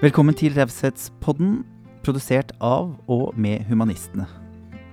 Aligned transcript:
Velkommen 0.00 0.32
til 0.32 0.54
Raushetspodden, 0.56 1.58
produsert 2.00 2.54
av 2.64 2.94
og 3.04 3.34
med 3.36 3.66
Humanistene. 3.68 4.24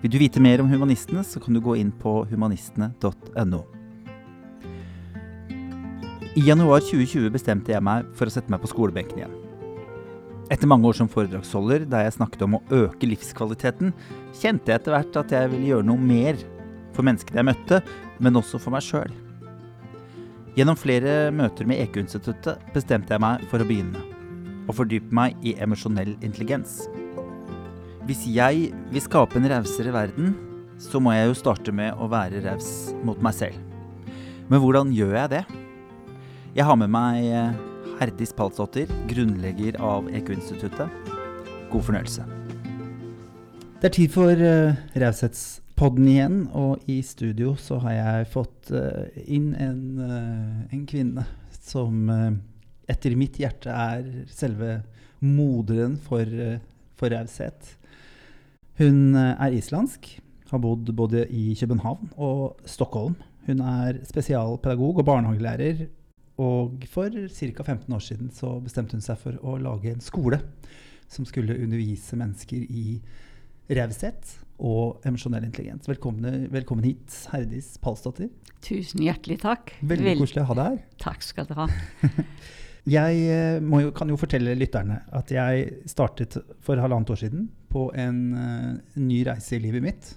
Vil 0.02 0.12
du 0.12 0.18
vite 0.20 0.42
mer 0.44 0.60
om 0.60 0.68
Humanistene, 0.68 1.22
så 1.24 1.40
kan 1.40 1.56
du 1.56 1.62
gå 1.64 1.78
inn 1.80 1.94
på 1.96 2.26
humanistene.no. 2.28 3.60
I 6.36 6.44
januar 6.44 6.84
2020 6.84 7.32
bestemte 7.32 7.72
jeg 7.72 7.86
meg 7.88 8.10
for 8.20 8.28
å 8.28 8.34
sette 8.36 8.52
meg 8.52 8.60
på 8.66 8.74
skolebenken 8.74 9.22
igjen. 9.22 9.38
Etter 10.52 10.68
mange 10.68 10.92
år 10.92 11.00
som 11.00 11.08
foredragsholder, 11.16 11.88
der 11.88 12.04
jeg 12.10 12.18
snakket 12.18 12.44
om 12.44 12.60
å 12.60 12.62
øke 12.82 13.08
livskvaliteten, 13.08 13.96
kjente 14.36 14.74
jeg 14.74 14.82
etter 14.82 14.98
hvert 14.98 15.22
at 15.24 15.38
jeg 15.38 15.54
ville 15.56 15.72
gjøre 15.72 15.88
noe 15.88 16.04
mer 16.04 16.44
for 16.92 17.08
menneskene 17.08 17.46
jeg 17.46 17.52
møtte, 17.54 17.80
men 18.20 18.44
også 18.44 18.60
for 18.60 18.76
meg 18.76 18.84
sjøl. 18.84 19.16
Gjennom 20.60 20.76
flere 20.76 21.32
møter 21.32 21.64
med 21.64 21.80
EQ-instituttet 21.88 22.60
bestemte 22.76 23.16
jeg 23.16 23.24
meg 23.24 23.48
for 23.48 23.64
å 23.64 23.72
begynne. 23.72 24.17
Å 24.68 24.76
fordype 24.76 25.16
meg 25.16 25.38
i 25.48 25.56
emosjonell 25.64 26.16
intelligens. 26.20 26.84
Hvis 28.08 28.26
jeg 28.32 28.70
vil 28.92 29.04
skape 29.04 29.40
en 29.40 29.48
rausere 29.52 29.94
verden, 29.96 30.36
så 30.80 31.02
må 31.02 31.16
jeg 31.16 31.32
jo 31.32 31.40
starte 31.40 31.74
med 31.76 31.96
å 31.98 32.10
være 32.12 32.44
raus 32.46 32.92
mot 33.08 33.20
meg 33.24 33.36
selv. 33.36 33.58
Men 34.48 34.62
hvordan 34.64 34.94
gjør 34.96 35.16
jeg 35.24 35.34
det? 35.38 35.44
Jeg 36.56 36.68
har 36.68 36.78
med 36.80 36.92
meg 36.94 37.58
Herdis 37.98 38.34
Palsdottir, 38.38 38.92
grunnlegger 39.10 39.80
av 39.82 40.08
EQ-instituttet. 40.14 41.14
God 41.72 41.84
fornøyelse. 41.84 42.26
Det 43.82 43.90
er 43.90 43.94
tid 43.94 44.14
for 44.14 44.34
uh, 44.34 44.78
Raushetspodden 44.98 46.08
igjen, 46.10 46.38
og 46.54 46.86
i 46.90 47.00
studio 47.06 47.56
så 47.62 47.80
har 47.84 47.94
jeg 47.94 48.30
fått 48.34 48.72
uh, 48.74 49.06
inn 49.26 49.52
en, 49.54 49.82
uh, 50.02 50.64
en, 50.74 50.86
kvinne 50.90 51.26
som 51.58 52.10
etter 52.88 53.16
mitt 53.20 53.40
hjerte 53.42 53.74
er 53.74 54.06
selve 54.32 54.82
moderen 55.24 55.98
for, 56.02 56.30
for 56.98 57.14
raushet. 57.14 57.74
Hun 58.78 59.18
er 59.18 59.56
islandsk, 59.58 60.10
har 60.52 60.62
bodd 60.64 60.90
både 60.96 61.26
i 61.34 61.52
København 61.60 62.14
og 62.16 62.62
Stockholm. 62.70 63.18
Hun 63.48 63.64
er 63.64 64.00
spesialpedagog 64.08 65.02
og 65.02 65.08
barnehagelærer 65.08 65.88
og 66.38 66.84
for 66.92 67.10
ca. 67.10 67.64
15 67.64 67.94
år 67.94 68.04
siden 68.04 68.30
så 68.34 68.60
bestemte 68.62 68.94
hun 68.94 69.02
seg 69.02 69.18
for 69.22 69.40
å 69.42 69.58
lage 69.62 69.90
en 69.92 70.04
skole 70.04 70.40
som 71.10 71.26
skulle 71.26 71.56
undervise 71.58 72.20
mennesker 72.20 72.68
i 72.68 73.00
raushet 73.74 74.36
og 74.58 75.02
emosjonell 75.08 75.48
intelligens. 75.48 75.88
Velkommen, 75.90 76.46
velkommen, 76.54 76.86
hit, 76.86 77.18
Herdis 77.32 77.76
Palsdottir. 77.82 78.30
Tusen 78.66 79.02
hjertelig 79.06 79.42
takk. 79.44 79.74
Veldig 79.82 80.12
Vel 80.12 80.22
koselig 80.22 80.46
å 80.46 80.50
ha 80.52 80.60
deg 80.60 80.70
her. 80.70 80.80
Takk 81.02 81.26
skal 81.26 81.50
du 81.50 81.58
ha. 81.58 81.68
jeg 82.88 83.62
jo, 83.62 83.92
kan 83.96 84.12
jo 84.12 84.20
fortelle 84.20 84.56
lytterne 84.56 85.02
at 85.16 85.32
jeg 85.34 85.88
startet 85.90 86.38
for 86.64 86.80
halvannet 86.80 87.12
år 87.12 87.20
siden 87.20 87.48
på 87.72 87.90
en, 88.00 88.22
en 88.38 89.08
ny 89.10 89.22
reise 89.28 89.58
i 89.58 89.62
livet 89.64 89.84
mitt. 89.84 90.12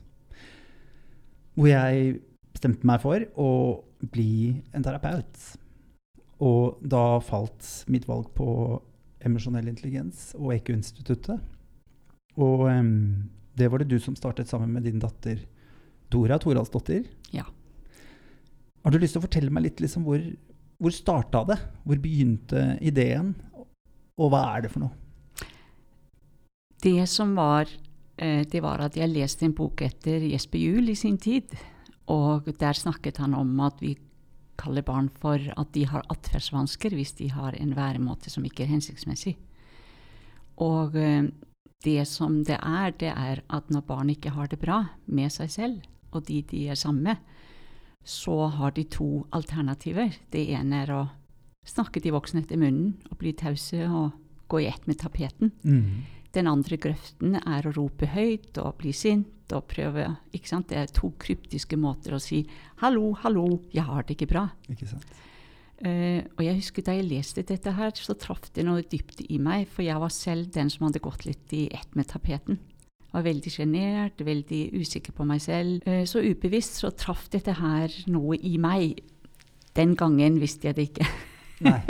Hvor 1.58 1.70
jeg 1.70 2.20
bestemte 2.54 2.86
meg 2.86 3.02
for 3.02 3.24
å 3.40 3.50
bli 4.12 4.60
en 4.74 4.84
terapeut. 4.86 5.40
Og 6.40 6.78
da 6.80 7.20
falt 7.24 7.66
mitt 7.92 8.06
valg 8.08 8.30
på 8.36 8.48
emosjonell 9.27 9.68
intelligens 9.68 10.30
og 10.38 10.55
EQ-instituttet. 10.55 11.40
Og 12.40 12.66
um, 12.70 13.30
det 13.58 13.68
var 13.68 13.82
det 13.82 13.90
du 13.90 13.98
som 14.00 14.16
startet 14.16 14.48
sammen 14.48 14.72
med 14.72 14.86
din 14.88 15.00
datter 15.02 15.42
Dora 16.10 16.38
Toralsdottir. 16.40 17.05
Ja. 17.34 17.44
Har 18.80 18.94
du 18.94 18.98
lyst 19.00 19.16
til 19.16 19.20
å 19.20 19.27
fortelle 19.27 19.52
meg 19.52 19.66
litt 19.66 19.82
liksom, 19.84 20.06
hvor, 20.08 20.22
hvor 20.81 20.95
starta 20.95 21.45
det? 21.48 21.59
Hvor 21.84 22.00
begynte 22.00 22.64
ideen? 22.81 23.34
Og 24.20 24.33
hva 24.33 24.42
er 24.55 24.64
det 24.64 24.73
for 24.73 24.86
noe? 24.86 24.95
Det 26.81 27.05
som 27.12 27.34
var, 27.36 27.69
eh, 28.17 28.47
det 28.48 28.62
var 28.64 28.81
at 28.81 28.97
jeg 28.97 29.12
leste 29.12 29.45
en 29.45 29.56
bok 29.56 29.83
etter 29.84 30.25
Jesper 30.25 30.58
Juel 30.58 30.89
i 30.89 30.96
sin 30.96 31.19
tid. 31.19 31.52
Og 32.08 32.48
der 32.58 32.73
snakket 32.73 33.20
han 33.20 33.35
om 33.35 33.61
at 33.61 33.80
vi 33.80 33.98
kaller 34.61 34.83
barn 34.83 35.08
for 35.08 35.36
at 35.36 35.73
de 35.73 35.85
har 35.89 36.05
atferdsvansker 36.13 36.96
hvis 36.96 37.13
de 37.17 37.30
har 37.33 37.55
en 37.57 37.77
væremåte 37.77 38.33
som 38.33 38.45
ikke 38.45 38.64
er 38.64 38.74
hensiktsmessig. 38.74 39.36
Og 40.61 40.96
eh, 40.96 41.29
det 41.85 42.08
som 42.08 42.42
det 42.45 42.57
er, 42.57 42.92
det 42.92 43.13
er 43.13 43.45
at 43.48 43.70
når 43.70 43.86
barn 43.89 44.11
ikke 44.11 44.33
har 44.33 44.48
det 44.48 44.61
bra 44.61 44.85
med 45.07 45.33
seg 45.33 45.52
selv 45.52 45.80
og 46.13 46.27
de 46.27 46.40
de 46.51 46.67
er 46.69 46.79
sammen 46.79 47.02
med, 47.02 47.17
så 48.05 48.36
har 48.56 48.74
de 48.77 48.84
to 48.84 49.27
alternativer. 49.36 50.14
Det 50.33 50.46
ene 50.55 50.84
er 50.84 50.92
å 50.94 51.02
snakke 51.68 52.00
de 52.02 52.12
voksne 52.14 52.42
etter 52.44 52.61
munnen 52.61 52.94
og 53.11 53.18
bli 53.20 53.34
tause 53.36 53.84
og 53.86 54.16
gå 54.50 54.62
i 54.64 54.70
ett 54.70 54.86
med 54.88 54.98
tapeten. 55.02 55.52
Mm. 55.62 56.02
Den 56.34 56.46
andre 56.50 56.78
grøften 56.78 57.36
er 57.40 57.66
å 57.66 57.74
rope 57.74 58.06
høyt 58.10 58.58
og 58.62 58.78
bli 58.80 58.92
sint 58.94 59.50
og 59.55 59.66
prøve 59.70 60.06
ikke 60.34 60.50
sant? 60.50 60.68
Det 60.70 60.78
er 60.78 60.92
to 60.94 61.10
kryptiske 61.18 61.78
måter 61.78 62.14
å 62.14 62.22
si 62.22 62.44
'hallo, 62.78 63.12
hallo, 63.22 63.60
jeg 63.74 63.84
har 63.84 64.02
det 64.02 64.16
ikke 64.16 64.30
bra'. 64.30 64.50
Ikke 64.70 64.86
sant? 64.86 65.06
Uh, 65.80 66.20
og 66.36 66.44
jeg 66.44 66.58
husker 66.58 66.84
Da 66.84 66.92
jeg 66.92 67.08
leste 67.08 67.42
dette, 67.42 67.72
her, 67.72 67.90
så 67.96 68.12
traff 68.12 68.52
det 68.52 68.66
noe 68.66 68.83
dypt 68.83 69.22
i 69.30 69.39
meg. 69.39 69.66
For 69.66 69.83
jeg 69.83 69.98
var 69.98 70.12
selv 70.12 70.52
den 70.52 70.68
som 70.68 70.86
hadde 70.86 71.00
gått 71.00 71.24
litt 71.24 71.52
i 71.52 71.68
ett 71.72 71.96
med 71.96 72.06
tapeten. 72.06 72.58
Var 73.10 73.24
veldig 73.26 73.52
sjenert, 73.52 74.20
veldig 74.22 74.60
usikker 74.78 75.14
på 75.16 75.26
meg 75.28 75.42
selv. 75.44 75.86
Uh, 75.88 76.04
så 76.08 76.22
ubevisst 76.22 76.80
så 76.82 76.92
traff 76.94 77.28
dette 77.32 77.56
her 77.58 77.94
noe 78.12 78.38
i 78.38 78.56
meg. 78.62 79.02
Den 79.76 79.96
gangen 79.98 80.38
visste 80.42 80.70
jeg 80.70 80.78
det 80.78 80.88
ikke. 80.90 81.10
Nei. 81.66 81.80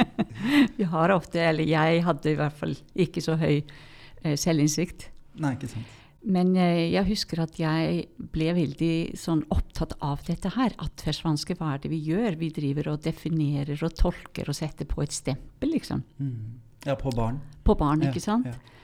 Vi 0.78 0.86
har 0.88 1.14
ofte, 1.14 1.40
eller 1.42 1.66
jeg 1.66 2.04
hadde 2.06 2.30
i 2.32 2.38
hvert 2.38 2.54
fall 2.56 2.76
ikke 2.94 3.24
så 3.24 3.38
høy 3.40 3.62
uh, 3.62 4.36
selvinnsikt. 4.38 5.08
Nei, 5.42 5.56
ikke 5.56 5.72
sant. 5.72 5.98
Men 6.22 6.52
eh, 6.54 6.92
jeg 6.92 7.06
husker 7.08 7.42
at 7.42 7.56
jeg 7.58 8.04
ble 8.32 8.52
veldig 8.54 9.18
sånn 9.18 9.42
opptatt 9.50 9.96
av 10.04 10.22
dette 10.28 10.52
her. 10.54 10.74
Atferdsvansker, 10.82 11.58
hva 11.58 11.74
er 11.74 11.82
det 11.82 11.90
vi 11.90 11.98
gjør? 12.06 12.38
Vi 12.38 12.52
driver 12.54 12.92
og 12.92 13.02
definerer 13.02 13.80
og 13.82 13.96
tolker 13.98 14.50
og 14.50 14.56
setter 14.56 14.86
på 14.88 15.02
et 15.02 15.14
stempel, 15.14 15.72
liksom. 15.74 16.04
Mm. 16.22 16.60
Ja, 16.86 16.94
på 16.98 17.10
barn. 17.14 17.40
På 17.66 17.74
barn, 17.78 18.04
ikke 18.06 18.22
sant? 18.22 18.46
Ja. 18.50 18.78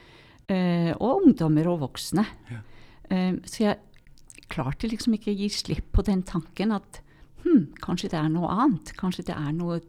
Uh, 0.49 0.91
og 0.97 1.27
ungdommer 1.27 1.67
og 1.69 1.83
voksne. 1.83 2.25
Ja. 2.49 2.63
Eh, 3.09 3.35
så 3.45 3.63
jeg 3.63 4.47
klarte 4.49 4.89
liksom 4.89 5.15
ikke 5.17 5.31
å 5.33 5.37
gi 5.37 5.49
slipp 5.53 5.91
på 5.95 6.05
den 6.05 6.21
tanken 6.25 6.73
at 6.75 7.01
hm, 7.43 7.75
kanskje 7.81 8.11
det 8.13 8.19
er 8.19 8.29
noe 8.33 8.51
annet. 8.53 8.93
Kanskje 8.97 9.27
det 9.29 9.37
er 9.37 9.51
noe 9.55 9.79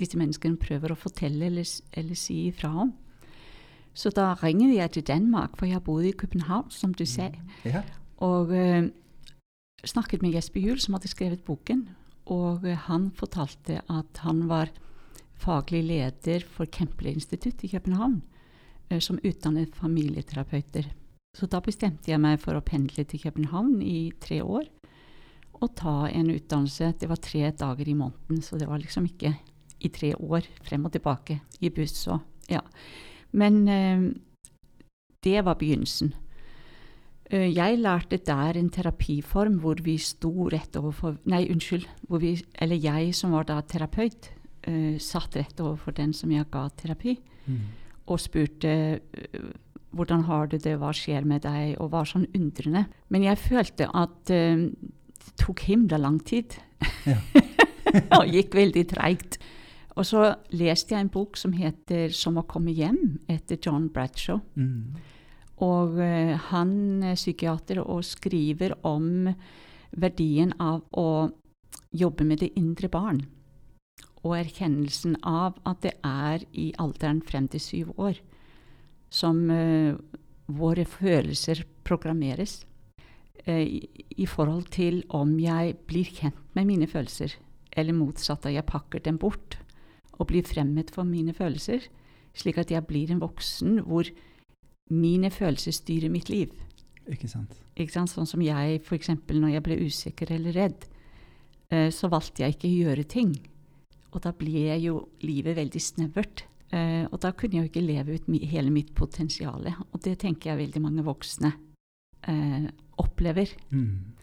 disse 0.00 0.18
menneskene 0.20 0.60
prøver 0.60 0.94
å 0.94 0.98
fortelle 0.98 1.50
eller, 1.50 1.68
eller 1.96 2.18
si 2.18 2.46
ifra 2.48 2.72
om. 2.86 2.94
Så 3.96 4.12
da 4.14 4.32
ringte 4.40 4.70
jeg 4.72 4.94
til 4.94 5.06
Danmark, 5.08 5.56
for 5.58 5.68
jeg 5.68 5.82
bodde 5.84 6.08
i 6.08 6.16
København, 6.16 6.70
som 6.72 6.94
du 6.94 7.04
sa. 7.08 7.28
Ja. 7.66 7.82
Og 8.22 8.52
eh, 8.54 8.88
snakket 9.84 10.22
med 10.22 10.36
Jesper 10.36 10.62
Juel, 10.62 10.80
som 10.80 10.96
hadde 10.96 11.10
skrevet 11.10 11.42
boken. 11.44 11.88
Og 12.30 12.64
øh, 12.64 12.78
han 12.86 13.10
fortalte 13.16 13.80
at 13.90 14.22
han 14.24 14.46
var 14.48 14.70
faglig 15.40 15.82
leder 15.88 16.44
for 16.46 16.68
Kemple 16.70 17.16
institutt 17.16 17.64
i 17.64 17.72
København, 17.72 18.20
som 18.98 19.20
utdannet 19.22 19.76
familieterapeuter. 19.78 20.88
Så 21.38 21.46
da 21.46 21.60
bestemte 21.62 22.10
jeg 22.10 22.18
meg 22.18 22.40
for 22.42 22.58
å 22.58 22.64
pendle 22.64 23.04
til 23.06 23.22
København 23.22 23.78
i 23.86 24.10
tre 24.18 24.40
år 24.42 24.66
og 25.60 25.74
ta 25.78 26.08
en 26.08 26.32
utdannelse. 26.32 26.94
Det 26.98 27.08
var 27.10 27.20
tre 27.22 27.50
dager 27.52 27.88
i 27.88 27.94
måneden, 27.94 28.40
så 28.42 28.58
det 28.58 28.66
var 28.68 28.80
liksom 28.82 29.06
ikke 29.06 29.36
i 29.80 29.90
tre 29.92 30.14
år 30.16 30.48
frem 30.66 30.88
og 30.88 30.94
tilbake 30.96 31.38
i 31.60 31.70
buss 31.72 32.02
og 32.10 32.20
ja. 32.50 32.60
Men 33.30 33.62
eh, 33.68 34.08
det 35.22 35.44
var 35.46 35.58
begynnelsen. 35.60 36.12
Eh, 37.30 37.46
jeg 37.54 37.78
lærte 37.78 38.18
der 38.26 38.58
en 38.58 38.70
terapiform 38.74 39.60
hvor 39.62 39.80
vi 39.84 39.96
sto 40.02 40.48
rett 40.50 40.76
overfor 40.80 41.20
Nei, 41.30 41.44
unnskyld. 41.52 41.86
Vi, 42.18 42.34
eller 42.58 42.80
jeg 42.80 43.14
som 43.14 43.36
var 43.36 43.46
da 43.46 43.60
terapeut, 43.62 44.32
eh, 44.66 44.98
satt 44.98 45.38
rett 45.38 45.62
overfor 45.62 45.94
den 45.96 46.12
som 46.16 46.32
jeg 46.34 46.48
ga 46.50 46.66
terapi, 46.74 47.16
mm. 47.46 47.60
Og 48.10 48.20
spurte 48.22 48.70
eh, 48.70 49.50
hvordan 49.96 50.24
har 50.28 50.50
du 50.50 50.58
det, 50.58 50.76
hva 50.78 50.92
skjer 50.94 51.26
med 51.26 51.44
deg, 51.46 51.74
og 51.82 51.92
var 51.94 52.08
sånn 52.08 52.28
undrende. 52.36 52.84
Men 53.10 53.24
jeg 53.26 53.40
følte 53.42 53.88
at 53.90 54.30
uh, 54.30 54.66
det 54.70 55.32
tok 55.40 55.64
himla 55.66 55.98
lang 55.98 56.20
tid. 56.22 56.54
Ja. 57.08 57.16
og 58.20 58.30
gikk 58.30 58.54
veldig 58.54 58.84
treigt. 58.92 59.40
Og 59.98 60.06
så 60.06 60.28
leste 60.54 60.94
jeg 60.94 61.02
en 61.02 61.10
bok 61.10 61.36
som 61.36 61.52
heter 61.52 62.14
'Som 62.14 62.38
å 62.38 62.46
komme 62.46 62.70
hjem', 62.70 63.18
etter 63.28 63.58
John 63.58 63.88
Bradshaw. 63.90 64.38
Mm. 64.54 64.94
Og 65.66 65.98
uh, 65.98 66.38
han 66.52 67.02
er 67.02 67.18
psykiater 67.18 67.82
og 67.82 68.06
skriver 68.06 68.78
om 68.86 69.34
verdien 69.90 70.54
av 70.60 70.84
å 70.94 71.30
jobbe 71.90 72.24
med 72.24 72.38
det 72.38 72.52
indre 72.54 72.88
barn. 72.88 73.24
Og 74.20 74.34
erkjennelsen 74.36 75.16
av 75.24 75.56
at 75.68 75.80
det 75.84 75.94
er 76.04 76.44
i 76.52 76.70
alderen 76.80 77.22
frem 77.24 77.48
til 77.48 77.62
syv 77.64 77.94
år 77.96 78.18
som 79.10 79.46
uh, 79.50 79.96
våre 80.46 80.84
følelser 80.86 81.64
programmeres. 81.88 82.60
Uh, 83.46 83.64
i, 83.64 83.80
I 84.20 84.26
forhold 84.28 84.68
til 84.76 85.02
om 85.08 85.38
jeg 85.40 85.78
blir 85.90 86.06
kjent 86.06 86.38
med 86.54 86.68
mine 86.68 86.86
følelser, 86.86 87.34
eller 87.72 87.96
motsatt, 87.96 88.46
at 88.46 88.54
jeg 88.54 88.68
pakker 88.68 89.02
dem 89.02 89.18
bort 89.18 89.58
og 90.20 90.28
blir 90.28 90.44
fremmet 90.44 90.92
for 90.94 91.08
mine 91.08 91.32
følelser, 91.34 91.88
Slik 92.36 92.60
at 92.62 92.70
jeg 92.70 92.86
blir 92.86 93.10
en 93.10 93.22
voksen 93.22 93.80
hvor 93.86 94.08
mine 94.90 95.30
følelser 95.30 95.74
styrer 95.74 96.12
mitt 96.12 96.30
liv. 96.30 96.52
Ikke 97.10 97.28
sant. 97.30 97.56
Ikke 97.76 97.94
sant? 97.94 98.12
Sånn 98.12 98.28
som 98.28 98.42
jeg 98.44 98.80
f.eks. 98.84 99.10
når 99.30 99.54
jeg 99.56 99.64
ble 99.66 99.78
usikker 99.86 100.34
eller 100.36 100.54
redd, 100.56 100.86
uh, 101.74 101.88
så 101.94 102.10
valgte 102.12 102.44
jeg 102.44 102.56
ikke 102.56 102.70
å 102.70 102.76
gjøre 102.84 103.06
ting. 103.10 103.34
Og 104.10 104.22
da 104.24 104.32
ble 104.36 104.76
jo 104.82 105.04
livet 105.22 105.58
veldig 105.58 105.82
snevert. 105.82 106.44
Eh, 106.70 107.04
og 107.10 107.18
da 107.22 107.32
kunne 107.34 107.58
jeg 107.58 107.64
jo 107.64 107.70
ikke 107.70 107.82
leve 107.82 108.16
ut 108.16 108.28
hele 108.50 108.70
mitt 108.74 108.92
potensial. 108.94 109.66
Og 109.90 109.98
det 110.04 110.18
tenker 110.22 110.52
jeg 110.52 110.62
veldig 110.64 110.82
mange 110.82 111.06
voksne 111.06 111.52
eh, 112.30 112.68
opplever. 113.02 113.54
Mm. 113.70 114.14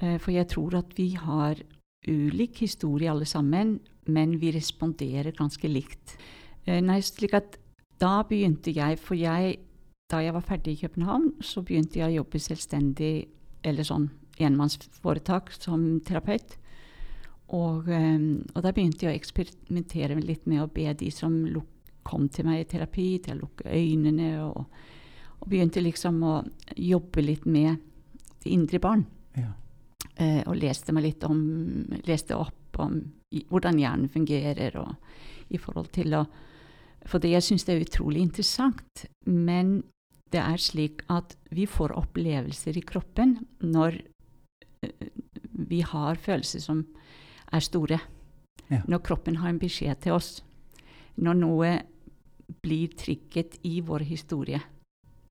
Eh, 0.00 0.16
for 0.22 0.34
jeg 0.34 0.50
tror 0.50 0.80
at 0.82 0.96
vi 0.98 1.12
har 1.18 1.62
ulik 2.06 2.62
historie 2.62 3.10
alle 3.10 3.26
sammen, 3.26 3.78
men 4.06 4.36
vi 4.38 4.52
responderer 4.54 5.34
ganske 5.34 5.66
likt. 5.66 6.14
Nei, 6.66 6.98
slik 7.02 7.34
at 7.34 7.56
da 7.98 8.20
begynte 8.26 8.70
jeg, 8.74 8.98
for 9.02 9.18
jeg 9.18 9.56
da 10.10 10.20
jeg 10.22 10.34
var 10.36 10.44
ferdig 10.46 10.76
i 10.76 10.80
København, 10.84 11.32
så 11.42 11.64
begynte 11.66 11.98
jeg 11.98 12.12
å 12.12 12.16
jobbe 12.20 12.38
selvstendig, 12.42 13.26
eller 13.66 13.86
sånn 13.86 14.06
enmannsforetak, 14.38 15.50
som 15.56 15.98
terapeut. 16.06 16.54
Og, 17.54 17.86
um, 17.86 18.30
og, 18.54 18.62
da 18.64 18.72
begynte 18.74 19.06
jeg 19.06 19.12
å 19.12 19.20
eksperimentere 19.20 20.18
litt 20.18 20.48
med 20.50 20.64
å 20.64 20.70
be 20.72 20.88
de 20.98 21.10
som 21.14 21.36
kom 22.06 22.28
til 22.30 22.46
meg 22.48 22.64
i 22.64 22.70
terapi, 22.70 23.08
til 23.22 23.36
å 23.36 23.44
lukke 23.44 23.70
øynene, 23.70 24.30
og, 24.46 24.66
og 25.40 25.50
begynte 25.50 25.82
liksom 25.82 26.18
å 26.26 26.40
jobbe 26.74 27.22
litt 27.22 27.46
med 27.46 27.78
det 28.42 28.50
indre 28.54 28.80
barn. 28.82 29.04
Ja. 29.38 29.52
Eh, 30.16 30.42
og 30.46 30.58
leste 30.58 30.94
meg 30.96 31.10
litt 31.10 31.24
om 31.28 31.38
Leste 32.06 32.38
opp 32.38 32.78
om 32.82 32.98
i, 33.34 33.42
hvordan 33.48 33.78
hjernen 33.80 34.10
fungerer, 34.12 34.78
og 34.80 35.52
i 35.54 35.60
forhold 35.60 35.90
til 35.94 36.18
å 36.18 36.26
fordi 37.06 37.36
jeg 37.36 37.44
syns 37.46 37.62
det 37.62 37.74
er 37.76 37.84
utrolig 37.84 38.18
interessant. 38.24 39.04
Men 39.30 39.84
det 40.34 40.40
er 40.42 40.58
slik 40.58 41.04
at 41.12 41.36
vi 41.54 41.68
får 41.70 41.94
opplevelser 41.94 42.78
i 42.80 42.82
kroppen 42.82 43.36
når 43.62 44.00
uh, 44.82 45.06
vi 45.70 45.84
har 45.86 46.18
følelser 46.18 46.64
som 46.64 46.82
er 47.52 47.60
store. 47.64 48.00
Ja. 48.70 48.80
Når 48.88 49.02
kroppen 49.06 49.36
har 49.36 49.48
en 49.52 49.60
beskjed 49.62 50.00
til 50.02 50.12
oss. 50.16 50.42
Når 51.16 51.38
noe 51.38 51.70
blir 52.62 52.88
trigget 52.98 53.58
i 53.66 53.80
vår 53.80 54.04
historie, 54.06 54.60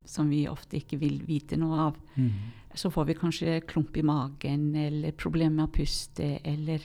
som 0.05 0.29
vi 0.29 0.43
ofte 0.47 0.77
ikke 0.79 0.99
vil 1.01 1.19
vite 1.27 1.57
noe 1.57 1.79
av, 1.89 1.95
Mm. 2.15 2.31
så 2.75 2.91
får 2.91 3.05
vi 3.07 3.13
kanskje 3.13 3.61
klump 3.67 3.97
i 3.97 4.01
magen 4.03 4.75
eller 4.75 5.11
problemer 5.11 5.55
med 5.55 5.69
å 5.69 5.73
puste, 5.73 6.39
eller 6.43 6.81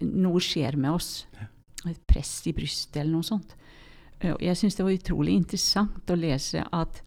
noe 0.00 0.40
skjer 0.40 0.76
med 0.76 0.90
oss. 0.90 1.26
Et 1.86 2.06
press 2.06 2.46
i 2.46 2.52
brystet 2.52 2.96
eller 2.96 3.12
noe 3.12 3.22
sånt. 3.22 3.54
Jeg 4.20 4.56
syns 4.56 4.76
det 4.76 4.84
var 4.84 4.92
utrolig 4.96 5.34
interessant 5.34 6.06
å 6.10 6.16
lese 6.16 6.64
at 6.72 7.02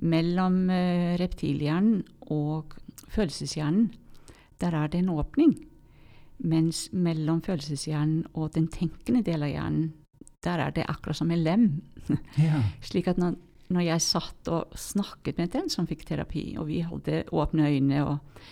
mellom 0.00 0.70
eh, 0.70 1.16
reptilhjernen 1.18 2.02
og 2.30 2.74
følelseshjernen, 3.12 3.90
der 4.58 4.74
er 4.74 4.88
det 4.88 5.00
en 5.02 5.10
åpning. 5.10 5.52
Mens 6.44 6.86
mellom 6.92 7.40
følelseshjernen 7.44 8.26
og 8.34 8.52
den 8.56 8.68
tenkende 8.72 9.22
del 9.24 9.46
av 9.46 9.52
hjernen, 9.52 9.90
der 10.44 10.62
er 10.62 10.74
det 10.76 10.86
akkurat 10.88 11.18
som 11.22 11.32
en 11.32 11.44
lem. 11.44 11.68
Ja. 12.38 12.60
Slik 12.84 13.08
at 13.10 13.18
når, 13.18 13.34
når 13.74 13.82
jeg 13.82 14.04
satt 14.04 14.50
og 14.52 14.76
snakket 14.78 15.40
med 15.40 15.50
den 15.56 15.70
som 15.72 15.88
fikk 15.88 16.04
terapi, 16.06 16.52
og 16.60 16.68
vi 16.68 16.82
hadde 16.86 17.24
åpne 17.34 17.70
øyne, 17.72 18.02
og, 18.06 18.42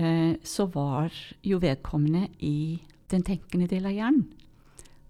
eh, 0.00 0.38
så 0.40 0.64
var 0.72 1.12
jo 1.44 1.58
vedkommende 1.60 2.30
i 2.40 2.78
den 3.12 3.26
tenkende 3.26 3.68
del 3.68 3.90
av 3.90 3.96
hjernen. 3.96 4.24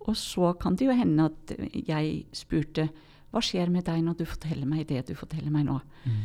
Og 0.08 0.16
så 0.16 0.54
kan 0.58 0.74
det 0.78 0.88
jo 0.88 0.96
hende 0.96 1.28
at 1.28 1.52
jeg 1.86 2.24
spurte 2.32 2.88
hva 3.28 3.42
skjer 3.44 3.68
med 3.72 3.84
deg 3.84 4.00
når 4.04 4.20
du 4.20 4.24
forteller 4.28 4.68
meg 4.68 4.86
det 4.88 5.04
du 5.10 5.14
forteller 5.18 5.52
meg 5.52 5.66
nå? 5.68 5.76
Mm. 6.08 6.22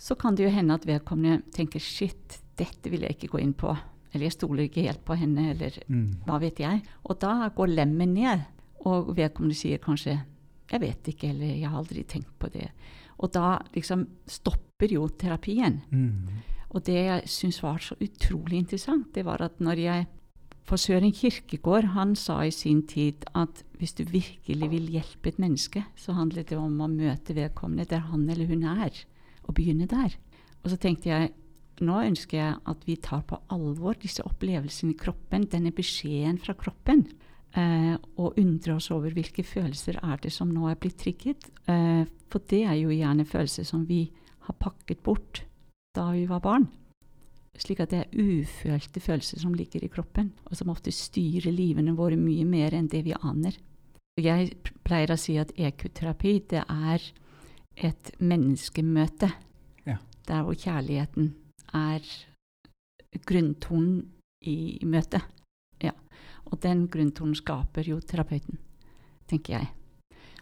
Så 0.00 0.16
kan 0.18 0.36
det 0.36 0.46
jo 0.46 0.52
hende 0.52 0.76
at 0.76 0.86
vedkommende 0.88 1.42
tenker 1.52 1.82
shit, 1.82 2.40
dette 2.56 2.90
vil 2.92 3.04
jeg 3.04 3.16
ikke 3.16 3.34
gå 3.34 3.42
inn 3.44 3.52
på. 3.56 3.74
Eller 4.16 4.30
jeg 4.30 4.38
stoler 4.38 4.66
ikke 4.66 4.86
helt 4.88 5.04
på 5.04 5.16
henne, 5.20 5.50
eller 5.52 5.76
Mm. 5.86 6.24
hva 6.26 6.40
vet 6.40 6.58
jeg. 6.64 6.82
Og 7.04 7.20
da 7.20 7.50
går 7.52 7.74
lemmen 7.76 8.14
ned, 8.16 8.46
og 8.86 9.14
vedkommende 9.16 9.54
sier 9.54 9.78
kanskje 9.78 10.22
'jeg 10.70 10.80
vet 10.80 11.02
ikke', 11.04 11.28
eller 11.30 11.46
'jeg 11.46 11.68
har 11.68 11.78
aldri 11.78 12.02
tenkt 12.02 12.38
på 12.38 12.48
det'. 12.48 12.70
Og 13.18 13.32
da 13.32 13.58
liksom 13.74 14.06
stopper 14.26 14.92
jo 14.92 15.08
terapien. 15.08 15.82
Mm. 15.90 16.28
Og 16.70 16.84
det 16.84 16.94
jeg 16.94 17.22
syns 17.28 17.62
var 17.62 17.78
så 17.78 17.94
utrolig 18.00 18.58
interessant, 18.58 19.14
det 19.14 19.24
var 19.24 19.42
at 19.42 19.60
når 19.60 19.78
jeg 19.78 20.06
For 20.66 20.76
Søren 20.76 21.12
Kirkegård 21.12 21.84
han 21.94 22.16
sa 22.16 22.40
i 22.40 22.50
sin 22.50 22.82
tid 22.82 23.24
at 23.36 23.62
hvis 23.78 23.92
du 23.92 24.02
virkelig 24.02 24.70
vil 24.70 24.88
hjelpe 24.90 25.28
et 25.28 25.38
menneske, 25.38 25.84
så 25.94 26.12
handler 26.12 26.42
det 26.42 26.58
om 26.58 26.80
å 26.80 26.88
møte 26.90 27.36
vedkommende 27.36 27.86
der 27.86 27.98
han 27.98 28.28
eller 28.28 28.46
hun 28.46 28.64
er, 28.64 28.90
og 29.44 29.54
begynne 29.54 29.86
der. 29.86 30.16
Og 30.64 30.70
så 30.70 30.76
tenkte 30.76 31.06
jeg 31.06 31.30
nå 31.84 31.98
ønsker 32.06 32.38
jeg 32.38 32.58
at 32.72 32.84
vi 32.88 32.96
tar 33.02 33.24
på 33.28 33.38
alvor 33.52 33.98
disse 34.00 34.24
opplevelsene 34.24 34.94
i 34.94 34.98
kroppen, 34.98 35.48
denne 35.52 35.72
beskjeden 35.76 36.38
fra 36.42 36.54
kroppen, 36.58 37.04
eh, 37.56 37.94
og 38.16 38.38
undrer 38.40 38.76
oss 38.76 38.90
over 38.94 39.12
hvilke 39.16 39.44
følelser 39.44 40.00
er 40.02 40.22
det 40.22 40.32
som 40.32 40.52
nå 40.52 40.70
er 40.70 40.78
blitt 40.80 40.98
trigget. 41.02 41.50
Eh, 41.68 42.06
for 42.32 42.44
det 42.48 42.64
er 42.64 42.78
jo 42.80 42.94
gjerne 42.94 43.28
følelser 43.28 43.68
som 43.68 43.84
vi 43.88 44.06
har 44.46 44.58
pakket 44.60 45.02
bort 45.04 45.44
da 45.96 46.10
vi 46.12 46.26
var 46.28 46.42
barn. 46.44 46.68
Slik 47.56 47.80
at 47.80 47.92
det 47.92 48.02
er 48.04 48.18
ufølte 48.20 49.00
følelser 49.00 49.40
som 49.40 49.54
ligger 49.56 49.84
i 49.84 49.92
kroppen, 49.92 50.34
og 50.44 50.58
som 50.58 50.72
ofte 50.72 50.92
styrer 50.92 51.54
livene 51.54 51.96
våre 51.96 52.18
mye 52.20 52.44
mer 52.44 52.76
enn 52.76 52.90
det 52.92 53.00
vi 53.06 53.16
aner. 53.16 53.56
Jeg 54.20 54.52
pleier 54.84 55.12
å 55.12 55.20
si 55.20 55.36
at 55.40 55.52
EQ-terapi 55.56 56.38
det 56.52 56.62
er 56.64 57.02
et 57.76 58.12
menneskemøte. 58.20 59.28
Ja. 59.88 59.98
Der 60.28 60.44
hvor 60.44 60.56
kjærligheten 60.56 61.34
er 61.76 62.04
grunntonen 63.26 64.02
i 64.46 64.78
møtet. 64.86 65.24
Ja. 65.82 65.92
Og 66.50 66.60
den 66.62 66.86
grunntonen 66.92 67.36
skaper 67.36 67.86
jo 67.88 68.00
terapeuten, 68.00 68.60
tenker 69.30 69.58
jeg. 69.58 69.72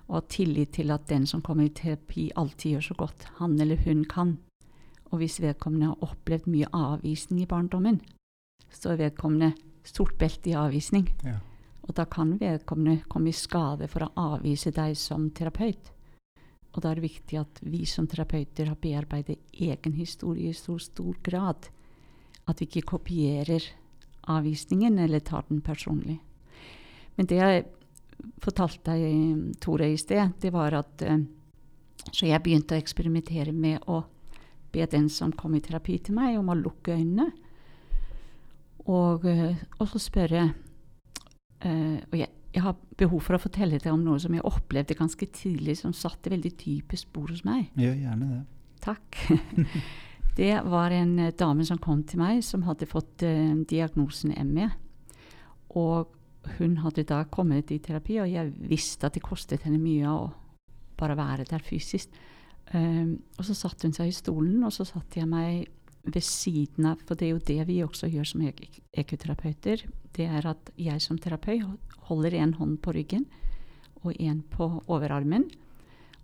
Og 0.09 0.27
tillit 0.29 0.75
til 0.77 0.93
at 0.93 1.07
den 1.09 1.25
som 1.27 1.43
kommer 1.43 1.65
i 1.65 1.73
terapi, 1.73 2.29
alltid 2.37 2.77
gjør 2.77 2.89
så 2.91 2.99
godt 2.99 3.29
han 3.39 3.57
eller 3.61 3.81
hun 3.87 4.05
kan. 4.05 4.37
Og 5.13 5.23
hvis 5.23 5.41
vedkommende 5.41 5.93
har 5.93 6.05
opplevd 6.05 6.51
mye 6.51 6.69
avvisning 6.75 7.45
i 7.45 7.49
barndommen, 7.49 8.01
så 8.71 8.93
er 8.93 9.05
vedkommende 9.07 9.55
stort 9.87 10.19
belte 10.19 10.51
i 10.51 10.59
avvisning. 10.59 11.09
Ja. 11.25 11.39
Og 11.85 11.97
da 11.97 12.05
kan 12.09 12.37
vedkommende 12.41 13.05
komme 13.09 13.31
i 13.31 13.37
skade 13.37 13.89
for 13.93 14.07
å 14.07 14.13
avvise 14.35 14.73
deg 14.75 14.97
som 14.99 15.29
terapeut. 15.37 15.94
Og 16.75 16.83
da 16.83 16.91
er 16.91 16.99
det 16.99 17.07
viktig 17.07 17.39
at 17.39 17.63
vi 17.63 17.85
som 17.87 18.07
terapeuter 18.11 18.69
har 18.71 18.79
bearbeidet 18.83 19.39
egen 19.55 19.95
historie 19.95 20.51
i 20.51 20.59
så 20.59 20.77
stor 20.83 21.15
grad 21.23 21.71
at 22.51 22.61
vi 22.61 22.67
ikke 22.69 22.89
kopierer 22.97 23.63
avvisningen 24.29 24.99
eller 24.99 25.21
tar 25.21 25.45
den 25.49 25.61
personlig. 25.65 26.19
Men 27.15 27.29
det 27.31 27.39
jeg 27.39 27.65
fortalte 28.43 28.95
deg, 28.95 29.55
Tore, 29.63 29.89
i 29.93 30.01
sted, 30.01 30.35
det 30.41 30.53
var 30.55 30.75
at 30.81 31.03
eh, 31.03 31.25
Så 32.13 32.27
jeg 32.27 32.43
begynte 32.43 32.75
å 32.77 32.79
eksperimentere 32.83 33.53
med 33.53 33.87
å 33.89 34.03
be 34.73 34.85
den 34.91 35.09
som 35.09 35.33
kom 35.33 35.55
i 35.55 35.61
terapi 35.65 35.99
til 35.99 36.15
meg, 36.19 36.37
om 36.37 36.51
å 36.53 36.59
lukke 36.59 36.93
øynene. 36.99 37.31
Og, 38.85 39.25
eh, 39.25 39.57
og 39.79 39.89
så 39.89 39.99
spørre 40.03 40.43
eh, 41.61 41.97
Og 42.11 42.19
jeg, 42.19 42.29
jeg 42.53 42.54
har 42.65 42.81
behov 42.99 43.23
for 43.27 43.37
å 43.37 43.43
fortelle 43.43 43.79
deg 43.79 43.93
om 43.93 44.03
noe 44.05 44.21
som 44.23 44.35
jeg 44.35 44.45
opplevde 44.47 44.97
ganske 44.99 45.29
tidlig, 45.35 45.79
som 45.81 45.95
satte 45.97 46.33
veldig 46.33 46.53
dype 46.61 46.99
spor 46.99 47.31
hos 47.33 47.45
meg. 47.47 47.69
Gjør 47.79 47.97
gjerne 48.07 48.31
det. 48.33 48.43
Takk. 48.85 49.21
Det 50.35 50.51
var 50.67 50.91
en 50.91 51.19
eh, 51.23 51.35
dame 51.39 51.63
som 51.63 51.79
kom 51.79 52.01
til 52.03 52.19
meg, 52.19 52.41
som 52.43 52.65
hadde 52.67 52.89
fått 52.91 53.23
eh, 53.23 53.55
diagnosen 53.71 54.33
ME. 54.51 54.67
Og 55.79 56.11
hun 56.59 56.79
hadde 56.83 57.07
da 57.07 57.21
kommet 57.31 57.71
i 57.71 57.79
terapi, 57.79 58.19
og 58.23 58.33
jeg 58.33 58.51
visste 58.69 59.07
at 59.07 59.15
det 59.15 59.23
kostet 59.25 59.63
henne 59.65 59.79
mye 59.79 60.11
å 60.11 60.25
bare 60.99 61.17
være 61.19 61.47
der 61.49 61.63
fysisk. 61.65 62.11
Um, 62.73 63.21
og 63.39 63.45
så 63.47 63.55
satte 63.57 63.87
hun 63.87 63.95
seg 63.97 64.11
i 64.11 64.17
stolen, 64.17 64.63
og 64.65 64.73
så 64.75 64.87
satte 64.89 65.21
jeg 65.21 65.29
meg 65.31 65.69
ved 66.05 66.25
siden 66.25 66.87
av 66.91 67.03
For 67.07 67.17
det 67.17 67.27
er 67.27 67.33
jo 67.35 67.47
det 67.49 67.67
vi 67.69 67.83
også 67.85 68.11
gjør 68.13 68.29
som 68.29 68.45
ekoterapeuter. 68.45 69.85
Det 70.15 70.27
er 70.29 70.47
at 70.47 70.71
jeg 70.77 71.01
som 71.03 71.19
terapeut 71.19 71.79
holder 72.09 72.37
en 72.39 72.55
hånd 72.59 72.79
på 72.85 72.95
ryggen 72.95 73.27
og 74.05 74.13
en 74.21 74.43
på 74.53 74.69
overarmen. 74.87 75.49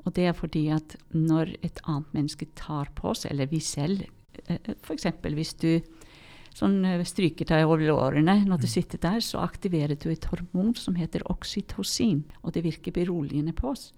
Og 0.04 0.14
det 0.16 0.26
er 0.28 0.36
fordi 0.36 0.68
at 0.72 0.96
når 1.12 1.56
et 1.64 1.80
annet 1.86 2.14
menneske 2.16 2.48
tar 2.56 2.92
på 2.96 3.10
oss, 3.12 3.26
eller 3.28 3.50
vi 3.50 3.60
selv 3.60 4.06
F.eks. 4.48 5.06
hvis 5.36 5.54
du 5.60 5.80
sånn 6.56 6.84
eh, 6.86 7.02
stryker 7.06 7.48
deg 7.48 7.66
over 7.66 7.82
lårene 7.84 8.38
når 8.46 8.62
du 8.62 8.68
sitter 8.70 9.00
der, 9.02 9.20
så 9.24 9.42
aktiverer 9.42 9.98
du 9.98 10.08
et 10.10 10.26
hormon 10.30 10.72
som 10.78 10.96
heter 10.98 11.26
oksytocin, 11.30 12.24
og 12.42 12.54
det 12.54 12.64
virker 12.64 12.94
beroligende 12.94 13.54
på 13.56 13.72
oss. 13.74 13.90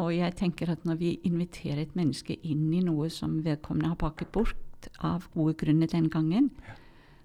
Og 0.00 0.10
jeg 0.14 0.34
tenker 0.38 0.72
at 0.72 0.84
når 0.86 0.98
vi 1.00 1.10
inviterer 1.26 1.84
et 1.84 1.96
menneske 1.98 2.36
inn 2.42 2.66
i 2.74 2.82
noe 2.84 3.10
som 3.14 3.40
vedkommende 3.44 3.92
har 3.92 4.00
pakket 4.00 4.32
bort 4.34 4.56
av 5.04 5.28
gode 5.34 5.56
grunner 5.60 5.90
den 5.90 6.08
gangen, 6.12 6.50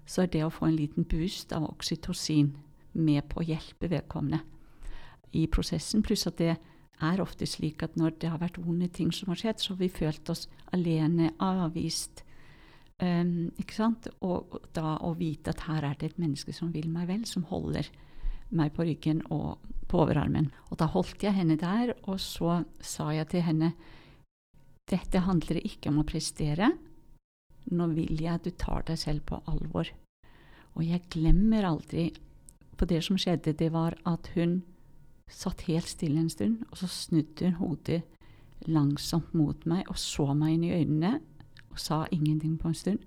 så 0.06 0.24
er 0.24 0.32
det 0.32 0.44
å 0.44 0.52
få 0.52 0.68
en 0.68 0.78
liten 0.78 1.06
boost 1.06 1.52
av 1.54 1.68
oksytocin 1.68 2.54
med 2.92 3.28
på 3.30 3.40
å 3.40 3.46
hjelpe 3.46 3.90
vedkommende 3.90 4.42
i 5.36 5.46
prosessen. 5.46 6.02
Pluss 6.02 6.26
at 6.26 6.40
det 6.40 6.56
er 7.00 7.22
ofte 7.22 7.46
slik 7.48 7.84
at 7.86 7.96
når 7.96 8.16
det 8.20 8.32
har 8.32 8.40
vært 8.42 8.58
vonde 8.60 8.90
ting 8.92 9.12
som 9.14 9.30
har 9.30 9.38
skjedd, 9.40 9.62
så 9.62 9.74
har 9.74 9.80
vi 9.84 9.92
følt 9.92 10.32
oss 10.32 10.48
alene, 10.74 11.32
avvist. 11.40 12.24
Um, 13.00 13.48
ikke 13.60 13.78
sant? 13.78 14.10
Og 14.20 14.58
da 14.76 14.98
å 15.06 15.14
vite 15.16 15.54
at 15.54 15.64
her 15.68 15.86
er 15.86 15.96
det 16.00 16.10
et 16.10 16.20
menneske 16.20 16.52
som 16.52 16.72
vil 16.74 16.90
meg 16.92 17.08
vel, 17.08 17.24
som 17.28 17.46
holder 17.48 17.88
meg 18.50 18.74
på 18.74 18.84
ryggen 18.84 19.22
og 19.30 19.62
på 19.88 20.02
overarmen. 20.02 20.50
Og 20.68 20.80
da 20.82 20.90
holdt 20.90 21.22
jeg 21.24 21.36
henne 21.38 21.56
der, 21.60 21.94
og 22.04 22.20
så 22.20 22.62
sa 22.82 23.10
jeg 23.14 23.30
til 23.32 23.46
henne 23.46 23.72
dette 24.90 25.22
handler 25.22 25.60
ikke 25.62 25.92
om 25.92 26.00
å 26.02 26.06
prestere. 26.08 26.72
Nå 27.70 27.90
vil 27.94 28.20
jeg 28.22 28.40
at 28.40 28.46
du 28.46 28.50
tar 28.50 28.84
deg 28.88 28.98
selv 28.98 29.24
på 29.28 29.40
alvor. 29.50 29.90
Og 30.74 30.84
jeg 30.86 31.04
glemmer 31.12 31.66
aldri 31.68 32.10
på 32.78 32.88
det 32.88 33.02
som 33.04 33.18
skjedde, 33.20 33.52
det 33.52 33.72
var 33.74 33.96
at 34.08 34.30
hun 34.34 34.62
satt 35.30 35.66
helt 35.68 35.88
stille 35.88 36.22
en 36.22 36.32
stund, 36.32 36.62
og 36.70 36.80
så 36.80 36.88
snudde 36.90 37.50
hun 37.50 37.58
hodet 37.60 38.00
langsomt 38.68 39.32
mot 39.36 39.66
meg 39.68 39.88
og 39.88 39.98
så 40.00 40.32
meg 40.36 40.56
inn 40.56 40.66
i 40.68 40.74
øynene 40.74 41.12
og 41.70 41.78
sa 41.80 42.02
ingenting 42.10 42.58
på 42.60 42.70
en 42.70 42.76
stund. 42.76 43.04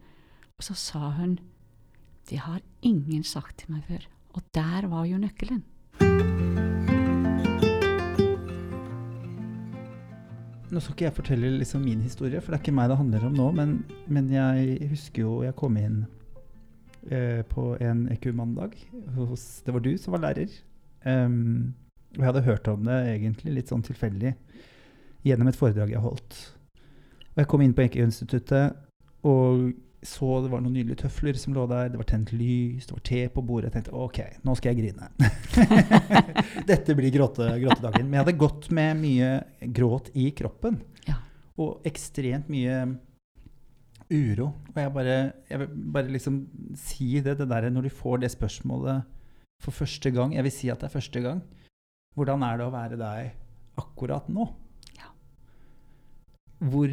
Og 0.57 0.65
så 0.65 0.77
sa 0.77 1.09
hun 1.17 1.39
Det 2.29 2.39
har 2.39 2.61
ingen 2.81 3.23
sagt 3.23 3.57
til 3.57 3.71
meg 3.73 3.83
før. 3.83 4.07
Og 4.33 4.41
der 4.55 4.87
var 4.87 5.05
jo 5.05 5.17
nøkkelen. 5.17 5.63
Nå 10.73 10.81
skal 10.81 10.95
ikke 10.95 11.05
jeg 11.05 11.13
fortelle 11.19 11.51
liksom 11.59 11.83
min 11.85 12.01
historie, 12.01 12.41
for 12.41 12.49
det 12.49 12.57
er 12.57 12.63
ikke 12.63 12.73
meg 12.73 12.89
det 12.89 12.97
handler 12.97 13.25
om 13.27 13.35
nå. 13.37 13.47
Men, 13.53 13.73
men 14.09 14.29
jeg 14.33 14.89
husker 14.89 15.21
jo 15.21 15.33
jeg 15.45 15.53
kom 15.59 15.77
inn 15.77 15.99
eh, 17.11 17.43
på 17.45 17.73
en 17.77 18.07
EQ-mandag. 18.15 18.73
Det 18.89 19.75
var 19.75 19.85
du 19.85 19.91
som 20.01 20.15
var 20.15 20.23
lærer. 20.25 20.49
Um, 21.05 21.75
og 22.13 22.21
jeg 22.21 22.29
hadde 22.29 22.45
hørt 22.47 22.67
om 22.71 22.85
det 22.87 22.97
egentlig 23.11 23.53
litt 23.57 23.71
sånn 23.71 23.83
tilfeldig 23.83 24.33
gjennom 25.27 25.49
et 25.49 25.57
foredrag 25.57 25.93
jeg 25.93 26.03
holdt. 26.03 26.39
Og 27.33 27.41
jeg 27.41 27.49
kom 27.49 27.63
inn 27.65 27.73
på 27.75 27.85
EQ-instituttet 27.85 28.77
og 29.29 29.71
så 30.07 30.27
det 30.43 30.51
var 30.51 30.61
noen 30.63 30.75
nydelige 30.75 31.03
tøfler 31.03 31.37
som 31.39 31.55
lå 31.55 31.63
der. 31.71 31.89
Det 31.93 31.99
var 31.99 32.07
tent 32.09 32.33
lys, 32.35 32.87
det 32.89 32.95
var 32.95 33.03
te 33.07 33.21
på 33.31 33.43
bordet. 33.45 33.69
Jeg 33.69 33.75
tenkte 33.77 33.95
OK, 33.95 34.19
nå 34.43 34.55
skal 34.59 34.73
jeg 34.73 34.83
grine. 34.83 35.09
Dette 36.69 36.95
blir 36.97 37.13
gråte, 37.15 37.47
gråtedagen. 37.63 38.05
Men 38.07 38.19
jeg 38.19 38.25
hadde 38.25 38.41
gått 38.43 38.69
med 38.75 38.99
mye 38.99 39.31
gråt 39.75 40.11
i 40.19 40.29
kroppen. 40.35 40.81
Ja. 41.07 41.17
Og 41.63 41.87
ekstremt 41.87 42.51
mye 42.51 42.83
uro. 44.11 44.49
Og 44.73 44.79
jeg 44.81 44.93
bare, 44.97 45.17
jeg 45.49 45.63
vil 45.63 45.71
bare 45.95 46.13
liksom 46.13 46.43
si 46.79 47.09
det, 47.23 47.37
det 47.39 47.49
der 47.49 47.69
når 47.71 47.87
du 47.87 47.93
får 47.93 48.23
det 48.23 48.33
spørsmålet 48.33 49.09
for 49.63 49.71
første 49.71 50.11
gang 50.11 50.33
Jeg 50.35 50.43
vil 50.43 50.51
si 50.51 50.69
at 50.71 50.81
det 50.81 50.89
er 50.89 50.97
første 50.97 51.23
gang. 51.23 51.39
Hvordan 52.17 52.43
er 52.45 52.59
det 52.59 52.67
å 52.67 52.73
være 52.73 52.99
deg 52.99 53.79
akkurat 53.79 54.27
nå? 54.29 54.45
Ja. 54.99 55.09
Hvor 56.59 56.91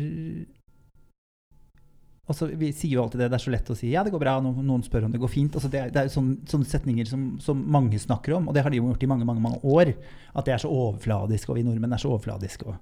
Altså, 2.30 2.46
vi 2.54 2.68
sier 2.70 2.94
jo 2.94 3.02
alltid 3.02 3.24
det, 3.24 3.26
det 3.32 3.38
er 3.40 3.42
så 3.42 3.50
lett 3.50 3.70
å 3.72 3.74
si 3.74 3.88
ja, 3.90 4.04
det 4.06 4.12
går 4.14 4.22
bra, 4.22 4.36
noen, 4.44 4.62
noen 4.62 4.84
spør 4.86 5.08
om 5.08 5.14
det 5.14 5.18
går 5.18 5.32
fint. 5.32 5.56
Altså, 5.58 5.70
det, 5.72 5.80
er, 5.80 5.88
det 5.94 6.04
er 6.04 6.12
sånne, 6.12 6.36
sånne 6.50 6.68
setninger 6.70 7.08
som, 7.10 7.24
som, 7.42 7.64
mange 7.74 7.98
snakker 7.98 8.36
om, 8.36 8.46
og 8.46 8.54
det 8.54 8.62
har 8.62 8.70
de 8.70 8.78
jo 8.78 8.86
gjort 8.86 9.02
i 9.02 9.10
mange 9.10 9.26
mange, 9.26 9.42
mange 9.42 9.58
år. 9.66 9.90
At 10.30 10.46
det 10.46 10.54
er 10.54 10.62
så 10.62 10.70
overfladisk, 10.70 11.50
og 11.50 11.58
vi 11.58 11.66
nordmenn 11.66 11.96
er 11.96 12.02
så 12.02 12.12
overfladiske. 12.12 12.76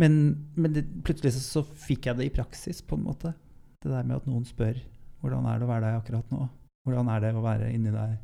Men, 0.00 0.14
men 0.54 0.76
det, 0.76 0.86
plutselig 1.04 1.34
så, 1.34 1.42
så, 1.42 1.64
fikk 1.88 2.06
jeg 2.08 2.20
det 2.20 2.30
i 2.30 2.34
praksis, 2.38 2.80
på 2.86 2.96
en 2.96 3.04
måte. 3.08 3.34
Det 3.82 3.90
der 3.90 4.06
med 4.06 4.20
at 4.20 4.30
noen 4.30 4.46
spør 4.46 4.78
hvordan 5.20 5.44
er 5.50 5.58
det 5.60 5.66
å 5.66 5.68
være 5.74 5.84
deg 5.84 5.98
akkurat 5.98 6.32
nå? 6.32 6.46
Hvordan 6.88 7.10
er 7.12 7.24
det 7.24 7.34
å 7.36 7.44
være 7.44 7.68
inni 7.74 7.92
deg 7.92 8.14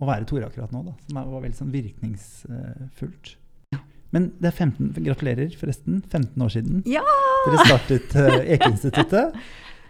Å 0.00 0.06
være 0.06 0.26
Tore 0.28 0.46
akkurat 0.46 0.70
nå, 0.74 0.84
da. 0.86 0.94
Som 1.08 1.18
var 1.18 1.42
veldig 1.42 1.58
sånn 1.58 1.72
virkningsfullt. 1.74 3.34
Men 4.14 4.32
det 4.42 4.50
er 4.50 4.56
15, 4.56 4.92
gratulerer, 5.06 5.52
forresten. 5.58 6.00
15 6.10 6.46
år 6.46 6.54
siden 6.54 6.80
ja! 6.88 7.04
Dere 7.46 7.64
startet 7.66 8.16
uh, 8.16 8.40
EQ-instituttet. 8.56 9.38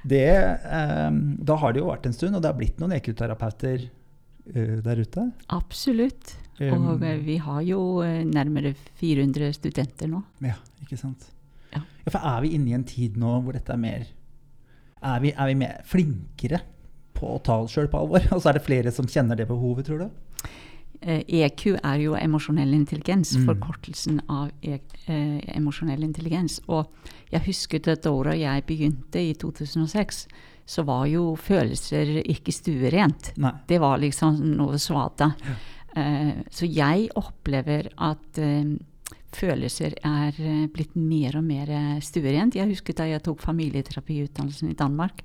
Um, 0.00 1.19
da 1.45 1.57
har 1.61 1.75
det 1.75 1.83
jo 1.83 1.90
vært 1.90 2.07
en 2.09 2.16
stund, 2.16 2.37
og 2.37 2.42
det 2.42 2.50
har 2.50 2.59
blitt 2.59 2.78
noen 2.80 2.95
EQ-terapeuter 2.97 3.85
uh, 3.87 4.78
der 4.87 5.02
ute? 5.02 5.26
Absolutt. 5.57 6.35
Um, 6.61 6.90
og 6.92 7.04
vi 7.25 7.38
har 7.40 7.61
jo 7.64 7.83
nærmere 8.28 8.75
400 9.00 9.54
studenter 9.57 10.11
nå. 10.11 10.23
Ja, 10.45 10.59
ikke 10.85 10.99
sant. 11.00 11.30
Ja. 11.73 11.83
ja. 12.04 12.11
For 12.11 12.21
er 12.33 12.45
vi 12.45 12.54
inne 12.57 12.73
i 12.73 12.76
en 12.76 12.88
tid 12.88 13.16
nå 13.21 13.38
hvor 13.45 13.54
dette 13.57 13.71
er 13.71 13.78
mer 13.78 14.09
Er 15.07 15.21
vi, 15.23 15.30
er 15.30 15.47
vi 15.49 15.54
mer 15.57 15.85
flinkere 15.88 16.59
på 17.16 17.37
å 17.37 17.42
ta 17.45 17.61
oss 17.62 17.76
sjøl 17.76 17.88
på 17.92 18.00
alvor? 18.02 18.25
Og 18.35 18.40
så 18.42 18.50
er 18.50 18.59
det 18.59 18.66
flere 18.66 18.92
som 18.92 19.09
kjenner 19.09 19.38
det 19.38 19.49
behovet, 19.49 19.88
tror 19.88 20.04
du? 20.04 20.29
EQ 21.00 21.66
eh, 21.66 21.78
e 21.78 21.80
er 21.83 22.02
jo 22.02 22.14
emosjonell 22.19 22.75
intelligens, 22.76 23.33
mm. 23.37 23.49
forkortelsen 23.49 24.21
av 24.28 24.50
e 24.61 24.78
eh, 25.07 25.40
emosjonell 25.57 26.04
intelligens. 26.04 26.61
Og 26.69 26.87
jeg 27.33 27.45
husker 27.47 27.80
at 27.92 28.04
da 28.04 28.37
jeg 28.37 28.66
begynte 28.69 29.23
i 29.23 29.35
2006, 29.35 30.26
så 30.71 30.85
var 30.87 31.07
jo 31.11 31.35
følelser 31.40 32.21
ikke 32.23 32.52
stuerent. 32.54 33.33
Nei. 33.40 33.52
Det 33.66 33.80
var 33.83 33.99
liksom 34.02 34.38
noe 34.54 34.78
svada. 34.78 35.33
Ja. 35.42 35.57
Eh, 35.99 36.42
så 36.54 36.69
jeg 36.71 37.09
opplever 37.19 37.88
at 37.99 38.38
eh, 38.38 38.76
følelser 39.35 39.97
er 40.07 40.37
eh, 40.38 40.66
blitt 40.71 40.95
mer 40.95 41.40
og 41.40 41.47
mer 41.49 41.73
stuerent. 42.04 42.59
Jeg 42.59 42.71
husker 42.71 42.95
da 42.97 43.09
jeg 43.11 43.25
tok 43.26 43.42
familieterapiutdannelsen 43.42 44.71
i 44.71 44.78
Danmark 44.78 45.25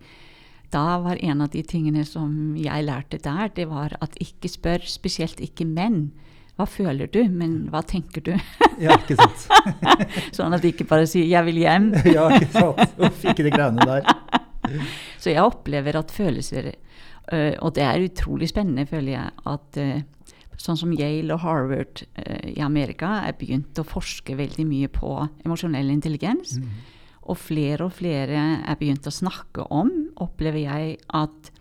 da 0.75 1.00
var 1.03 1.20
en 1.24 1.44
av 1.46 1.51
de 1.53 1.63
tingene 1.63 2.03
som 2.08 2.55
jeg 2.60 2.86
lærte 2.88 3.20
der, 3.24 3.50
det 3.55 3.70
var 3.72 3.96
at 4.03 4.17
ikke 4.24 4.51
spør, 4.51 4.86
spesielt 4.89 5.39
ikke 5.44 5.67
menn. 5.67 6.10
Hva 6.55 6.67
føler 6.70 7.10
du, 7.12 7.22
men 7.32 7.65
hva 7.72 7.82
tenker 7.84 8.24
du? 8.24 8.34
ja, 8.84 8.96
ikke 8.96 9.17
sant. 9.20 9.48
sånn 10.38 10.55
at 10.55 10.63
de 10.63 10.72
ikke 10.72 10.88
bare 10.88 11.08
sier 11.08 11.27
'jeg 11.27 11.48
vil 11.50 11.62
hjem'. 11.63 11.91
ja, 12.15 12.29
ikke 12.32 12.51
sant. 12.53 13.00
Uff, 13.00 13.24
ikke 13.27 13.48
de 13.48 13.51
greiene 13.55 13.88
der. 13.88 14.08
Så 15.22 15.32
jeg 15.32 15.44
opplever 15.44 16.00
at 16.00 16.10
følelser 16.12 16.72
øh, 16.72 17.53
Og 17.62 17.75
det 17.75 17.84
er 17.86 18.01
utrolig 18.01 18.50
spennende, 18.50 18.88
føler 18.89 19.12
jeg, 19.12 19.29
at 19.46 19.77
øh, 19.77 20.01
sånn 20.58 20.79
som 20.79 20.94
Yale 20.96 21.36
og 21.36 21.44
Harvard 21.44 22.01
øh, 22.17 22.50
i 22.55 22.62
Amerika 22.65 23.20
er 23.27 23.38
begynt 23.38 23.77
å 23.77 23.86
forske 23.86 24.38
veldig 24.38 24.65
mye 24.65 24.89
på 24.89 25.27
emosjonell 25.46 25.91
intelligens. 25.94 26.58
Mm. 26.58 26.94
Og 27.25 27.39
flere 27.41 27.88
og 27.88 27.96
flere 27.98 28.41
er 28.62 28.79
begynt 28.79 29.08
å 29.10 29.13
snakke 29.13 29.65
om, 29.74 29.91
opplever 30.22 30.62
jeg, 30.62 30.98
at 31.10 31.51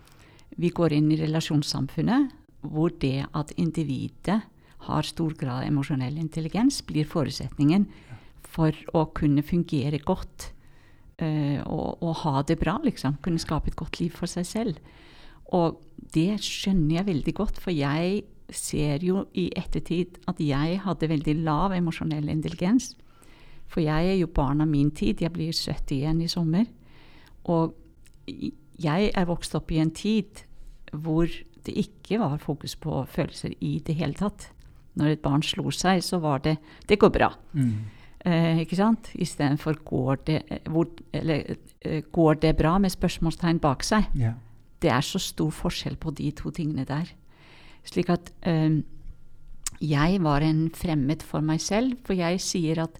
vi 0.55 0.69
går 0.71 0.93
inn 0.95 1.09
i 1.11 1.19
relasjonssamfunnet 1.19 2.33
hvor 2.65 2.93
det 3.01 3.27
at 3.37 3.53
individet 3.61 4.39
har 4.85 5.07
stor 5.07 5.33
grad 5.37 5.63
av 5.63 5.69
emosjonell 5.69 6.17
intelligens, 6.21 6.81
blir 6.85 7.07
forutsetningen 7.09 7.87
for 8.55 8.75
å 8.95 9.07
kunne 9.17 9.43
fungere 9.45 9.99
godt 10.05 10.51
uh, 11.21 11.61
og, 11.65 12.01
og, 12.01 12.13
ha 12.23 12.43
det 12.47 12.59
bra, 12.61 12.77
liksom. 12.83 13.19
Kunne 13.25 13.41
skape 13.41 13.71
et 13.71 13.79
godt 13.79 13.99
liv 14.01 14.13
for 14.15 14.29
seg 14.31 14.47
selv. 14.47 14.79
Og 15.53 15.81
det 16.13 16.39
skjønner 16.45 16.99
jeg 16.99 17.09
veldig 17.09 17.35
godt, 17.37 17.59
for 17.61 17.75
jeg 17.75 18.23
ser 18.53 19.01
jo 19.05 19.25
i 19.33 19.47
ettertid 19.57 20.19
at 20.29 20.39
jeg 20.41 20.79
hadde 20.83 21.09
veldig 21.09 21.35
lav 21.45 21.73
emosjonell 21.75 22.29
intelligens. 22.33 22.93
For 23.67 23.81
jeg 23.83 24.11
er 24.11 24.19
jo 24.19 24.27
barn 24.27 24.61
av 24.61 24.69
min 24.69 24.91
tid. 24.91 25.21
Jeg 25.21 25.33
blir 25.33 25.53
71 25.53 26.21
i 26.23 26.27
sommer. 26.31 26.65
Og 27.51 27.75
jeg 28.81 29.11
er 29.13 29.27
vokst 29.29 29.55
opp 29.55 29.71
i 29.71 29.81
en 29.81 29.93
tid 29.95 30.45
hvor 30.91 31.29
det 31.65 31.73
ikke 31.73 32.19
var 32.21 32.37
fokus 32.41 32.75
på 32.77 33.01
følelser 33.09 33.55
i 33.59 33.79
det 33.85 33.97
hele 33.97 34.13
tatt. 34.17 34.49
Når 34.95 35.15
et 35.15 35.23
barn 35.23 35.43
slo 35.43 35.71
seg, 35.73 36.03
så 36.03 36.19
var 36.19 36.39
det 36.39 36.57
'det 36.87 36.99
går 36.99 37.09
bra'. 37.09 37.35
Mm. 37.53 37.73
Eh, 38.25 38.59
ikke 38.59 38.75
sant? 38.75 39.11
Istedenfor 39.13 39.73
går, 39.83 40.15
det, 40.25 40.41
hvor, 40.69 40.87
eller, 41.13 41.55
eh, 41.81 42.01
'går 42.01 42.33
det 42.41 42.57
bra?' 42.57 42.77
med 42.77 42.89
spørsmålstegn 42.89 43.59
bak 43.59 43.83
seg. 43.83 44.05
Yeah. 44.15 44.33
Det 44.81 44.89
er 44.91 45.01
så 45.01 45.19
stor 45.19 45.49
forskjell 45.49 45.95
på 45.95 46.11
de 46.11 46.31
to 46.31 46.49
tingene 46.49 46.85
der. 46.85 47.05
Slik 47.83 48.09
at 48.09 48.31
eh, 48.43 48.81
jeg 49.81 50.23
var 50.23 50.41
en 50.41 50.71
fremmed 50.71 51.23
for 51.23 51.41
meg 51.41 51.61
selv, 51.61 51.97
for 52.03 52.13
jeg 52.13 52.41
sier 52.41 52.83
at 52.83 52.99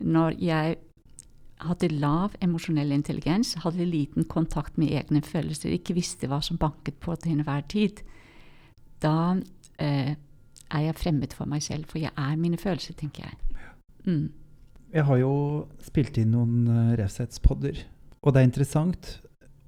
når 0.00 0.36
jeg 0.42 0.76
hadde 1.64 1.88
lav 1.92 2.34
emosjonell 2.44 2.92
intelligens, 2.92 3.54
hadde 3.62 3.86
liten 3.86 4.26
kontakt 4.28 4.76
med 4.80 4.92
egne 4.92 5.22
følelser, 5.24 5.74
ikke 5.74 5.96
visste 5.96 6.28
hva 6.28 6.40
som 6.44 6.58
banket 6.60 6.98
på 7.02 7.14
til 7.20 7.36
enhver 7.36 7.64
tid, 7.70 8.02
da 9.02 9.36
eh, 9.82 10.14
er 10.74 10.86
jeg 10.88 10.98
fremmed 10.98 11.36
for 11.36 11.48
meg 11.50 11.62
selv, 11.64 11.86
for 11.90 12.02
jeg 12.02 12.12
er 12.16 12.40
mine 12.40 12.58
følelser, 12.60 12.96
tenker 12.98 13.28
jeg. 13.28 13.38
Mm. 14.04 14.32
Jeg 14.94 15.06
har 15.08 15.18
jo 15.18 15.34
spilt 15.82 16.18
inn 16.20 16.34
noen 16.34 16.66
uh, 16.70 16.94
raushetspodder, 16.98 17.80
og 18.22 18.34
det 18.34 18.40
er 18.40 18.48
interessant 18.48 19.08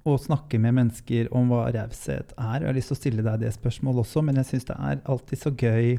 å 0.07 0.15
snakke 0.21 0.59
med 0.61 0.77
mennesker 0.77 1.27
om 1.35 1.49
hva 1.51 1.65
raushet 1.75 2.31
er. 2.37 2.61
Jeg 2.61 2.69
har 2.69 2.77
lyst 2.77 2.93
til 2.93 2.95
å 2.95 3.01
stille 3.01 3.25
deg 3.25 3.41
det 3.41 3.51
spørsmålet 3.57 4.05
også, 4.05 4.23
men 4.23 4.39
jeg 4.39 4.51
syns 4.51 4.69
det 4.69 4.77
er 4.79 5.01
alltid 5.03 5.41
så 5.41 5.51
gøy 5.51 5.97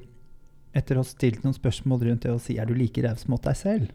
etter 0.78 0.96
å 0.96 1.02
ha 1.02 1.08
stilt 1.08 1.44
noen 1.44 1.56
spørsmål 1.56 2.06
rundt 2.06 2.24
det 2.24 2.32
å 2.32 2.40
si 2.40 2.56
er 2.60 2.68
du 2.68 2.76
like 2.76 3.02
raus 3.04 3.26
mot 3.28 3.42
deg 3.44 3.58
selv? 3.58 3.92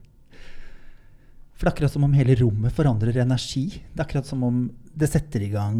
For 1.53 1.65
det 1.65 1.69
er 1.69 1.75
akkurat 1.75 1.93
som 1.93 2.05
om 2.07 2.15
hele 2.17 2.35
rommet 2.39 2.73
forandrer 2.75 3.19
energi. 3.23 3.67
Det 3.93 4.01
er 4.01 4.07
akkurat 4.07 4.27
som 4.27 4.41
om 4.45 4.63
det 4.93 5.09
setter 5.09 5.45
i 5.45 5.51
gang 5.53 5.77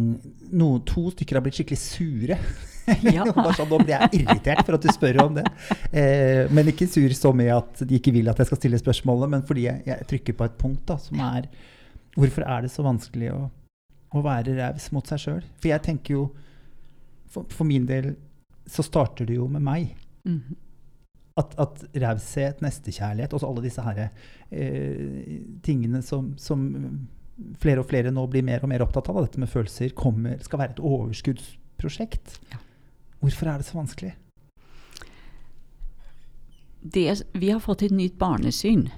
noen, 0.54 0.80
To 0.86 1.08
stykker 1.12 1.38
har 1.38 1.44
blitt 1.44 1.58
skikkelig 1.60 1.80
sure. 1.82 2.38
Ja. 2.84 3.24
Bare 3.32 3.54
sånn, 3.56 3.70
blir 3.80 3.94
jeg 3.94 4.18
irritert 4.18 4.60
for 4.66 4.76
at 4.76 4.82
du 4.84 4.90
spør 4.92 5.22
om 5.22 5.38
det. 5.38 5.44
Eh, 5.88 6.50
men 6.52 6.68
ikke 6.68 6.84
sur 6.84 7.14
så 7.16 7.30
med 7.32 7.48
at 7.54 7.80
de 7.80 7.96
ikke 7.96 8.12
vil 8.12 8.28
at 8.28 8.42
jeg 8.42 8.50
skal 8.50 8.60
stille 8.60 8.80
spørsmålet, 8.82 9.30
men 9.32 9.44
fordi 9.48 9.64
jeg, 9.64 9.80
jeg 9.88 10.08
trykker 10.10 10.36
på 10.36 10.44
et 10.44 10.58
punkt 10.60 10.82
da, 10.90 10.98
som 11.00 11.22
er 11.24 11.48
Hvorfor 12.14 12.44
er 12.46 12.62
det 12.62 12.70
så 12.70 12.84
vanskelig 12.84 13.30
å, 13.32 13.38
å 14.14 14.20
være 14.22 14.52
raus 14.58 14.90
mot 14.94 15.08
seg 15.08 15.22
sjøl? 15.22 15.40
For 15.56 15.72
jeg 15.72 15.82
tenker 15.82 16.14
jo 16.18 16.26
for, 17.32 17.48
for 17.50 17.66
min 17.66 17.88
del 17.88 18.12
så 18.70 18.84
starter 18.86 19.26
det 19.26 19.40
jo 19.40 19.48
med 19.50 19.64
meg. 19.64 19.88
Mhm. 20.28 20.60
At, 21.40 21.54
at 21.58 21.80
raushet, 21.98 22.60
nestekjærlighet, 22.62 23.32
også 23.34 23.48
alle 23.48 23.64
disse 23.64 23.82
her, 23.82 24.04
eh, 24.54 25.40
tingene 25.66 25.98
som, 26.06 26.28
som 26.38 26.68
flere 27.58 27.82
og 27.82 27.88
flere 27.90 28.12
nå 28.14 28.28
blir 28.30 28.46
mer 28.46 28.62
og 28.62 28.70
mer 28.70 28.84
opptatt 28.86 29.10
av, 29.10 29.18
dette 29.24 29.42
med 29.42 29.50
følelser, 29.50 29.96
kommer, 29.98 30.38
skal 30.46 30.62
være 30.62 30.76
et 30.76 30.84
overskuddsprosjekt. 30.92 32.38
Ja. 32.52 32.60
Hvorfor 33.18 33.50
er 33.50 33.58
det 33.58 33.66
så 33.66 33.80
vanskelig? 33.80 34.12
det, 36.84 37.22
vi 37.32 37.50
har 37.50 37.60
fått 37.60 37.82
et 37.82 37.94
nytt 37.96 38.18
barnesyn. 38.20 38.88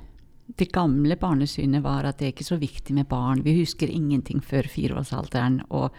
Det 0.47 0.73
gamle 0.75 1.17
barnesynet 1.19 1.83
var 1.85 2.07
at 2.07 2.19
det 2.19 2.27
er 2.27 2.35
ikke 2.35 2.49
så 2.49 2.59
viktig 2.59 2.95
med 2.95 3.09
barn. 3.11 3.45
Vi 3.47 3.55
husker 3.61 3.91
ingenting 3.91 4.43
før 4.43 4.67
fireårsalderen. 4.71 5.61
Og 5.71 5.95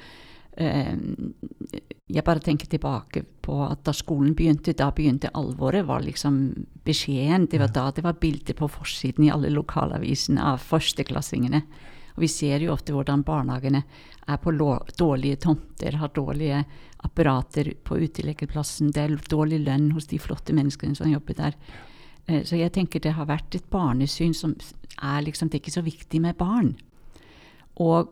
jeg 0.58 2.24
bare 2.26 2.42
tenker 2.42 2.66
tilbake 2.72 3.22
på 3.46 3.60
at 3.66 3.84
da 3.86 3.94
skolen 3.94 4.34
begynte, 4.34 4.74
da 4.74 4.90
begynte 4.92 5.30
alvoret. 5.38 5.86
var 5.86 6.02
liksom 6.02 6.66
beskjeden. 6.84 7.48
Det 7.52 7.60
var 7.60 7.68
da 7.68 7.92
det 7.92 8.04
var 8.04 8.14
bilder 8.14 8.54
på 8.54 8.68
forsiden 8.68 9.26
i 9.26 9.32
alle 9.32 9.50
lokalavisene 9.54 10.42
av 10.42 10.58
førsteklassingene. 10.58 11.62
Og 12.16 12.24
vi 12.24 12.28
ser 12.28 12.64
jo 12.66 12.74
ofte 12.74 12.94
hvordan 12.96 13.24
barnehagene 13.24 13.84
er 14.28 14.38
på 14.38 14.52
dårlige 14.98 15.36
tomter, 15.36 16.00
har 16.02 16.10
dårlige 16.10 16.64
apparater 17.06 17.74
på 17.84 18.00
uteleggerplassen, 18.02 18.92
det 18.92 19.04
er 19.04 19.30
dårlig 19.30 19.60
lønn 19.68 19.92
hos 19.92 20.08
de 20.10 20.18
flotte 20.18 20.56
menneskene 20.58 20.96
som 20.98 21.12
jobber 21.12 21.34
der. 21.38 21.54
Eh, 22.28 22.44
Så 22.44 22.58
jeg 22.58 22.72
tenker 22.72 23.00
det 23.00 23.14
har 23.14 23.26
vært 23.26 23.56
et 23.56 23.70
barnesyn 23.70 24.34
som 24.34 24.56
er 25.02 25.22
liksom 25.22 25.50
Det 25.50 25.56
er 25.56 25.62
ikke 25.62 25.80
så 25.80 25.86
viktig 25.86 26.22
med 26.22 26.38
barn. 26.38 26.76
Og 27.76 28.10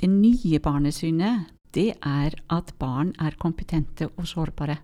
det 0.00 0.08
nye 0.08 0.58
barnesynet, 0.60 1.50
det 1.72 1.92
er 1.98 2.36
at 2.52 2.72
barn 2.78 3.14
er 3.20 3.38
kompetente 3.40 4.10
og 4.16 4.26
sårbare. 4.28 4.78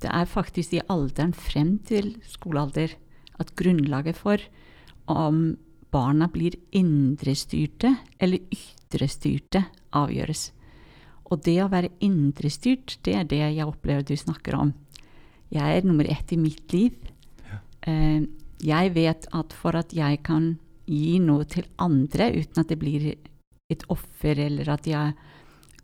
Det 0.00 0.10
er 0.10 0.28
faktisk 0.28 0.74
i 0.74 0.82
alderen 0.88 1.32
frem 1.32 1.78
til 1.86 2.14
skolealder 2.28 2.94
at 3.40 3.54
grunnlaget 3.58 4.16
for 4.16 4.38
om 5.10 5.56
barna 5.94 6.28
blir 6.32 6.56
indrestyrte 6.74 7.94
eller 8.18 8.42
ytrestyrte, 8.52 9.64
avgjøres. 9.94 10.50
Og 11.30 11.42
det 11.44 11.58
å 11.62 11.70
være 11.72 11.92
indrestyrt, 12.04 12.98
det 13.06 13.14
er 13.16 13.28
det 13.28 13.40
jeg 13.42 13.66
opplever 13.66 14.04
du 14.04 14.14
snakker 14.18 14.56
om. 14.58 14.74
Jeg 15.54 15.78
er 15.78 15.86
nummer 15.86 16.08
ett 16.10 16.32
i 16.34 16.40
mitt 16.40 16.72
liv. 16.72 16.96
Ja. 17.44 17.60
jeg 18.64 18.94
vet 18.94 19.26
at 19.32 19.52
for 19.52 19.76
at 19.76 19.92
jeg 19.94 20.22
kan 20.24 20.58
gi 20.86 21.18
noe 21.20 21.44
til 21.44 21.66
andre 21.78 22.30
uten 22.34 22.60
at 22.60 22.68
det 22.68 22.78
blir 22.80 23.14
et 23.70 23.84
offer, 23.88 24.38
eller 24.38 24.68
at 24.74 24.86
jeg 24.86 25.14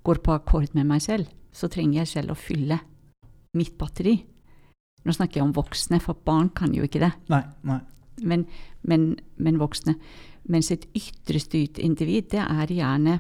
går 0.07 0.21
på 0.25 0.35
akkord 0.35 0.75
med 0.77 0.89
meg 0.89 1.03
selv, 1.05 1.29
så 1.53 1.69
trenger 1.69 2.03
jeg 2.03 2.13
selv 2.15 2.35
å 2.35 2.39
fylle 2.39 2.81
mitt 3.59 3.77
batteri. 3.79 4.17
Nå 5.05 5.15
snakker 5.17 5.41
jeg 5.41 5.49
om 5.49 5.57
voksne, 5.57 6.01
for 6.03 6.19
barn 6.27 6.51
kan 6.57 6.75
jo 6.77 6.85
ikke 6.87 7.03
det. 7.03 7.13
Nei, 7.33 7.43
nei. 7.67 7.81
Men, 8.21 8.45
men, 8.85 9.15
men 9.41 9.59
voksne. 9.61 9.97
Mens 10.51 10.71
et 10.73 10.87
ytrestyrt 10.97 11.81
individ, 11.81 12.31
det 12.35 12.43
er 12.45 12.73
gjerne 12.75 13.19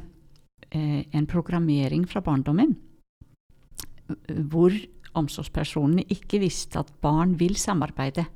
eh, 0.68 1.06
en 1.16 1.28
programmering 1.30 2.04
fra 2.08 2.22
barndommen. 2.24 2.74
Hvor 4.50 4.74
omsorgspersonene 5.16 6.04
ikke 6.12 6.40
visste 6.42 6.82
at 6.82 6.92
barn 7.02 7.36
vil 7.40 7.56
samarbeide. 7.58 8.26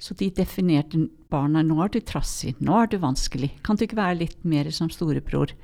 Så 0.00 0.16
de 0.18 0.28
definerte 0.34 0.98
barna 1.32 1.62
nå 1.64 1.78
er 1.84 1.92
du 1.94 2.00
trassig, 2.04 2.54
nå 2.60 2.76
er 2.82 2.90
du 2.90 2.98
vanskelig. 3.02 3.50
Kan 3.64 3.78
du 3.78 3.86
ikke 3.86 4.00
være 4.00 4.20
litt 4.24 4.40
mer 4.46 4.70
som 4.74 4.90
storebror? 4.92 5.54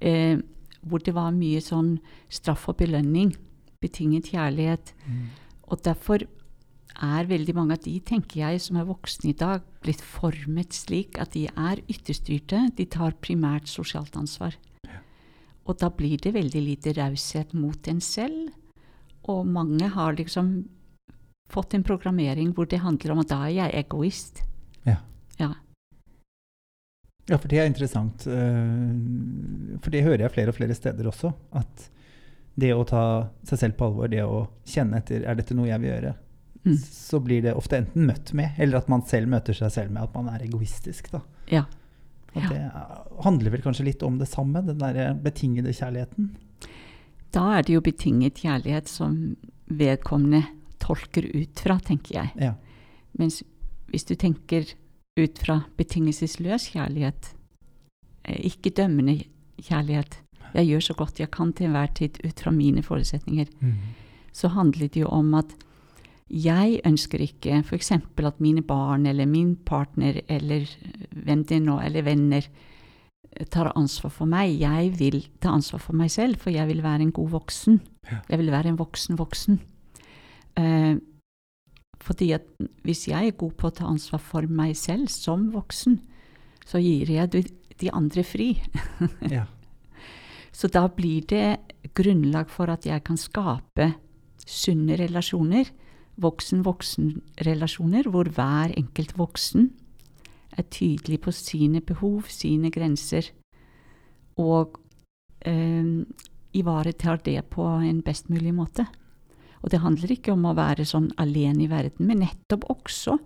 Eh, 0.00 0.38
hvor 0.82 1.02
det 1.02 1.14
var 1.14 1.32
mye 1.34 1.60
sånn 1.62 1.96
straff 2.32 2.68
og 2.68 2.78
belønning, 2.82 3.34
betinget 3.82 4.32
kjærlighet. 4.32 4.94
Og 5.70 5.82
derfor 5.84 6.26
er 7.02 7.28
veldig 7.30 7.54
mange 7.56 7.76
av 7.78 7.84
de, 7.84 7.94
tenker 8.00 8.40
jeg, 8.42 8.60
som 8.60 8.76
er 8.76 8.88
voksne 8.88 9.30
i 9.30 9.36
dag, 9.38 9.62
blitt 9.82 10.02
formet 10.04 10.74
slik 10.76 11.18
at 11.18 11.32
de 11.32 11.46
er 11.48 11.80
ytterstyrte. 11.88 12.68
De 12.76 12.86
tar 12.86 13.16
primært 13.20 13.70
sosialt 13.70 14.16
ansvar. 14.16 14.58
Og 15.64 15.78
da 15.78 15.88
blir 15.94 16.18
det 16.18 16.34
veldig 16.34 16.62
lite 16.62 16.92
raushet 16.98 17.54
mot 17.54 17.88
en 17.88 18.00
selv. 18.00 18.50
Og 19.30 19.46
mange 19.46 19.88
har 19.94 20.16
liksom 20.18 20.64
fått 21.52 21.74
en 21.74 21.84
programmering 21.86 22.52
hvor 22.56 22.66
det 22.66 22.82
handler 22.82 23.12
om 23.12 23.22
at 23.22 23.30
da 23.30 23.44
er 23.46 23.54
jeg 23.60 23.84
egoist. 23.84 24.42
Ja. 27.30 27.38
For 27.38 27.48
det 27.48 27.58
er 27.62 27.66
interessant. 27.70 28.26
eh, 28.26 29.78
For 29.80 29.90
det 29.90 30.02
hører 30.04 30.24
jeg 30.26 30.32
flere 30.34 30.48
og 30.48 30.56
flere 30.58 30.74
steder 30.74 31.06
også. 31.06 31.32
At 31.54 31.88
det 32.58 32.72
å 32.74 32.84
ta 32.86 33.28
seg 33.48 33.58
selv 33.58 33.76
på 33.78 33.86
alvor, 33.86 34.08
det 34.12 34.24
å 34.26 34.48
kjenne 34.66 34.98
etter 34.98 35.24
er 35.24 35.34
dette 35.38 35.54
noe 35.54 35.66
jeg 35.70 35.80
vil 35.80 35.90
gjøre, 35.94 36.14
Mm. 36.64 36.76
så 36.78 37.18
blir 37.20 37.42
det 37.42 37.54
ofte 37.58 37.74
enten 37.80 38.06
møtt 38.06 38.32
med, 38.34 38.52
eller 38.56 38.76
at 38.78 38.88
man 38.88 39.02
selv 39.02 39.26
møter 39.26 39.52
seg 39.52 39.70
selv 39.72 39.90
med 39.90 40.02
at 40.04 40.14
man 40.14 40.28
er 40.28 40.44
egoistisk. 40.46 41.10
Da. 41.10 41.20
ja. 41.50 41.64
At 42.36 42.48
det 42.48 42.56
er- 42.58 43.22
handler 43.24 43.50
vel 43.50 43.60
kanskje 43.62 43.84
litt 43.84 44.02
om 44.02 44.16
det 44.18 44.28
samme, 44.28 44.64
den 44.64 44.78
der 44.78 45.12
betingede 45.14 45.72
kjærligheten. 45.74 46.30
Da 47.32 47.58
er 47.58 47.62
det 47.62 47.72
jo 47.74 47.80
betinget 47.80 48.34
kjærlighet 48.34 48.86
som 48.88 49.36
vedkommende 49.68 50.44
tolker 50.78 51.24
ut 51.34 51.58
fra, 51.58 51.78
tenker 51.78 52.14
jeg. 52.14 52.30
Ja. 52.38 52.54
Mens 53.18 53.42
hvis 53.90 54.04
du 54.06 54.14
tenker 54.14 54.64
ut 55.20 55.38
fra 55.38 55.60
betingelsesløs 55.76 56.70
kjærlighet, 56.72 57.34
eh, 58.24 58.40
ikke 58.52 58.70
dømmende 58.70 59.24
kjærlighet 59.60 60.18
Jeg 60.54 60.66
gjør 60.66 60.80
så 60.80 60.94
godt 60.94 61.20
jeg 61.20 61.30
kan 61.30 61.52
til 61.52 61.66
enhver 61.66 61.86
tid 61.94 62.18
ut 62.24 62.40
fra 62.40 62.50
mine 62.50 62.82
forutsetninger. 62.82 63.46
Så 64.32 64.48
handler 64.48 64.88
det 64.88 65.00
jo 65.00 65.08
om 65.08 65.34
at 65.34 65.54
jeg 66.28 66.80
ønsker 66.84 67.20
ikke 67.20 67.62
f.eks. 67.62 67.92
at 67.92 68.40
mine 68.40 68.62
barn 68.62 69.06
eller 69.06 69.26
min 69.26 69.56
partner 69.56 70.20
eller 70.28 70.66
hvem 71.12 71.44
det 71.44 71.62
nå 71.62 71.78
eller 71.80 72.02
venner 72.02 72.48
eh, 73.36 73.46
tar 73.46 73.72
ansvar 73.76 74.10
for 74.10 74.26
meg. 74.26 74.60
Jeg 74.60 74.92
vil 74.98 75.26
ta 75.40 75.52
ansvar 75.52 75.80
for 75.80 75.92
meg 75.92 76.10
selv, 76.10 76.36
for 76.36 76.50
jeg 76.50 76.68
vil 76.68 76.82
være 76.82 77.02
en 77.02 77.12
god 77.12 77.30
voksen. 77.30 77.80
Ja. 78.10 78.18
Jeg 78.30 78.38
vil 78.38 78.50
være 78.50 78.68
en 78.68 78.78
voksen 78.78 79.18
voksen. 79.18 79.60
Eh, 80.56 80.96
fordi 82.02 82.32
at 82.34 82.46
hvis 82.82 83.06
jeg 83.08 83.30
er 83.30 83.38
god 83.38 83.54
på 83.58 83.68
å 83.68 83.74
ta 83.78 83.86
ansvar 83.86 84.22
for 84.22 84.48
meg 84.50 84.74
selv 84.78 85.10
som 85.12 85.50
voksen, 85.54 86.00
så 86.66 86.80
gir 86.82 87.10
jeg 87.10 87.30
de, 87.32 87.90
andre 87.90 88.22
fri. 88.26 88.54
Ja. 89.36 89.46
Så 90.52 90.68
da 90.68 90.84
blir 90.92 91.24
det 91.26 91.56
grunnlag 91.96 92.50
for 92.52 92.68
at 92.68 92.84
jeg 92.86 93.00
kan 93.06 93.16
skape 93.16 93.94
sunne 94.44 94.98
relasjoner, 95.00 95.70
voksen-voksen-relasjoner, 96.20 98.08
hvor 98.12 98.28
hver 98.28 98.74
enkelt 98.76 99.16
voksen 99.16 99.70
er 100.52 100.68
tydelig 100.68 101.22
på 101.24 101.32
sine 101.32 101.80
behov, 101.80 102.28
sine 102.28 102.70
grenser, 102.70 103.30
og 104.36 104.76
eh, 105.48 106.04
ivaretar 106.52 107.24
det 107.24 107.40
på 107.50 107.64
en 107.80 108.02
best 108.04 108.28
mulig 108.28 108.52
måte. 108.54 108.86
Og 109.62 109.70
det 109.70 109.82
handler 109.82 110.14
ikke 110.14 110.34
om 110.34 110.44
å 110.48 110.56
være 110.58 110.86
sånn 110.88 111.12
alene 111.22 111.66
i 111.66 111.70
verden, 111.70 112.08
men 112.08 112.24
nettopp 112.24 112.66
også 112.72 113.16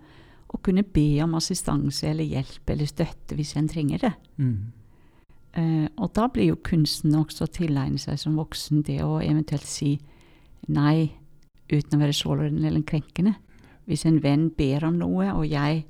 å 0.47 0.61
kunne 0.63 0.85
be 0.85 1.17
om 1.25 1.35
assistanse 1.39 2.07
eller 2.09 2.29
hjelp 2.29 2.71
eller 2.73 2.89
støtte 2.89 3.37
hvis 3.39 3.55
en 3.59 3.71
trenger 3.71 4.05
det. 4.05 4.13
Mm. 4.37 4.59
Uh, 5.57 5.87
og 5.97 6.13
da 6.17 6.27
blir 6.29 6.51
jo 6.51 6.61
kunsten 6.61 7.17
også 7.17 7.47
å 7.47 7.53
tilegne 7.53 7.99
seg 8.01 8.21
som 8.21 8.37
voksen 8.37 8.85
det 8.87 9.01
å 9.05 9.17
eventuelt 9.25 9.67
si 9.67 9.95
nei 10.69 11.09
uten 11.73 11.97
å 11.97 12.03
være 12.03 12.17
sårende 12.17 12.69
eller 12.69 12.85
krenkende. 12.87 13.35
Hvis 13.87 14.05
en 14.07 14.21
venn 14.23 14.51
ber 14.55 14.85
om 14.87 14.99
noe, 15.01 15.31
og 15.33 15.47
jeg 15.49 15.85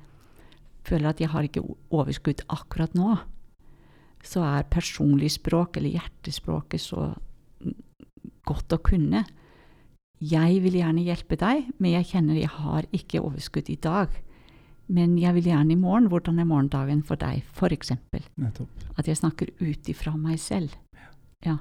føler 0.87 1.11
at 1.11 1.21
jeg 1.21 1.31
har 1.33 1.45
ikke 1.45 1.65
overskudd 1.91 2.45
akkurat 2.53 2.93
nå, 2.97 3.17
så 4.23 4.43
er 4.45 4.69
personlig 4.71 5.33
språk 5.35 5.77
eller 5.77 5.97
hjertespråket 5.97 6.81
så 6.81 7.09
godt 8.47 8.75
å 8.75 8.81
kunne. 8.83 9.23
Jeg 10.19 10.61
vil 10.63 10.79
gjerne 10.79 11.03
hjelpe 11.05 11.37
deg, 11.37 11.67
men 11.77 11.91
jeg 11.93 12.07
kjenner 12.09 12.39
jeg 12.39 12.49
har 12.49 12.87
ikke 12.95 13.21
overskudd 13.21 13.69
i 13.69 13.75
dag. 13.75 14.09
Men 14.89 15.17
jeg 15.19 15.35
vil 15.35 15.49
gjerne 15.51 15.75
i 15.75 15.79
morgen. 15.79 16.07
Hvordan 16.09 16.39
er 16.39 16.47
morgendagen 16.47 17.03
for 17.05 17.19
deg, 17.21 17.43
eksempel? 17.75 18.23
At 18.97 19.05
jeg 19.07 19.17
snakker 19.19 19.51
ut 19.59 19.89
ifra 19.91 20.15
meg 20.17 20.39
selv. 20.39 20.73
Ja. 21.45 21.57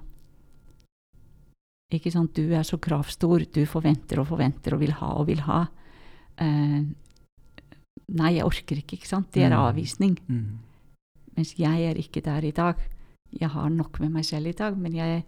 Ikke 1.93 2.11
sant, 2.11 2.35
du 2.35 2.55
er 2.55 2.65
så 2.67 2.79
kravstor, 2.83 3.45
du 3.53 3.65
forventer 3.69 4.19
og 4.23 4.29
forventer 4.31 4.75
og 4.75 4.81
vil 4.83 4.95
ha 4.99 5.11
og 5.21 5.27
vil 5.29 5.43
ha. 5.47 5.67
Uh, 6.41 6.83
nei, 8.09 8.33
jeg 8.39 8.47
orker 8.47 8.81
ikke, 8.81 8.97
ikke 8.99 9.11
sant. 9.11 9.31
Det 9.33 9.43
er 9.45 9.51
Mm. 9.51 9.61
avvisning. 9.69 10.19
Mm. 10.29 10.59
Mens 11.37 11.55
jeg 11.59 11.85
er 11.91 11.95
ikke 11.95 12.23
der 12.25 12.45
i 12.45 12.51
dag. 12.51 12.77
Jeg 13.39 13.51
har 13.51 13.69
nok 13.69 14.01
med 14.01 14.11
meg 14.13 14.25
selv 14.25 14.47
i 14.47 14.53
dag, 14.53 14.77
men 14.77 14.95
jeg 14.95 15.25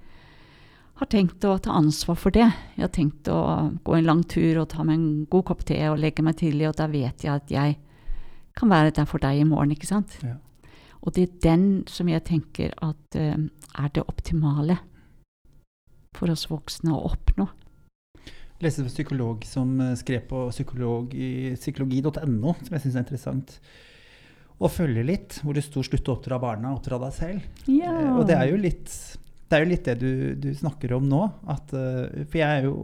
har 0.99 1.11
tenkt 1.11 1.45
å 1.47 1.55
ta 1.63 1.77
ansvar 1.79 2.19
for 2.19 2.35
det. 2.35 2.49
Jeg 2.75 2.83
har 2.83 2.91
tenkt 2.95 3.29
å 3.31 3.39
gå 3.87 3.95
en 3.95 4.09
lang 4.09 4.25
tur 4.27 4.63
og 4.63 4.71
ta 4.73 4.83
meg 4.87 4.99
en 4.99 5.11
god 5.31 5.47
kopp 5.51 5.63
te 5.69 5.79
og 5.91 6.01
legge 6.03 6.25
meg 6.27 6.39
tidlig, 6.41 6.67
og 6.71 6.79
da 6.81 6.89
vet 6.91 7.25
jeg 7.25 7.35
at 7.35 7.53
jeg 7.55 7.77
kan 8.59 8.73
være 8.73 8.95
der 8.97 9.07
for 9.07 9.23
deg 9.23 9.39
i 9.39 9.47
morgen, 9.47 9.77
ikke 9.77 9.91
sant? 9.91 10.17
Ja. 10.27 10.35
Og 11.07 11.15
det 11.15 11.29
er 11.29 11.37
den 11.45 11.67
som 11.87 12.11
jeg 12.11 12.25
tenker 12.27 12.75
at 12.83 13.19
uh, 13.19 13.39
er 13.79 13.93
det 13.95 14.03
optimale 14.11 14.81
for 16.19 16.33
oss 16.33 16.49
voksne 16.51 16.91
å 16.91 17.05
oppnå. 17.13 17.47
Jeg 18.59 18.67
leste 18.67 18.83
en 18.83 18.91
psykolog 18.91 19.45
som 19.47 19.77
eh, 19.85 19.93
skrev 20.01 20.25
på 20.27 20.41
psykolog 20.51 21.13
psykologi.no, 21.55 22.55
som 22.59 22.75
jeg 22.75 22.83
syns 22.83 22.97
er 22.97 23.05
interessant. 23.05 23.53
Og 24.59 24.73
følge 24.75 25.05
litt, 25.07 25.37
hvor 25.45 25.55
det 25.55 25.63
sto 25.63 25.85
'slutt 25.87 26.11
å 26.11 26.17
oppdra 26.17 26.41
barna, 26.43 26.73
oppdra 26.75 26.99
deg 27.05 27.15
selv'. 27.15 27.45
Ja. 27.71 27.93
Uh, 27.95 28.17
Og 28.19 28.27
det 28.27 28.35
er 28.35 28.51
jo 28.51 28.59
litt 28.59 28.91
det, 29.49 29.57
er 29.57 29.65
jo 29.65 29.71
litt 29.71 29.87
det 29.89 29.95
du, 30.01 30.11
du 30.37 30.51
snakker 30.55 30.93
om 30.97 31.07
nå. 31.09 31.23
At, 31.49 31.73
eh, 31.77 32.25
for 32.25 32.41
jeg 32.41 32.49
er 32.49 32.69
jo 32.69 32.75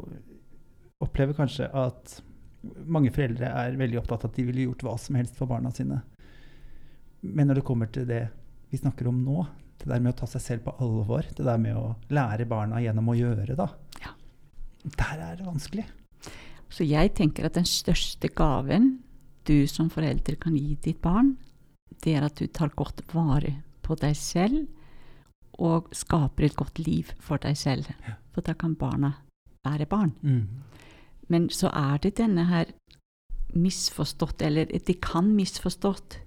opplever 1.05 1.37
kanskje 1.37 1.69
at 1.69 2.19
mange 2.89 3.13
foreldre 3.13 3.51
er 3.51 3.77
veldig 3.77 4.01
opptatt 4.01 4.25
av 4.25 4.33
at 4.33 4.39
de 4.39 4.47
ville 4.49 4.65
gjort 4.69 4.85
hva 4.87 4.95
som 5.01 5.19
helst 5.19 5.37
for 5.37 5.51
barna 5.51 5.73
sine. 5.75 6.01
Men 7.25 7.49
når 7.49 7.61
det 7.61 7.67
kommer 7.69 7.91
til 7.93 8.07
det 8.09 8.25
vi 8.73 8.81
snakker 8.81 9.09
om 9.11 9.21
nå, 9.25 9.45
det 9.81 9.91
der 9.91 10.01
med 10.01 10.15
å 10.15 10.19
ta 10.23 10.29
seg 10.31 10.43
selv 10.43 10.65
på 10.67 10.75
alvor, 10.85 11.27
det 11.37 11.45
der 11.45 11.61
med 11.61 11.77
å 11.77 11.95
lære 12.15 12.47
barna 12.49 12.81
gjennom 12.83 13.11
å 13.13 13.19
gjøre, 13.19 13.57
da. 13.59 13.69
Ja. 14.01 14.15
Der 14.85 15.21
er 15.29 15.37
det 15.39 15.47
vanskelig. 15.47 15.85
Så 16.73 16.87
jeg 16.87 17.13
tenker 17.17 17.47
at 17.47 17.59
den 17.59 17.69
største 17.69 18.31
gaven 18.33 18.97
du 19.47 19.67
som 19.71 19.91
forelder 19.93 20.39
kan 20.41 20.57
gi 20.57 20.79
ditt 20.83 21.03
barn, 21.05 21.35
det 22.03 22.17
er 22.17 22.27
at 22.27 22.41
du 22.41 22.49
tar 22.49 22.73
godt 22.77 23.05
vare 23.13 23.59
på 23.85 23.97
deg 24.01 24.17
selv 24.19 24.65
og 25.59 25.89
skaper 25.95 26.45
et 26.45 26.57
godt 26.57 26.79
liv 26.79 27.11
for 27.21 27.39
deg 27.39 27.57
selv. 27.57 27.87
For 28.33 28.41
da 28.43 28.55
kan 28.55 28.75
barna 28.75 29.13
være 29.65 29.87
barn. 29.87 30.13
Mm. 30.23 30.49
Men 31.29 31.49
så 31.49 31.71
er 31.73 31.99
det 31.99 32.17
denne 32.19 32.45
her 32.51 32.67
misforstått, 33.55 34.43
eller 34.43 34.67
det 34.67 34.99
kan 35.05 35.31
misforstått, 35.37 36.19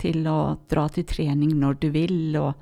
til 0.00 0.24
å 0.30 0.56
dra 0.70 0.86
til 0.88 1.04
trening 1.04 1.50
når 1.60 1.74
du 1.82 1.90
vil, 1.92 2.36
og, 2.40 2.54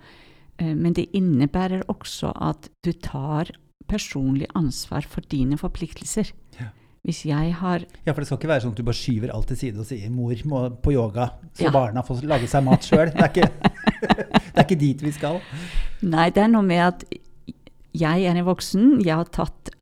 eh, 0.58 0.72
men 0.74 0.92
det 0.96 1.04
innebærer 1.14 1.84
også 1.86 2.32
at 2.34 2.68
du 2.82 2.90
tar 2.92 3.52
personlig 3.86 4.48
ansvar 4.58 5.06
for 5.06 5.20
dine 5.30 5.56
forpliktelser. 5.56 6.32
Ja. 6.58 6.70
Hvis 7.06 7.22
jeg 7.24 7.54
har 7.54 7.84
Ja, 8.04 8.12
for 8.12 8.20
det 8.20 8.26
skal 8.26 8.38
ikke 8.38 8.48
være 8.50 8.60
sånn 8.64 8.72
at 8.72 8.76
du 8.76 8.82
bare 8.82 8.98
skyver 8.98 9.30
alt 9.32 9.46
til 9.46 9.56
side 9.56 9.78
og 9.78 9.86
sier 9.86 10.10
'mor 10.10 10.34
må 10.44 10.82
på 10.82 10.92
yoga', 10.92 11.30
så 11.54 11.64
Ja. 11.64 11.70
barna 11.70 12.02
får 12.02 12.22
lage 12.26 12.48
seg 12.48 12.64
mat 12.64 12.80
sjøl. 12.80 13.12
Det, 13.14 13.22
er 13.22 13.28
ikke- 13.28 13.70
det 14.52 14.54
er 14.54 14.64
ikke 14.64 14.80
dit 14.80 15.02
vi 15.04 15.12
skal. 15.14 15.40
Nei, 16.06 16.28
det 16.34 16.44
er 16.44 16.52
noe 16.52 16.66
med 16.66 16.84
at 16.84 17.04
jeg 17.98 18.28
er 18.28 18.36
en 18.36 18.46
voksen, 18.46 18.98
jeg 19.04 19.16
har 19.16 19.30
tatt 19.34 19.72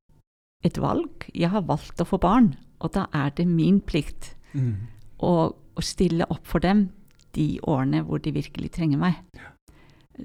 et 0.65 0.79
valg, 0.83 1.27
jeg 1.35 1.53
har 1.53 1.67
valgt 1.69 2.01
å 2.01 2.09
få 2.09 2.19
barn, 2.23 2.55
og 2.81 2.95
da 2.97 3.07
er 3.15 3.33
det 3.37 3.47
min 3.49 3.81
plikt 3.85 4.33
å, 4.57 5.33
å 5.53 5.85
stille 5.85 6.27
opp 6.33 6.47
for 6.49 6.65
dem 6.65 6.89
de 7.37 7.59
årene 7.69 8.03
hvor 8.07 8.23
de 8.23 8.33
virkelig 8.33 8.73
trenger 8.77 9.01
meg. 9.01 9.21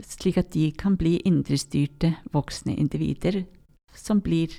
Slik 0.08 0.40
at 0.40 0.54
de 0.56 0.70
kan 0.72 0.96
bli 1.00 1.18
indrestyrte 1.28 2.16
voksne 2.32 2.78
individer 2.80 3.44
som 3.96 4.22
blir 4.24 4.54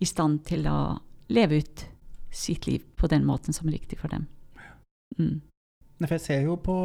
i 0.00 0.06
stand 0.06 0.44
til 0.46 0.68
å 0.70 1.00
leve 1.30 1.58
ut 1.58 1.86
sitt 2.30 2.68
liv 2.68 2.84
på 2.96 3.10
den 3.10 3.26
måten 3.26 3.54
som 3.54 3.68
er 3.68 3.80
riktig 3.80 3.98
for 3.98 4.12
dem. 4.12 4.28
Mm. 5.18 5.40
For 5.98 6.14
jeg 6.14 6.24
ser 6.24 6.44
jo 6.46 6.54
på 6.62 6.76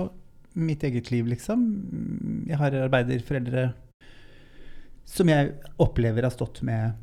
mitt 0.55 0.83
eget 0.87 1.11
liv, 1.11 1.27
liksom. 1.27 1.65
Jeg 2.47 2.59
har 2.59 2.77
arbeiderforeldre 2.85 3.69
som 5.05 5.29
jeg 5.29 5.53
opplever 5.81 6.25
har 6.25 6.33
stått 6.33 6.63
med 6.65 6.95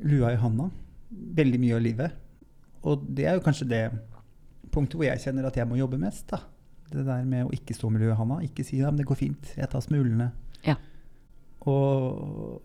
lua 0.00 0.32
i 0.32 0.40
handa 0.40 0.70
veldig 1.10 1.60
mye 1.60 1.76
av 1.76 1.84
livet. 1.84 2.20
Og 2.84 3.04
det 3.16 3.28
er 3.28 3.38
jo 3.38 3.44
kanskje 3.44 3.68
det 3.70 3.84
punktet 4.74 4.98
hvor 4.98 5.06
jeg 5.06 5.22
kjenner 5.22 5.48
at 5.48 5.58
jeg 5.58 5.68
må 5.68 5.78
jobbe 5.78 6.00
mest. 6.00 6.26
da. 6.32 6.40
Det 6.90 7.04
der 7.06 7.24
med 7.26 7.46
å 7.46 7.54
ikke 7.54 7.76
stå 7.76 7.90
med 7.90 8.04
lua 8.04 8.14
i 8.14 8.18
handa. 8.18 8.40
Ikke 8.46 8.66
si 8.66 8.80
ja, 8.80 8.90
men 8.90 9.02
det 9.02 9.08
går 9.08 9.20
fint, 9.20 9.52
jeg 9.56 9.70
tar 9.70 9.84
smulene. 9.84 10.30
Ja. 10.66 10.76
Og, 11.70 12.62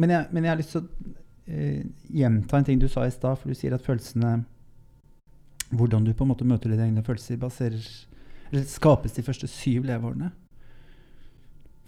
men, 0.00 0.12
jeg, 0.12 0.28
men 0.32 0.44
jeg 0.44 0.52
har 0.52 0.60
lyst 0.60 0.74
til 0.76 0.82
å 0.82 1.12
eh, 1.46 1.84
gjenta 2.22 2.58
en 2.58 2.68
ting 2.68 2.80
du 2.82 2.88
sa 2.90 3.06
i 3.06 3.14
stad, 3.14 3.38
for 3.40 3.52
du 3.52 3.58
sier 3.58 3.76
at 3.76 3.84
følelsene 3.84 4.40
Hvordan 5.72 6.04
du 6.04 6.10
på 6.12 6.26
en 6.26 6.28
måte 6.28 6.44
møter 6.44 6.68
dine 6.68 6.84
egne 6.84 7.00
følelser, 7.00 7.38
baserer, 7.40 7.80
eller 8.52 8.68
skapes 8.68 9.16
de 9.16 9.24
første 9.24 9.48
syv 9.48 9.86
leveårene. 9.88 10.30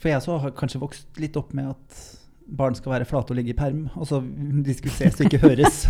For 0.01 0.11
jeg 0.11 0.25
så 0.25 0.37
har 0.41 0.55
kanskje 0.57 0.83
vokst 0.83 1.21
litt 1.23 1.37
opp 1.41 1.53
med 1.57 1.71
at 1.75 1.99
barn 2.45 2.75
skal 2.77 2.93
være 2.93 3.07
flate 3.09 3.33
og 3.33 3.39
ligge 3.39 3.55
i 3.55 3.57
perm, 3.57 3.87
og 3.97 4.09
så 4.09 4.19
de 4.21 4.75
skulle 4.77 4.93
ses 4.93 5.17
og 5.17 5.29
ikke 5.29 5.41
høres. 5.47 5.85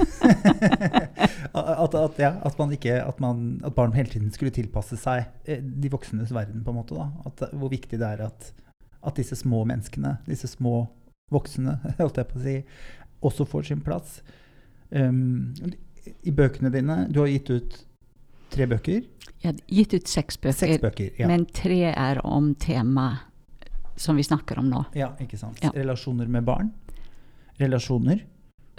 at, 1.54 1.96
at, 1.98 2.20
ja, 2.22 2.30
at, 2.46 2.58
man 2.58 2.74
ikke, 2.76 2.94
at, 3.02 3.20
man, 3.22 3.60
at 3.66 3.74
barn 3.74 3.94
hele 3.96 4.10
tiden 4.12 4.30
skulle 4.34 4.54
tilpasse 4.54 4.98
seg 5.00 5.24
eh, 5.50 5.62
de 5.62 5.90
voksnes 5.90 6.34
verden, 6.34 6.62
på 6.64 6.74
en 6.74 6.78
måte. 6.78 6.98
Da. 6.98 7.08
At, 7.26 7.48
hvor 7.58 7.72
viktig 7.72 7.98
det 7.98 8.06
er 8.06 8.26
at, 8.28 8.52
at 9.02 9.18
disse 9.18 9.38
små 9.40 9.64
menneskene, 9.66 10.16
disse 10.28 10.50
små 10.52 10.84
voksne, 11.34 11.78
holdt 12.00 12.22
jeg 12.22 12.30
på 12.30 12.38
å 12.38 12.44
si, 12.44 12.56
også 13.24 13.48
får 13.50 13.70
sin 13.70 13.82
plass. 13.82 14.20
Um, 14.94 15.54
I 16.22 16.30
bøkene 16.36 16.70
dine 16.70 17.06
Du 17.10 17.22
har 17.22 17.30
gitt 17.32 17.48
ut 17.50 17.78
tre 18.54 18.66
bøker. 18.70 19.02
Jeg 19.42 19.50
har 19.50 19.58
gitt 19.68 19.94
ut 19.94 20.08
seks 20.10 20.38
bøker, 20.40 20.56
Seks 20.58 20.82
bøker. 20.82 21.10
Ja. 21.20 21.28
men 21.28 21.44
tre 21.52 21.80
er 21.92 22.20
om 22.24 22.52
temaet 22.54 23.30
som 24.00 24.16
vi 24.18 24.24
snakker 24.26 24.58
om 24.58 24.70
nå. 24.72 24.84
ja, 24.98 25.12
ikke 25.22 25.38
sant. 25.38 25.60
Ja. 25.62 25.70
Relasjoner 25.74 26.26
med 26.26 26.46
barn. 26.48 26.72
Relasjoner. 27.60 28.24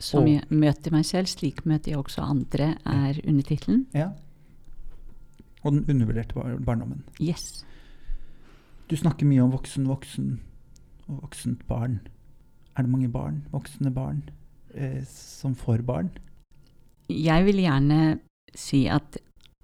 Som 0.03 0.25
jeg 0.27 0.43
møter 0.51 0.91
meg 0.91 1.05
selv, 1.07 1.29
slik 1.31 1.61
møter 1.65 1.93
jeg 1.93 2.01
også 2.01 2.25
andre, 2.25 2.73
er 2.83 3.19
undertittelen. 3.23 3.85
Ja. 3.95 4.09
Og 5.63 5.71
den 5.77 5.85
undervurderte 5.87 6.35
bar 6.35 6.57
barndommen. 6.67 7.05
Yes. 7.23 7.63
Du 8.91 8.97
snakker 8.99 9.25
mye 9.25 9.45
om 9.45 9.53
voksen, 9.55 9.87
voksen 9.87 10.33
og 11.07 11.21
voksent 11.23 11.63
barn. 11.69 12.01
Er 12.75 12.83
det 12.83 12.91
mange 12.91 13.07
barn, 13.09 13.45
voksne 13.53 13.93
barn, 13.95 14.19
eh, 14.75 14.99
som 15.07 15.55
får 15.55 15.85
barn? 15.87 16.11
Jeg 17.07 17.45
vil 17.47 17.63
gjerne 17.63 18.19
si 18.53 18.83
at 18.91 19.15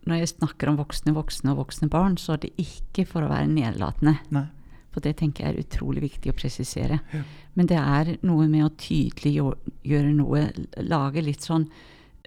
når 0.10 0.22
jeg 0.22 0.34
snakker 0.34 0.72
om 0.72 0.80
voksne 0.80 1.14
voksne 1.14 1.54
og 1.54 1.62
voksne 1.62 1.90
barn, 1.92 2.18
så 2.18 2.36
er 2.36 2.44
det 2.46 2.56
ikke 2.62 3.06
for 3.10 3.26
å 3.26 3.32
være 3.32 3.52
nedlatende. 3.52 4.18
Nei. 4.34 4.48
For 4.92 5.04
det 5.04 5.16
tenker 5.22 5.46
jeg 5.46 5.54
er 5.54 5.64
utrolig 5.64 6.04
viktig 6.04 6.34
å 6.34 6.36
presisere. 6.36 7.00
Ja. 7.14 7.24
Men 7.56 7.70
det 7.70 7.80
er 7.80 8.14
noe 8.28 8.48
med 8.52 8.66
å 8.66 8.76
tydeliggjøre 8.76 10.14
noe, 10.18 10.46
lage 10.84 11.24
litt 11.24 11.46
sånn 11.48 11.70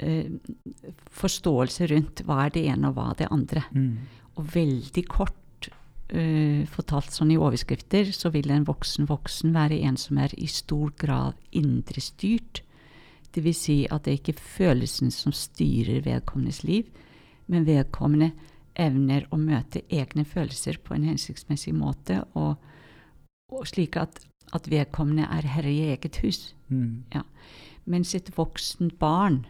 eh, 0.01 0.31
forståelse 1.13 1.89
rundt 1.93 2.25
hva 2.25 2.47
er 2.47 2.55
det 2.55 2.67
ene 2.73 2.91
og 2.91 2.99
hva 2.99 3.11
er 3.13 3.21
det 3.21 3.33
andre. 3.35 3.65
Mm. 3.75 3.91
Og 4.39 4.49
veldig 4.55 5.05
kort 5.13 5.69
eh, 6.09 6.65
fortalt 6.71 7.13
sånn 7.13 7.35
i 7.35 7.41
overskrifter, 7.41 8.15
så 8.17 8.33
vil 8.35 8.53
en 8.55 8.67
voksen 8.69 9.11
voksen 9.11 9.53
være 9.57 9.83
en 9.85 10.01
som 10.01 10.23
er 10.25 10.33
i 10.39 10.49
stor 10.51 10.95
grad 11.01 11.37
indrestyrt. 11.53 12.63
Det 13.35 13.45
vil 13.45 13.57
si 13.57 13.83
at 13.91 14.07
det 14.07 14.13
er 14.13 14.21
ikke 14.23 14.41
følelsen 14.41 15.13
som 15.13 15.35
styrer 15.37 16.05
vedkommendes 16.07 16.63
liv, 16.65 16.89
men 17.51 17.67
vedkommende 17.69 18.33
evner 18.75 19.27
å 19.31 19.39
møte 19.39 19.85
egne 19.93 20.25
følelser 20.27 20.81
på 20.83 20.97
en 20.97 21.07
hensiktsmessig 21.09 21.75
måte, 21.77 22.21
og, 22.35 22.57
og 23.53 23.67
slik 23.71 23.99
at, 24.01 24.19
at 24.57 24.69
vedkommende 24.71 25.29
er 25.31 25.49
herre 25.55 25.71
i 25.71 25.91
eget 25.93 26.19
hus. 26.25 26.55
Mm. 26.69 27.05
Mens 27.91 28.15
et 28.17 28.31
voksent 28.37 28.97
barn, 29.01 29.45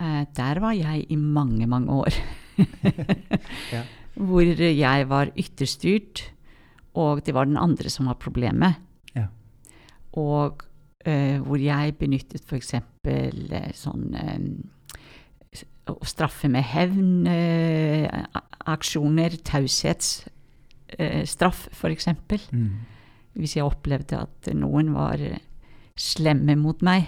eh, 0.00 0.24
der 0.36 0.60
var 0.62 0.76
jeg 0.76 1.06
i 1.08 1.20
mange, 1.20 1.68
mange 1.70 2.02
år. 2.06 2.20
Ja. 3.74 3.82
Hvor 4.16 4.40
jeg 4.40 5.08
var 5.10 5.28
ytterstyrt, 5.36 6.22
og 6.96 7.20
det 7.26 7.34
var 7.36 7.44
den 7.44 7.58
andre 7.60 7.90
som 7.92 8.06
var 8.08 8.16
problemet. 8.16 8.78
Ja. 9.12 9.26
Og 10.16 10.62
eh, 11.04 11.36
hvor 11.44 11.60
jeg 11.60 11.98
benyttet 12.00 12.46
f.eks. 12.48 12.72
Eh, 13.04 13.66
sånn 13.76 14.14
eh, 14.16 14.38
å 15.90 16.06
straffe 16.06 16.48
med 16.50 16.62
hevn, 16.66 17.26
eh, 17.30 18.08
aksjoner, 18.66 19.30
taushetsstraff 19.46 21.66
eh, 21.68 21.72
f.eks. 21.72 22.06
Mm. 22.50 22.70
Hvis 23.36 23.56
jeg 23.58 23.66
opplevde 23.66 24.16
at 24.24 24.40
noen 24.56 24.94
var 24.96 25.16
eh, 25.22 25.38
slemme 25.96 26.56
mot 26.58 26.82
meg, 26.84 27.02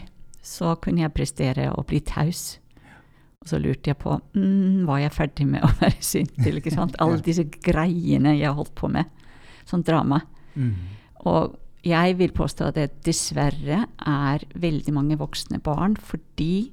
så 0.44 0.76
kunne 0.80 1.02
jeg 1.04 1.16
prestere 1.16 1.72
å 1.74 1.82
bli 1.86 2.00
taus. 2.06 2.58
Og 3.42 3.48
så 3.50 3.56
lurte 3.60 3.90
jeg 3.92 3.98
på 4.00 4.20
mm, 4.34 4.86
var 4.88 4.98
jeg 5.02 5.14
ferdig 5.14 5.46
med 5.50 5.60
å 5.66 5.70
være 5.80 6.02
sint 6.04 6.34
til, 6.40 6.54
ikke 6.60 6.74
sant? 6.74 6.96
Alle 7.02 7.20
disse 7.24 7.44
greiene 7.44 8.32
jeg 8.38 8.56
holdt 8.56 8.74
på 8.78 8.86
med. 8.92 9.04
Sånn 9.68 9.86
drama. 9.86 10.18
Mm. 10.54 10.74
Og 11.28 11.42
jeg 11.86 12.16
vil 12.18 12.32
påstå 12.34 12.70
at 12.70 12.78
det 12.78 12.88
dessverre 13.06 13.84
er 13.86 14.38
veldig 14.58 14.92
mange 14.96 15.18
voksne 15.20 15.58
barn 15.62 15.94
fordi 15.96 16.72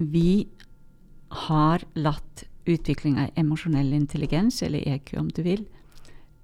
vi 0.00 0.48
har 1.30 1.84
latt 1.94 2.44
utvikling 2.70 3.18
av 3.18 3.30
emosjonell 3.38 3.92
intelligens, 3.92 4.62
eller 4.62 4.88
EQ 4.88 5.14
om 5.18 5.28
du 5.28 5.42
vil, 5.42 5.64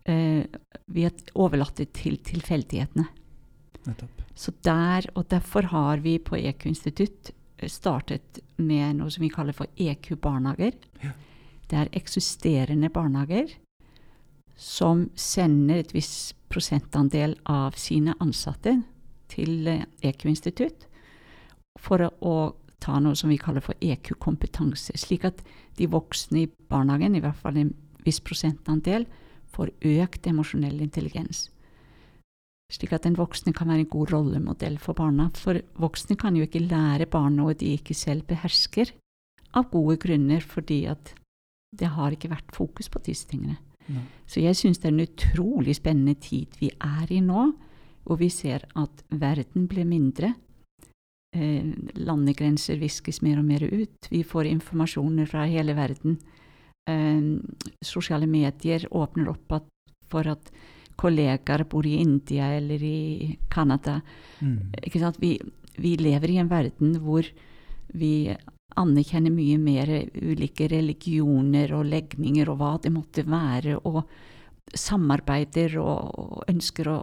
eh, 0.05 0.44
vi 0.87 1.03
har 1.03 1.12
overlatt 1.35 1.77
det 1.77 1.92
til 1.92 2.18
tilfeldighetene. 2.18 3.07
Nettopp. 3.87 4.22
Så 4.35 4.53
der, 4.62 5.07
og 5.14 5.29
Derfor 5.29 5.62
har 5.62 5.99
vi 5.99 6.18
på 6.18 6.37
EQ 6.37 6.66
institutt 6.66 7.31
eh, 7.59 7.68
startet 7.68 8.40
med 8.57 8.96
noe 8.96 9.11
som 9.11 9.22
vi 9.22 9.31
kaller 9.31 9.53
for 9.53 9.66
EQ-barnehager. 9.77 10.75
Ja. 11.03 11.12
Det 11.66 11.79
er 11.79 11.94
eksisterende 11.99 12.90
barnehager 12.90 13.57
som 14.57 15.11
sender 15.14 15.83
et 15.83 15.94
visst 15.94 16.35
prosentandel 16.49 17.37
av 17.44 17.77
sine 17.77 18.14
ansatte 18.20 18.83
til 19.29 19.66
eh, 19.66 19.85
EQ 20.03 20.29
institutt 20.31 20.87
for 21.79 22.07
å 22.07 22.37
ta 22.87 23.01
noe 23.03 23.18
som 23.18 23.33
vi 23.33 23.40
kaller 23.40 23.64
for 23.64 23.79
EQ-kompetanse. 23.83 24.94
Slik 24.99 25.27
at 25.27 25.42
de 25.79 25.90
voksne 25.90 26.44
i 26.44 26.51
barnehagen, 26.70 27.18
i 27.18 27.25
hvert 27.25 27.38
fall 27.42 27.59
en 27.61 27.75
viss 28.07 28.22
prosentandel, 28.22 29.09
får 29.53 29.72
økt 29.88 30.27
emosjonell 30.31 30.81
intelligens. 30.85 31.49
Slik 32.72 32.96
at 32.96 33.05
den 33.07 33.16
voksne 33.18 33.55
kan 33.55 33.70
være 33.70 33.85
en 33.85 33.92
god 33.92 34.12
rollemodell 34.14 34.79
for 34.83 34.99
barna. 34.99 35.29
For 35.38 35.61
voksne 35.79 36.16
kan 36.18 36.37
jo 36.38 36.46
ikke 36.46 36.64
lære 36.64 37.07
barn 37.11 37.38
noe 37.38 37.55
de 37.59 37.77
ikke 37.77 37.94
selv 37.94 38.27
behersker, 38.31 38.90
av 39.57 39.70
gode 39.72 39.96
grunner, 40.03 40.42
fordi 40.42 40.83
at 40.90 41.14
det 41.77 41.88
har 41.94 42.12
ikke 42.12 42.33
vært 42.33 42.55
fokus 42.55 42.90
på 42.92 43.01
disse 43.07 43.29
tingene. 43.31 43.57
Nei. 43.87 44.03
Så 44.27 44.42
jeg 44.42 44.59
syns 44.59 44.81
det 44.83 44.90
er 44.90 44.96
en 44.96 45.05
utrolig 45.07 45.77
spennende 45.79 46.16
tid 46.20 46.59
vi 46.61 46.72
er 46.75 47.12
i 47.14 47.20
nå, 47.22 47.53
hvor 48.07 48.18
vi 48.20 48.29
ser 48.31 48.66
at 48.79 49.05
verden 49.11 49.68
blir 49.70 49.87
mindre. 49.87 50.35
Eh, 51.37 51.64
landegrenser 52.01 52.79
viskes 52.81 53.20
mer 53.20 53.40
og 53.40 53.44
mer 53.44 53.64
ut. 53.66 54.09
Vi 54.09 54.22
får 54.25 54.49
informasjoner 54.49 55.29
fra 55.29 55.44
hele 55.51 55.75
verden. 55.77 56.16
Eh, 56.88 57.20
sosiale 57.85 58.29
medier 58.31 58.87
åpner 58.90 59.35
opp 59.35 59.59
at, 59.59 59.68
for 60.09 60.29
at 60.33 60.49
kollegaer 60.96 61.66
bor 61.68 61.85
i 61.87 61.99
India 62.01 62.55
eller 62.57 62.83
i 62.83 63.37
Canada. 63.53 64.01
Mm. 64.40 64.72
Vi, 65.20 65.35
vi 65.77 65.96
lever 66.01 66.33
i 66.33 66.38
en 66.40 66.49
verden 66.49 66.96
hvor 67.05 67.29
vi 67.92 68.31
anerkjenner 68.77 69.33
mye 69.33 69.59
mer 69.61 69.92
ulike 70.16 70.70
religioner 70.72 71.75
og 71.77 71.85
legninger 71.90 72.49
og 72.49 72.59
hva 72.61 72.72
det 72.83 72.92
måtte 72.94 73.27
være, 73.29 73.77
og 73.85 74.03
samarbeider 74.75 75.77
og, 75.79 76.17
og 76.19 76.49
ønsker 76.51 76.89
å 76.91 76.97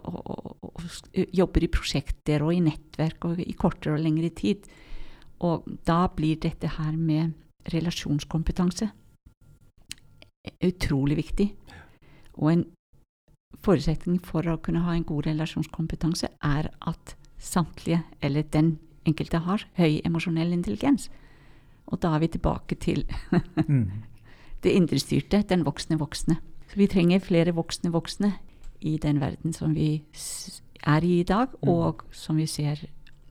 jobber 1.32 1.64
i 1.64 1.70
prosjekter 1.72 2.42
og 2.44 2.52
i 2.54 2.60
nettverk 2.64 3.24
og 3.28 3.40
i 3.40 3.54
kortere 3.56 3.96
og 3.96 4.04
lengre 4.04 4.30
tid. 4.36 4.66
Og 5.44 5.64
da 5.86 6.04
blir 6.12 6.40
dette 6.42 6.76
her 6.76 6.92
med 6.96 7.32
relasjonskompetanse 7.72 8.90
utrolig 10.64 11.16
viktig. 11.16 11.48
Og 12.34 12.50
en 12.52 12.64
forutsetning 13.64 14.20
for 14.24 14.46
å 14.50 14.58
kunne 14.62 14.84
ha 14.84 14.94
en 14.96 15.06
god 15.06 15.28
relasjonskompetanse 15.30 16.28
er 16.44 16.70
at 16.84 17.14
samtlige, 17.40 18.02
eller 18.24 18.46
den 18.52 18.76
enkelte, 19.08 19.42
har 19.44 19.66
høy 19.78 20.00
emosjonell 20.04 20.52
intelligens. 20.56 21.10
Og 21.92 22.00
da 22.00 22.14
er 22.14 22.24
vi 22.24 22.34
tilbake 22.36 22.80
til 22.80 23.04
Mm. 23.68 23.90
det 24.64 24.72
indrestyrte, 24.72 25.42
den 25.42 25.64
voksne 25.64 25.98
voksne. 25.98 26.38
Så 26.74 26.80
vi 26.80 26.88
trenger 26.90 27.20
flere 27.22 27.52
voksne 27.54 27.92
voksne 27.94 28.32
i 28.82 28.96
den 28.98 29.20
verden 29.22 29.52
som 29.54 29.76
vi 29.76 30.02
er 30.82 31.04
i 31.06 31.20
i 31.20 31.22
dag, 31.22 31.48
Mm. 31.62 31.68
og 31.70 32.02
som 32.10 32.36
vi 32.36 32.46
ser 32.46 32.80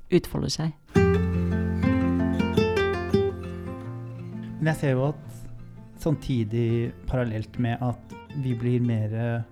utfolde 0.09 0.49
seg. 0.49 0.71
Men 4.55 4.71
jeg 4.71 4.75
ser 4.75 4.91
jo 4.91 5.09
at 5.09 5.25
samtidig, 5.99 6.93
parallelt 7.05 7.59
med 7.59 7.77
at 7.81 8.15
vi 8.37 8.53
blir 8.55 8.79
mer, 8.79 9.43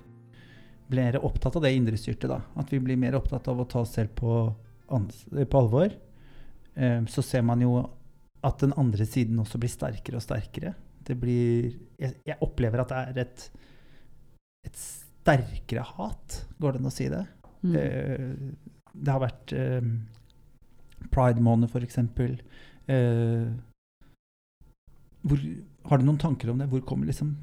blir 0.90 1.20
opptatt 1.20 1.58
av 1.58 1.62
det 1.62 1.76
indrestyrte, 1.76 2.30
da. 2.30 2.40
At 2.56 2.72
vi 2.72 2.80
blir 2.80 2.96
mer 2.96 3.16
opptatt 3.16 3.50
av 3.50 3.60
å 3.60 3.68
ta 3.68 3.82
oss 3.82 3.92
selv 3.92 4.16
på, 4.16 4.56
ans 4.90 5.26
på 5.28 5.58
alvor. 5.60 5.92
Eh, 6.76 7.04
så 7.04 7.22
ser 7.22 7.42
man 7.42 7.60
jo 7.60 7.90
at 8.42 8.58
den 8.60 8.72
andre 8.78 9.06
siden 9.06 9.38
også 9.38 9.60
blir 9.60 9.70
sterkere 9.70 10.16
og 10.16 10.22
sterkere. 10.24 10.76
Det 11.04 11.20
blir 11.20 11.76
Jeg, 12.00 12.16
jeg 12.26 12.38
opplever 12.42 12.80
at 12.80 12.88
det 12.90 12.98
er 12.98 13.20
et, 13.26 13.52
et 14.68 14.78
sterkere 14.78 15.86
hat, 15.96 16.42
går 16.62 16.76
det 16.76 16.82
an 16.82 16.90
å 16.90 16.94
si 16.94 17.10
det? 17.12 17.26
Mm. 17.62 17.76
Uh, 17.76 18.80
det 18.92 19.14
har 19.14 19.24
vært 19.24 19.54
uh, 19.56 19.92
pride-måned, 21.14 21.70
f.eks. 21.70 22.02
Uh, 22.92 23.52
hvor, 25.22 25.46
har 25.90 26.02
du 26.02 26.08
noen 26.08 26.22
tanker 26.22 26.52
om 26.52 26.62
det? 26.62 26.70
Hvor 26.72 26.84
kommer 26.86 27.10
liksom 27.10 27.36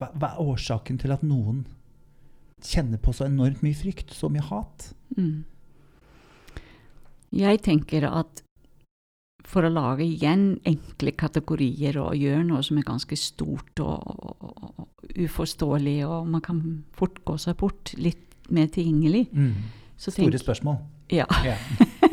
hva, 0.00 0.10
hva 0.16 0.32
er 0.32 0.42
årsaken 0.42 0.98
til 1.02 1.14
at 1.14 1.24
noen 1.26 1.64
kjenner 2.62 3.00
på 3.02 3.14
så 3.14 3.26
enormt 3.28 3.62
mye 3.64 3.76
frykt, 3.76 4.14
så 4.16 4.30
mye 4.32 4.44
hat? 4.48 4.92
Mm. 5.16 5.44
Jeg 7.32 7.62
tenker 7.64 8.06
at 8.08 8.42
for 9.48 9.66
å 9.66 9.72
lage 9.72 10.04
igjen 10.06 10.56
enkle 10.68 11.12
kategorier 11.18 11.98
og 12.00 12.16
gjøre 12.16 12.44
noe 12.46 12.62
som 12.64 12.78
er 12.78 12.86
ganske 12.86 13.16
stort 13.18 13.82
og, 13.82 14.06
og, 14.06 14.48
og 14.78 15.14
uforståelig, 15.26 15.98
og 16.06 16.28
man 16.30 16.44
kan 16.44 16.62
fort 16.96 17.20
gå 17.26 17.36
seg 17.40 17.58
bort, 17.60 17.94
litt 17.98 18.22
mer 18.52 18.70
tilgjengelig 18.72 19.26
så 20.02 20.10
Store 20.10 20.38
spørsmål. 20.38 20.80
Ja, 21.12 21.26
Ja. 21.44 21.54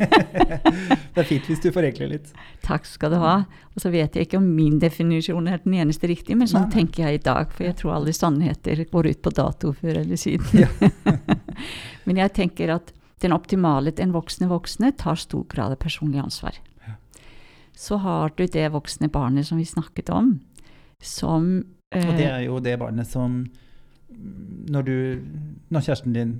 det 1.14 1.18
er 1.20 1.26
fint 1.26 1.48
hvis 1.48 1.60
du 1.60 1.70
forenkler 1.74 2.08
litt. 2.12 2.28
takk 2.62 2.86
skal 2.86 3.10
du 3.10 3.16
ha. 3.20 3.32
Og 3.74 3.82
så 3.82 3.90
vet 3.90 4.14
jeg 4.14 4.28
ikke 4.28 4.38
om 4.38 4.46
min 4.54 4.78
definisjon 4.80 5.48
er 5.50 5.58
den 5.64 5.74
eneste 5.74 6.08
riktige, 6.08 6.36
men 6.38 6.48
sånn 6.48 6.70
tenker 6.72 7.08
jeg 7.08 7.18
i 7.18 7.24
dag, 7.24 7.50
for 7.50 7.66
jeg 7.66 7.76
tror 7.80 7.96
alle 7.96 8.14
sannheter 8.14 8.84
går 8.92 9.10
ut 9.10 9.22
på 9.24 9.32
dato 9.34 9.72
før 9.76 10.02
eller 10.04 10.20
siden. 10.20 10.70
Men 12.06 12.16
jeg 12.22 12.32
tenker 12.32 12.72
at 12.76 12.94
den 13.20 13.34
optimale, 13.36 13.92
den 13.92 14.14
voksne 14.14 14.48
voksne, 14.48 14.94
tar 14.96 15.18
stor 15.20 15.44
grad 15.50 15.74
av 15.74 15.80
personlig 15.82 16.22
ansvar. 16.22 16.56
Ja. 17.80 17.86
Så 17.86 17.96
har 18.04 18.30
du 18.36 18.44
det 18.46 18.66
voksne 18.74 19.08
barnet 19.08 19.46
som 19.48 19.56
vi 19.58 19.64
snakket 19.64 20.10
om, 20.12 20.34
som 21.00 21.46
Og 21.96 22.10
det 22.14 22.26
eh, 22.26 22.34
er 22.36 22.42
jo 22.44 22.58
det 22.60 22.76
barnet 22.78 23.08
som 23.08 23.40
Når 24.70 24.82
du 24.84 24.94
Når 25.72 25.80
kjæresten 25.88 26.12
din 26.14 26.36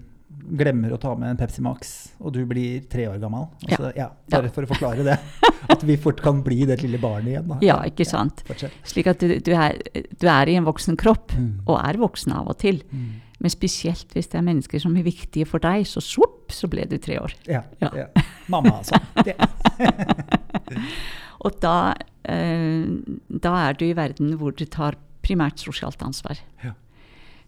glemmer 0.51 0.93
å 0.95 0.99
ta 1.01 1.15
med 1.19 1.31
en 1.33 1.37
Pepsi 1.39 1.61
Max, 1.63 2.13
og 2.21 2.33
du 2.33 2.45
blir 2.49 2.81
tre 2.91 3.05
år 3.11 3.19
gammel 3.23 3.45
altså, 3.67 3.91
ja. 3.97 4.07
Bare 4.31 4.49
for 4.51 4.63
å 4.65 4.69
forklare 4.71 5.03
det. 5.07 5.17
At 5.75 5.83
vi 5.87 5.97
fort 6.01 6.21
kan 6.25 6.41
bli 6.47 6.65
det 6.67 6.79
lille 6.83 6.99
barnet 7.03 7.29
igjen. 7.33 7.49
Da. 7.51 7.59
Ja, 7.63 7.77
ikke 7.87 8.05
sant. 8.09 8.41
Ja, 8.49 8.69
Slik 8.87 9.07
at 9.11 9.21
du, 9.21 9.35
du, 9.45 9.51
er, 9.55 9.77
du 9.93 10.27
er 10.31 10.49
i 10.51 10.55
en 10.59 10.65
voksen 10.67 10.97
kropp, 10.99 11.35
Mm. 11.37 11.51
og 11.67 11.77
er 11.83 11.99
voksen 12.01 12.33
av 12.35 12.49
og 12.51 12.57
til. 12.63 12.81
Mm. 12.91 13.11
Men 13.41 13.51
spesielt 13.53 14.11
hvis 14.17 14.29
det 14.33 14.39
er 14.41 14.47
mennesker 14.49 14.79
som 14.83 14.97
er 14.99 15.05
viktige 15.07 15.47
for 15.51 15.59
deg, 15.63 15.85
så 15.87 16.01
svopp, 16.03 16.51
så 16.55 16.71
ble 16.73 16.87
du 16.91 16.97
tre 16.99 17.19
år. 17.21 17.35
Ja, 17.51 17.63
Ja. 17.83 17.91
ja. 17.97 18.07
Mamma, 18.51 18.81
altså. 18.81 18.99
Og 21.41 21.61
da, 21.61 21.95
eh, 22.25 22.85
da 23.29 23.55
er 23.69 23.75
du 23.75 23.87
i 23.87 23.97
verden 23.97 24.37
hvor 24.39 24.53
du 24.53 24.67
tar 24.67 24.99
primært 25.25 25.61
sosialt 25.61 26.03
ansvar. 26.03 26.39
Ja. 26.65 26.75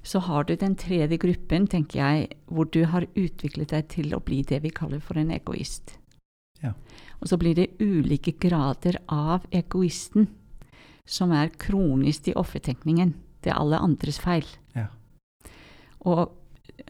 Så 0.03 0.19
har 0.27 0.45
du 0.45 0.57
den 0.57 0.75
tredje 0.77 1.19
gruppen, 1.19 1.69
tenker 1.71 2.01
jeg, 2.01 2.29
hvor 2.47 2.65
du 2.65 2.85
har 2.91 3.07
utviklet 3.15 3.71
deg 3.71 3.89
til 3.89 4.15
å 4.15 4.21
bli 4.21 4.43
det 4.43 4.63
vi 4.65 4.71
kaller 4.75 5.01
for 5.01 5.19
en 5.19 5.31
egoist. 5.31 5.97
Ja. 6.63 6.75
Og 7.21 7.31
så 7.31 7.39
blir 7.39 7.55
det 7.55 7.75
ulike 7.79 8.35
grader 8.39 8.99
av 9.09 9.47
egoisten 9.55 10.29
som 11.07 11.33
er 11.35 11.55
kronisk 11.59 12.29
i 12.29 12.37
offertenkningen. 12.39 13.15
Det 13.43 13.51
er 13.51 13.59
alle 13.59 13.79
andres 13.83 14.19
feil. 14.23 14.47
Ja. 14.75 14.89
Og, 16.07 16.35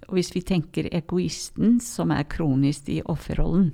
og 0.08 0.14
hvis 0.16 0.32
vi 0.34 0.44
tenker 0.44 0.88
egoisten 0.92 1.80
som 1.84 2.12
er 2.12 2.28
kronisk 2.28 2.88
i 2.92 3.02
offerrollen, 3.04 3.72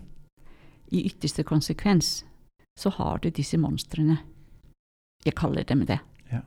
i 0.88 1.04
ytterste 1.04 1.44
konsekvens, 1.44 2.22
så 2.78 2.92
har 2.94 3.18
du 3.22 3.30
disse 3.34 3.58
monstrene. 3.58 4.20
Jeg 5.26 5.34
kaller 5.38 5.66
dem 5.66 5.82
det. 5.88 5.98
Ja. 6.30 6.44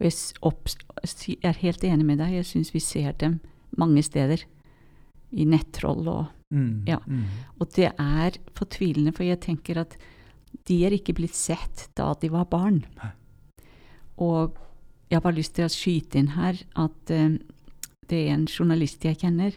Og 0.00 0.04
jeg 0.04 1.38
er 1.42 1.62
helt 1.62 1.84
enig 1.88 2.04
med 2.06 2.20
deg. 2.20 2.36
Jeg 2.36 2.50
syns 2.50 2.74
vi 2.74 2.82
ser 2.84 3.16
dem 3.16 3.38
mange 3.80 4.04
steder. 4.04 4.44
I 5.30 5.46
nettroll 5.46 6.08
og 6.10 6.28
Mm. 6.50 6.84
Ja. 6.86 6.98
Mm. 7.06 7.24
Og 7.60 7.70
det 7.76 7.92
er 7.94 8.38
fortvilende, 8.58 9.14
for 9.14 9.26
jeg 9.26 9.40
tenker 9.44 9.80
at 9.84 9.96
de 10.66 10.80
er 10.86 10.96
ikke 10.96 11.14
blitt 11.14 11.38
sett 11.38 11.88
da 11.98 12.10
de 12.20 12.30
var 12.32 12.48
barn. 12.50 12.82
Nei. 12.98 13.12
Og 14.20 14.58
jeg 15.08 15.16
har 15.16 15.24
bare 15.24 15.38
lyst 15.38 15.54
til 15.56 15.66
å 15.66 15.72
skyte 15.72 16.20
inn 16.20 16.34
her 16.34 16.58
at 16.78 17.14
uh, 17.14 17.38
det 18.10 18.18
er 18.26 18.34
en 18.34 18.48
journalist 18.50 19.06
jeg 19.06 19.20
kjenner, 19.22 19.54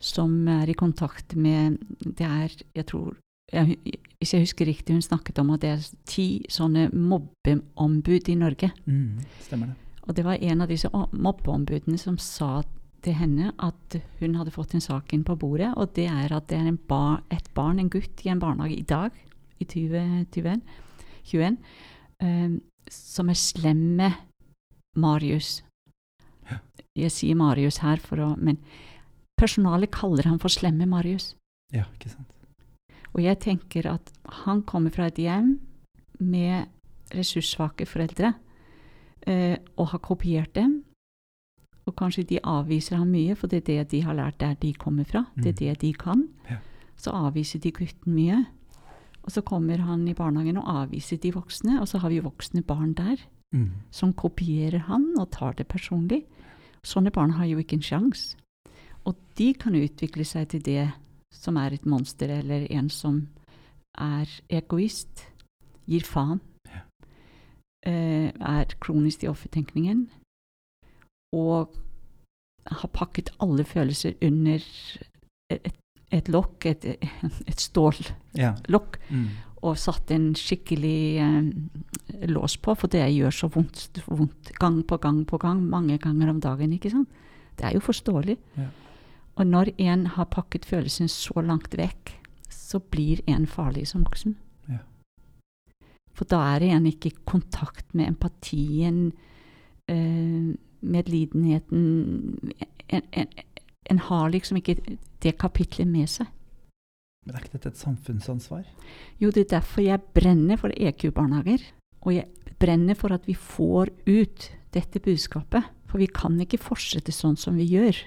som 0.00 0.32
er 0.50 0.68
i 0.68 0.76
kontakt 0.76 1.36
med 1.40 1.78
Det 2.00 2.26
er, 2.26 2.52
jeg 2.76 2.84
tror 2.88 3.14
jeg, 3.52 3.76
Hvis 4.18 4.32
jeg 4.32 4.46
husker 4.46 4.66
riktig, 4.66 4.94
hun 4.94 5.02
snakket 5.02 5.38
om 5.38 5.50
at 5.54 5.62
det 5.62 5.70
er 5.70 5.88
ti 6.08 6.44
sånne 6.50 6.88
mobbeombud 6.92 8.30
i 8.32 8.38
Norge. 8.38 8.72
Mm. 8.86 9.20
Stemmer 9.44 9.72
det. 9.72 9.76
Og 10.06 10.16
det 10.16 10.24
var 10.24 10.42
en 10.42 10.62
av 10.62 10.70
disse 10.70 10.90
mobbeombudene 11.12 11.98
som 11.98 12.18
sa 12.18 12.62
til 13.06 13.14
henne 13.18 13.52
at 13.62 13.98
hun 14.20 14.36
hadde 14.38 14.54
fått 14.54 14.74
en 14.74 14.82
sak 14.82 15.12
inn 15.14 15.24
på 15.26 15.36
bordet, 15.38 15.72
og 15.76 15.94
det 15.98 16.08
er 16.10 16.32
at 16.34 16.48
det 16.50 16.58
er 16.58 16.70
en 16.70 16.80
ba, 16.88 17.20
et 17.30 17.46
barn, 17.54 17.78
en 17.82 17.90
gutt, 17.92 18.22
i 18.24 18.30
en 18.32 18.42
barnehage 18.42 18.78
i 18.78 18.86
dag, 18.86 19.14
i 19.62 19.66
2021, 19.66 20.62
21, 21.30 21.58
um, 22.22 22.58
som 22.90 23.30
er 23.30 23.38
slem 23.38 23.82
med 24.00 24.18
Marius. 24.98 25.60
Jeg 26.96 27.12
sier 27.12 27.36
Marius 27.36 27.82
her, 27.84 28.00
for 28.00 28.22
å, 28.24 28.30
men 28.40 28.58
personalet 29.36 29.92
kaller 29.92 30.30
han 30.30 30.40
for 30.42 30.52
slemme 30.52 30.88
Marius. 30.88 31.34
Ja, 31.74 31.84
ikke 31.98 32.14
sant. 32.14 32.35
Og 33.16 33.22
jeg 33.24 33.38
tenker 33.40 33.86
at 33.94 34.10
han 34.44 34.62
kommer 34.68 34.92
fra 34.92 35.06
et 35.08 35.16
hjem 35.22 35.54
med 36.20 36.66
ressurssvake 37.16 37.86
foreldre 37.88 38.34
eh, 39.26 39.56
og 39.78 39.88
har 39.94 40.02
kopiert 40.04 40.52
dem. 40.56 40.82
Og 41.86 41.94
kanskje 41.96 42.26
de 42.28 42.40
avviser 42.42 42.98
ham 42.98 43.08
mye, 43.14 43.36
for 43.38 43.46
det 43.48 43.62
er 43.62 43.66
det 43.84 43.90
de 43.94 44.00
har 44.04 44.16
lært 44.18 44.40
der 44.42 44.54
de 44.60 44.72
kommer 44.74 45.04
fra. 45.08 45.24
Det 45.36 45.46
er 45.46 45.52
Mm. 45.52 45.58
det 45.58 45.78
de 45.80 45.92
kan. 45.92 46.28
Ja. 46.50 46.56
Så 46.96 47.10
avviser 47.14 47.60
de 47.60 47.70
gutten 47.72 48.14
mye. 48.14 48.46
Og 49.22 49.30
så 49.32 49.40
kommer 49.42 49.78
han 49.78 50.06
i 50.08 50.14
barnehagen 50.14 50.56
og 50.58 50.66
avviser 50.66 51.16
de 51.20 51.32
voksne, 51.32 51.80
og 51.80 51.86
så 51.88 51.98
har 51.98 52.08
vi 52.10 52.20
voksne 52.20 52.62
barn 52.62 52.92
der 52.94 53.16
Mm. 53.54 53.70
som 53.90 54.12
kopierer 54.12 54.78
han 54.80 55.14
og 55.18 55.30
tar 55.30 55.52
det 55.54 55.68
personlig. 55.68 56.24
Sånne 56.82 57.10
barn 57.12 57.30
har 57.30 57.46
jo 57.46 57.58
ikke 57.58 57.74
en 57.74 57.80
sjanse. 57.82 58.36
Og 59.04 59.14
de 59.38 59.54
kan 59.54 59.72
utvikle 59.74 60.24
seg 60.24 60.48
til 60.48 60.60
det 60.60 60.92
som 61.42 61.56
er 61.60 61.74
et 61.76 61.86
monster, 61.86 62.30
eller 62.40 62.66
en 62.72 62.88
som 62.90 63.22
er 63.98 64.26
egoist, 64.52 65.26
gir 65.86 66.04
faen, 66.04 66.40
Ja. 66.66 66.82
eh, 67.86 68.32
er 68.40 68.64
kronisk 68.80 69.24
i 69.24 69.28
offertenkningen, 69.30 70.08
og 71.36 71.74
har 72.66 72.88
pakket 72.92 73.30
alle 73.40 73.64
følelser 73.64 74.14
under 74.22 74.62
et, 75.50 75.72
et 76.12 76.28
lokk, 76.28 76.66
et, 76.66 76.84
et 77.46 77.60
stållokk, 77.60 78.14
Ja. 78.36 78.54
Mm. 79.10 79.28
og 79.62 79.76
satt 79.78 80.10
en 80.10 80.32
skikkelig 80.34 81.18
eh, 81.22 82.26
lås 82.28 82.56
på, 82.62 82.74
for 82.76 82.88
det 82.88 83.06
gjør 83.14 83.30
så 83.34 83.48
vondt, 83.48 84.02
vondt 84.06 84.52
gang 84.58 84.82
på 84.86 84.98
gang 85.00 85.24
på 85.26 85.38
gang, 85.38 85.62
mange 85.62 85.98
ganger 85.98 86.30
om 86.30 86.40
dagen, 86.40 86.72
ikke 86.72 86.90
sant? 86.90 87.08
Det 87.56 87.64
er 87.64 87.72
jo 87.78 87.80
forståelig. 87.80 88.36
Ja. 88.58 88.66
Og 89.36 89.46
når 89.46 89.72
en 89.78 90.06
har 90.16 90.30
pakket 90.32 90.64
følelsen 90.64 91.10
så 91.12 91.42
langt 91.44 91.76
vekk, 91.76 92.14
så 92.50 92.80
blir 92.80 93.20
en 93.28 93.46
farlig 93.46 93.86
som 93.90 94.04
voksen. 94.06 94.36
Ja. 94.68 94.80
For 96.16 96.28
da 96.28 96.40
er 96.54 96.64
en 96.70 96.86
ikke 96.88 97.12
i 97.12 97.18
kontakt 97.28 97.92
med 97.94 98.08
empatien, 98.14 99.12
eh, 99.92 100.54
medlidenheten 100.80 101.84
en, 102.88 103.02
en, 103.12 103.28
en 103.90 103.98
har 103.98 104.30
liksom 104.30 104.60
ikke 104.60 104.78
det 105.22 105.36
kapitlet 105.38 105.88
med 105.88 106.08
seg. 106.10 106.30
Men 107.26 107.36
er 107.36 107.44
ikke 107.44 107.56
dette 107.58 107.72
et 107.74 107.82
samfunnsansvar? 107.82 108.66
Jo, 109.18 109.32
det 109.34 109.46
er 109.46 109.54
derfor 109.58 109.82
jeg 109.82 110.04
brenner 110.14 110.60
for 110.60 110.70
EQ-barnehager. 110.70 111.64
Og 112.06 112.14
jeg 112.14 112.54
brenner 112.62 112.94
for 112.94 113.14
at 113.14 113.26
vi 113.26 113.34
får 113.34 113.90
ut 114.06 114.50
dette 114.76 115.02
budskapet. 115.02 115.66
For 115.90 115.98
vi 115.98 116.06
kan 116.06 116.38
ikke 116.42 116.62
fortsette 116.62 117.14
sånn 117.14 117.34
som 117.40 117.58
vi 117.58 117.66
gjør. 117.66 117.98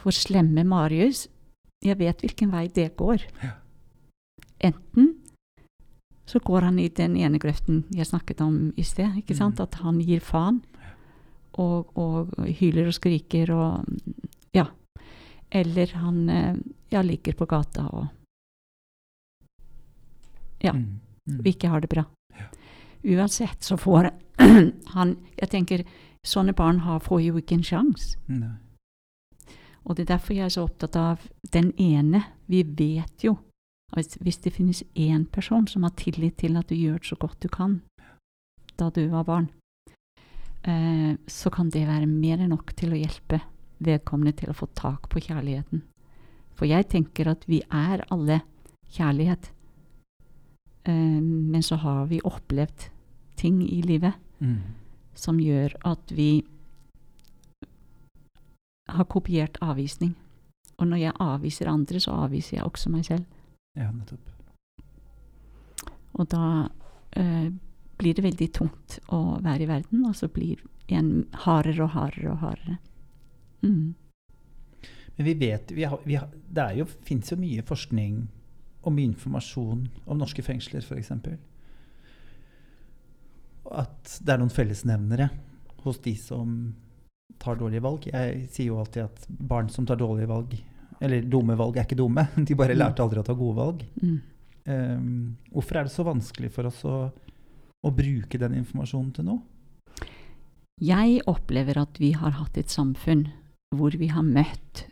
For 0.00 0.16
slemme 0.16 0.64
Marius, 0.64 1.26
jeg 1.84 1.98
vet 2.00 2.22
hvilken 2.24 2.52
vei 2.52 2.66
det 2.72 2.94
går. 2.96 3.24
Ja. 3.42 3.54
Enten 4.70 5.14
så 6.30 6.38
går 6.44 6.62
han 6.68 6.78
i 6.78 6.88
den 6.94 7.16
ene 7.18 7.40
grøften 7.42 7.82
jeg 7.96 8.06
snakket 8.06 8.40
om 8.44 8.72
i 8.78 8.84
sted. 8.86 9.16
ikke 9.18 9.34
sant? 9.34 9.58
Mm. 9.58 9.62
At 9.64 9.74
han 9.82 10.00
gir 10.04 10.20
faen. 10.22 10.60
Og, 11.58 11.90
og 11.98 12.30
hyler 12.60 12.86
og 12.86 12.94
skriker 12.94 13.50
og 13.52 13.84
Ja. 14.54 14.68
Eller 15.50 15.90
han 15.98 16.28
eh, 16.30 16.56
ja, 16.92 17.02
ligger 17.02 17.34
på 17.34 17.46
gata 17.46 17.88
og 17.90 18.06
Ja. 20.62 20.72
Mm. 20.72 21.00
Mm. 21.26 21.38
og 21.40 21.46
ikke 21.46 21.68
har 21.68 21.80
det 21.80 21.88
bra. 21.88 22.04
Ja. 22.38 22.46
Uansett 23.16 23.64
så 23.64 23.76
får 23.76 24.10
han 24.94 25.16
Jeg 25.40 25.48
tenker, 25.50 25.84
sånne 26.26 26.52
barn 26.52 26.80
har, 26.84 27.00
får 27.00 27.20
jo 27.20 27.36
ikke 27.36 27.54
en 27.54 27.64
sjanse. 27.64 28.18
Og 29.84 29.96
det 29.96 30.04
er 30.04 30.16
derfor 30.16 30.34
jeg 30.36 30.44
er 30.44 30.54
så 30.54 30.64
opptatt 30.68 30.96
av 30.96 31.22
den 31.52 31.72
ene. 31.80 32.22
Vi 32.46 32.62
vet 32.62 33.24
jo 33.24 33.38
at 33.96 34.16
hvis 34.22 34.38
det 34.44 34.52
finnes 34.54 34.84
én 34.94 35.24
person 35.26 35.66
som 35.66 35.82
har 35.82 35.96
tillit 35.98 36.36
til 36.38 36.56
at 36.56 36.68
du 36.70 36.76
gjør 36.76 37.00
så 37.02 37.16
godt 37.18 37.40
du 37.42 37.48
kan 37.48 37.80
da 38.78 38.90
du 38.94 39.02
var 39.12 39.24
barn, 39.24 39.48
eh, 40.64 41.16
så 41.26 41.50
kan 41.52 41.68
det 41.70 41.86
være 41.88 42.06
mer 42.06 42.38
enn 42.40 42.52
nok 42.54 42.72
til 42.76 42.94
å 42.94 43.00
hjelpe 43.00 43.40
vedkommende 43.80 44.36
til 44.38 44.52
å 44.52 44.56
få 44.56 44.68
tak 44.74 45.08
på 45.10 45.20
kjærligheten. 45.20 45.82
For 46.56 46.68
jeg 46.68 46.88
tenker 46.88 47.28
at 47.28 47.44
vi 47.48 47.62
er 47.66 48.04
alle 48.12 48.40
kjærlighet. 48.92 49.50
Eh, 50.84 51.20
men 51.20 51.62
så 51.62 51.76
har 51.80 52.06
vi 52.06 52.22
opplevd 52.24 52.88
ting 53.36 53.62
i 53.64 53.82
livet 53.82 54.14
Mm. 54.40 54.60
som 55.14 55.36
gjør 55.36 55.74
at 55.84 56.12
vi 56.16 56.42
har 58.96 59.08
kopiert 59.10 59.58
avvisning. 59.64 60.14
Og 60.80 60.88
når 60.88 61.02
jeg 61.02 61.18
avviser 61.20 61.68
andre, 61.70 62.00
så 62.00 62.16
avviser 62.24 62.56
jeg 62.56 62.66
også 62.66 62.90
meg 62.92 63.04
selv. 63.04 63.24
Ja, 63.76 63.90
nettopp. 63.92 64.30
Og 66.18 66.28
da 66.32 66.44
eh, 67.16 67.50
blir 68.00 68.16
det 68.16 68.24
veldig 68.24 68.48
tungt 68.56 68.98
å 69.12 69.38
være 69.44 69.66
i 69.66 69.70
verden, 69.70 70.04
og 70.08 70.16
så 70.16 70.28
blir 70.32 70.62
en 70.90 71.26
hardere 71.44 71.84
og 71.84 71.92
hardere 71.94 72.32
og 72.32 72.40
hardere. 72.42 72.78
Mm. 73.62 73.94
Men 75.16 75.26
vi 75.26 75.34
vet 75.36 75.72
vi 75.76 75.84
har, 75.84 76.00
vi 76.04 76.16
har, 76.16 76.28
Det 76.48 76.66
jo, 76.78 76.86
fins 77.04 77.30
jo 77.30 77.36
mye 77.36 77.62
forskning 77.62 78.22
og 78.80 78.94
mye 78.96 79.10
informasjon 79.10 79.82
om 80.06 80.18
norske 80.18 80.42
fengsler, 80.42 80.80
f.eks. 80.80 81.12
At 83.70 84.14
det 84.24 84.32
er 84.32 84.40
noen 84.40 84.54
fellesnevnere 84.54 85.28
hos 85.84 86.00
de 86.00 86.14
som 86.16 86.54
tar 87.38 87.56
dårlige 87.56 87.82
valg. 87.82 88.06
Jeg 88.12 88.48
sier 88.50 88.66
jo 88.66 88.78
alltid 88.80 89.02
at 89.04 89.26
barn 89.28 89.68
som 89.68 89.86
tar 89.86 89.96
dårlige 89.96 90.28
valg, 90.28 90.56
eller 91.00 91.22
dumme 91.22 91.56
valg, 91.56 91.76
er 91.76 91.84
ikke 91.86 91.96
dumme. 91.96 92.26
De 92.46 92.54
bare 92.54 92.74
Mm. 92.74 92.78
lærte 92.78 93.02
aldri 93.02 93.20
å 93.20 93.24
ta 93.24 93.34
gode 93.34 93.56
valg. 93.56 93.84
Mm. 94.02 94.20
Um, 94.66 95.36
hvorfor 95.52 95.76
er 95.80 95.84
det 95.84 95.92
så 95.92 96.04
vanskelig 96.04 96.50
for 96.52 96.66
oss 96.68 96.82
å, 96.84 97.10
å 97.86 97.90
bruke 97.96 98.38
den 98.38 98.54
informasjonen 98.54 99.12
til 99.14 99.24
noe? 99.24 99.40
Jeg 100.80 101.20
opplever 101.28 101.76
at 101.80 101.98
vi 102.00 102.12
har 102.12 102.30
hatt 102.30 102.56
et 102.56 102.68
samfunn 102.72 103.26
hvor 103.76 103.90
vi 103.96 104.08
har 104.08 104.22
møtt 104.22 104.86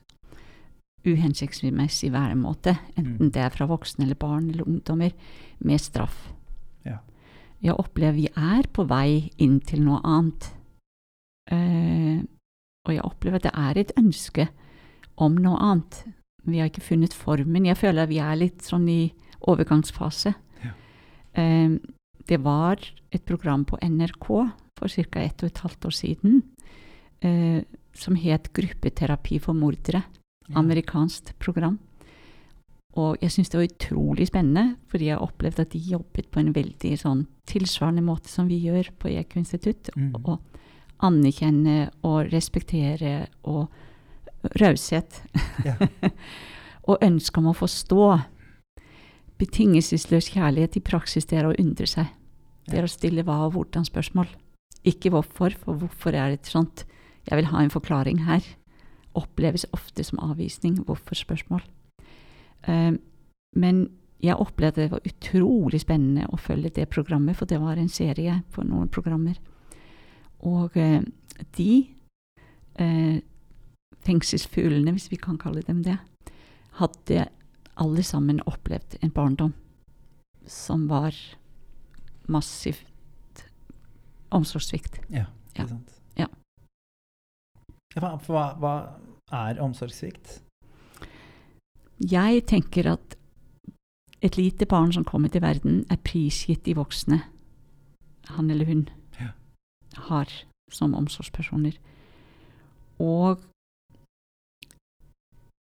uhensiktsmessig 1.06 2.10
væremåte, 2.12 2.76
enten 2.96 3.28
Mm. 3.28 3.32
det 3.32 3.40
er 3.42 3.50
fra 3.50 3.66
voksne 3.66 4.04
eller 4.04 4.14
barn 4.18 4.50
eller 4.50 4.64
ungdommer, 4.68 5.12
med 5.60 5.80
straff. 5.80 6.32
Ja. 6.84 6.98
Jeg 7.62 7.74
opplever 7.78 8.14
vi 8.14 8.28
er 8.36 8.62
på 8.72 8.86
vei 8.86 9.30
inn 9.38 9.60
til 9.60 9.80
noe 9.84 10.00
annet. 10.04 10.50
Eh, 11.52 12.20
og 12.88 12.94
jeg 12.94 13.04
opplever 13.04 13.40
at 13.40 13.48
det 13.48 13.54
er 13.54 13.80
et 13.80 13.94
ønske 14.00 14.48
om 15.20 15.36
noe 15.40 15.58
annet. 15.60 16.02
Vi 16.48 16.60
har 16.60 16.70
ikke 16.70 16.84
funnet 16.84 17.16
formen. 17.16 17.66
Jeg 17.68 17.80
føler 17.80 18.04
at 18.04 18.12
vi 18.12 18.20
er 18.22 18.38
litt 18.40 18.64
sånn 18.64 18.86
i 18.88 19.10
overgangsfase. 19.48 20.34
Ja. 20.64 20.74
Eh, 21.40 21.76
det 22.28 22.40
var 22.44 22.82
et 23.14 23.24
program 23.24 23.64
på 23.64 23.80
NRK 23.80 24.28
for 24.78 24.88
ca. 24.88 25.20
ett 25.20 25.42
og 25.42 25.48
et 25.48 25.64
halvt 25.64 25.88
år 25.88 25.94
siden 25.96 26.42
eh, 27.24 27.64
som 27.96 28.14
het 28.14 28.52
Gruppeterapi 28.52 29.40
for 29.42 29.56
mordere. 29.56 30.04
Amerikansk 30.56 31.34
program. 31.38 31.76
Og 32.96 33.18
jeg 33.20 33.34
syns 33.34 33.50
det 33.52 33.58
var 33.58 33.68
utrolig 33.68 34.26
spennende, 34.30 34.78
fordi 34.88 35.10
jeg 35.10 35.20
opplevde 35.20 35.64
at 35.66 35.74
de 35.74 35.80
jobbet 35.92 36.30
på 36.32 36.40
en 36.40 36.54
veldig 36.56 36.92
sånn 36.98 37.26
tilsvarende 37.48 38.02
måte 38.06 38.30
som 38.32 38.48
vi 38.48 38.56
gjør 38.64 38.88
på 38.98 39.12
EQ 39.12 39.36
institutt. 39.42 39.90
Mm. 39.94 40.14
Og 40.24 40.38
anerkjenne 41.04 41.90
og 42.06 42.32
respektere 42.32 43.28
og 43.42 43.68
raushet. 44.60 45.22
Ja. 45.66 45.76
og 46.88 47.04
ønske 47.04 47.40
om 47.40 47.50
å 47.50 47.56
forstå. 47.56 48.04
Betingelsesløs 49.38 50.32
kjærlighet 50.34 50.78
i 50.80 50.84
praksis, 50.84 51.28
det 51.30 51.38
er 51.38 51.48
å 51.48 51.56
undre 51.58 51.86
seg. 51.86 52.10
Det 52.68 52.80
er 52.80 52.86
å 52.86 52.90
stille 52.90 53.24
hva 53.24 53.44
og 53.46 53.54
hvordan-spørsmål. 53.54 54.30
Ikke 54.88 55.12
hvorfor, 55.14 55.54
for 55.58 55.78
hvorfor 55.78 56.16
er 56.16 56.34
det 56.34 56.50
sånt? 56.50 56.84
Jeg 57.28 57.38
vil 57.38 57.50
ha 57.52 57.62
en 57.62 57.72
forklaring 57.72 58.24
her. 58.26 58.44
Oppleves 59.18 59.66
ofte 59.76 60.04
som 60.04 60.20
avvisning. 60.22 60.78
Hvorfor-spørsmål. 60.86 61.62
Um, 62.68 62.98
men 63.56 63.86
jeg 64.22 64.38
opplevde 64.38 64.82
det 64.82 64.92
var 64.92 65.06
utrolig 65.06 65.80
spennende 65.84 66.26
å 66.32 66.40
følge 66.40 66.72
det 66.74 66.88
programmet, 66.90 67.36
for 67.38 67.46
det 67.46 67.60
var 67.62 67.78
en 67.78 67.90
serie 67.90 68.40
på 68.54 68.64
noen 68.66 68.90
programmer. 68.90 69.38
Og 70.46 70.76
eh, 70.78 71.02
de 71.56 71.72
eh, 72.78 73.18
fengselsfuglene, 74.06 74.92
hvis 74.94 75.10
vi 75.10 75.18
kan 75.20 75.38
kalle 75.38 75.62
dem 75.66 75.82
det, 75.86 75.98
hadde 76.78 77.26
alle 77.78 78.02
sammen 78.02 78.40
opplevd 78.46 78.98
en 79.02 79.14
barndom 79.14 79.54
som 80.48 80.86
var 80.88 81.14
massivt 82.28 83.44
omsorgssvikt. 84.34 85.00
Ja, 85.12 85.26
ikke 85.54 85.68
sant. 85.68 85.94
Ja. 86.18 86.28
Ja, 87.96 88.16
Hva, 88.26 88.44
hva, 88.60 88.74
er 89.32 89.60
omsorgssvikt? 89.60 90.38
Jeg 91.98 92.44
tenker 92.48 92.92
at 92.94 93.16
et 94.24 94.38
lite 94.38 94.66
barn 94.66 94.92
som 94.92 95.04
kommer 95.04 95.28
til 95.28 95.42
verden, 95.42 95.84
er 95.90 96.00
prisgitt 96.02 96.64
de 96.66 96.74
voksne 96.78 97.20
han 98.34 98.50
eller 98.50 98.68
hun. 98.68 98.86
Har 100.08 100.32
som 100.72 100.94
omsorgspersoner. 100.94 101.78
Og 102.98 103.40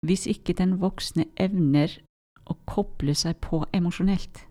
hvis 0.05 0.27
ikke 0.29 0.55
den 0.57 0.77
voksne 0.81 1.27
evner 1.39 1.91
å 2.47 2.55
koble 2.69 3.15
seg 3.17 3.39
på 3.43 3.63
emosjonelt, 3.75 4.43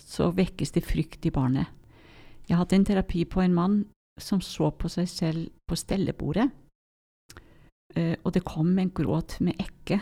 så 0.00 0.30
vekkes 0.34 0.74
det 0.76 0.84
frykt 0.86 1.26
i 1.26 1.32
barnet. 1.34 1.66
Jeg 2.48 2.58
hadde 2.58 2.76
en 2.76 2.86
terapi 2.86 3.24
på 3.30 3.42
en 3.44 3.54
mann 3.54 3.76
som 4.20 4.40
så 4.44 4.70
på 4.74 4.88
seg 4.90 5.08
selv 5.08 5.50
på 5.68 5.78
stellebordet, 5.78 6.48
eh, 7.96 8.16
og 8.24 8.32
det 8.34 8.44
kom 8.44 8.72
en 8.78 8.90
gråt 8.90 9.38
med 9.40 9.60
ekke. 9.60 10.00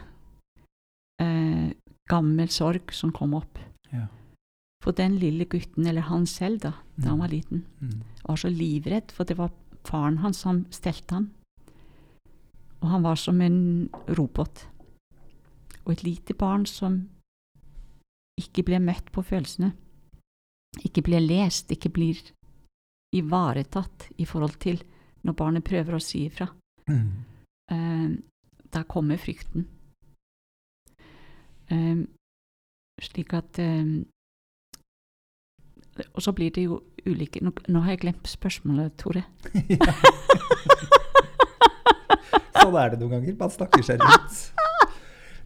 Eh, 1.22 1.68
gammel 2.08 2.48
sorg 2.48 2.92
som 2.94 3.12
kom 3.12 3.34
opp. 3.36 3.58
Ja. 3.92 4.06
For 4.84 4.94
den 4.94 5.18
lille 5.18 5.44
gutten, 5.50 5.86
eller 5.86 6.06
han 6.06 6.26
selv 6.26 6.60
da, 6.62 6.72
da 6.96 7.10
han 7.10 7.18
var 7.18 7.28
liten, 7.28 7.64
Mm. 7.80 8.02
var 8.28 8.36
så 8.36 8.48
livredd, 8.48 9.10
for 9.12 9.24
det 9.24 9.36
var 9.36 9.50
faren 9.84 10.18
hans 10.18 10.38
som 10.38 10.64
stelte 10.70 11.14
han. 11.14 11.30
Og 12.80 12.88
han 12.88 13.02
var 13.02 13.16
som 13.16 13.40
en 13.40 13.88
robot. 14.08 14.66
Og 15.84 15.92
et 15.92 16.04
lite 16.04 16.34
barn 16.34 16.66
som 16.66 17.08
ikke 18.38 18.62
ble 18.62 18.78
møtt 18.78 19.10
på 19.10 19.22
følelsene, 19.22 19.72
ikke 20.84 21.02
ble 21.02 21.20
lest, 21.20 21.72
ikke 21.72 21.90
blir 21.90 22.20
ivaretatt 23.16 24.10
i 24.18 24.24
forhold 24.24 24.58
til 24.60 24.82
når 25.24 25.34
barnet 25.34 25.64
prøver 25.64 25.96
å 25.96 26.02
si 26.02 26.26
ifra. 26.28 26.46
Mm. 26.88 27.24
Uh, 27.72 28.16
da 28.70 28.82
kommer 28.84 29.16
frykten. 29.16 29.66
Uh, 31.72 32.04
slik 33.02 33.32
at 33.36 33.58
eh, 33.62 34.04
Og 36.14 36.22
så 36.22 36.32
blir 36.36 36.52
det 36.54 36.66
jo 36.68 36.82
ulike 37.08 37.40
Nå, 37.42 37.52
nå 37.72 37.80
har 37.84 37.94
jeg 37.94 38.02
glemt 38.04 38.28
spørsmålet, 38.28 38.94
Tore. 39.00 39.24
Ja. 39.70 39.92
sånn 42.68 42.78
er 42.78 42.92
det 42.92 43.00
noen 43.00 43.14
ganger. 43.16 43.36
Man 43.38 43.52
snakker 43.52 43.84
seg 43.86 44.02
rundt. 44.02 44.40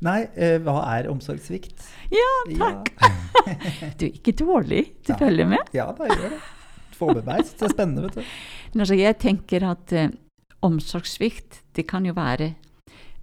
Nei, 0.02 0.18
eh, 0.34 0.56
hva 0.62 0.80
er 0.96 1.08
omsorgssvikt? 1.12 1.84
Ja, 2.12 2.30
takk! 2.58 2.90
Du 3.98 4.04
er 4.06 4.10
ikke 4.10 4.34
dårlig, 4.38 4.82
du 5.06 5.12
å 5.14 5.18
følger 5.18 5.48
med. 5.50 5.70
Ja, 5.74 5.88
da, 5.94 6.06
da 6.06 6.14
gjør 6.14 6.34
det. 6.34 6.40
Få 6.94 7.08
med 7.10 7.24
meg. 7.26 7.46
Det 7.46 7.66
er 7.66 7.72
spennende, 7.74 8.08
vet 8.08 8.18
du. 8.18 8.34
Altså, 8.82 8.96
jeg 8.96 9.18
tenker 9.20 9.66
at 9.68 9.92
eh, 9.94 10.12
omsorgssvikt, 10.64 11.60
det 11.76 11.84
kan 11.90 12.06
jo 12.08 12.14
være 12.16 12.52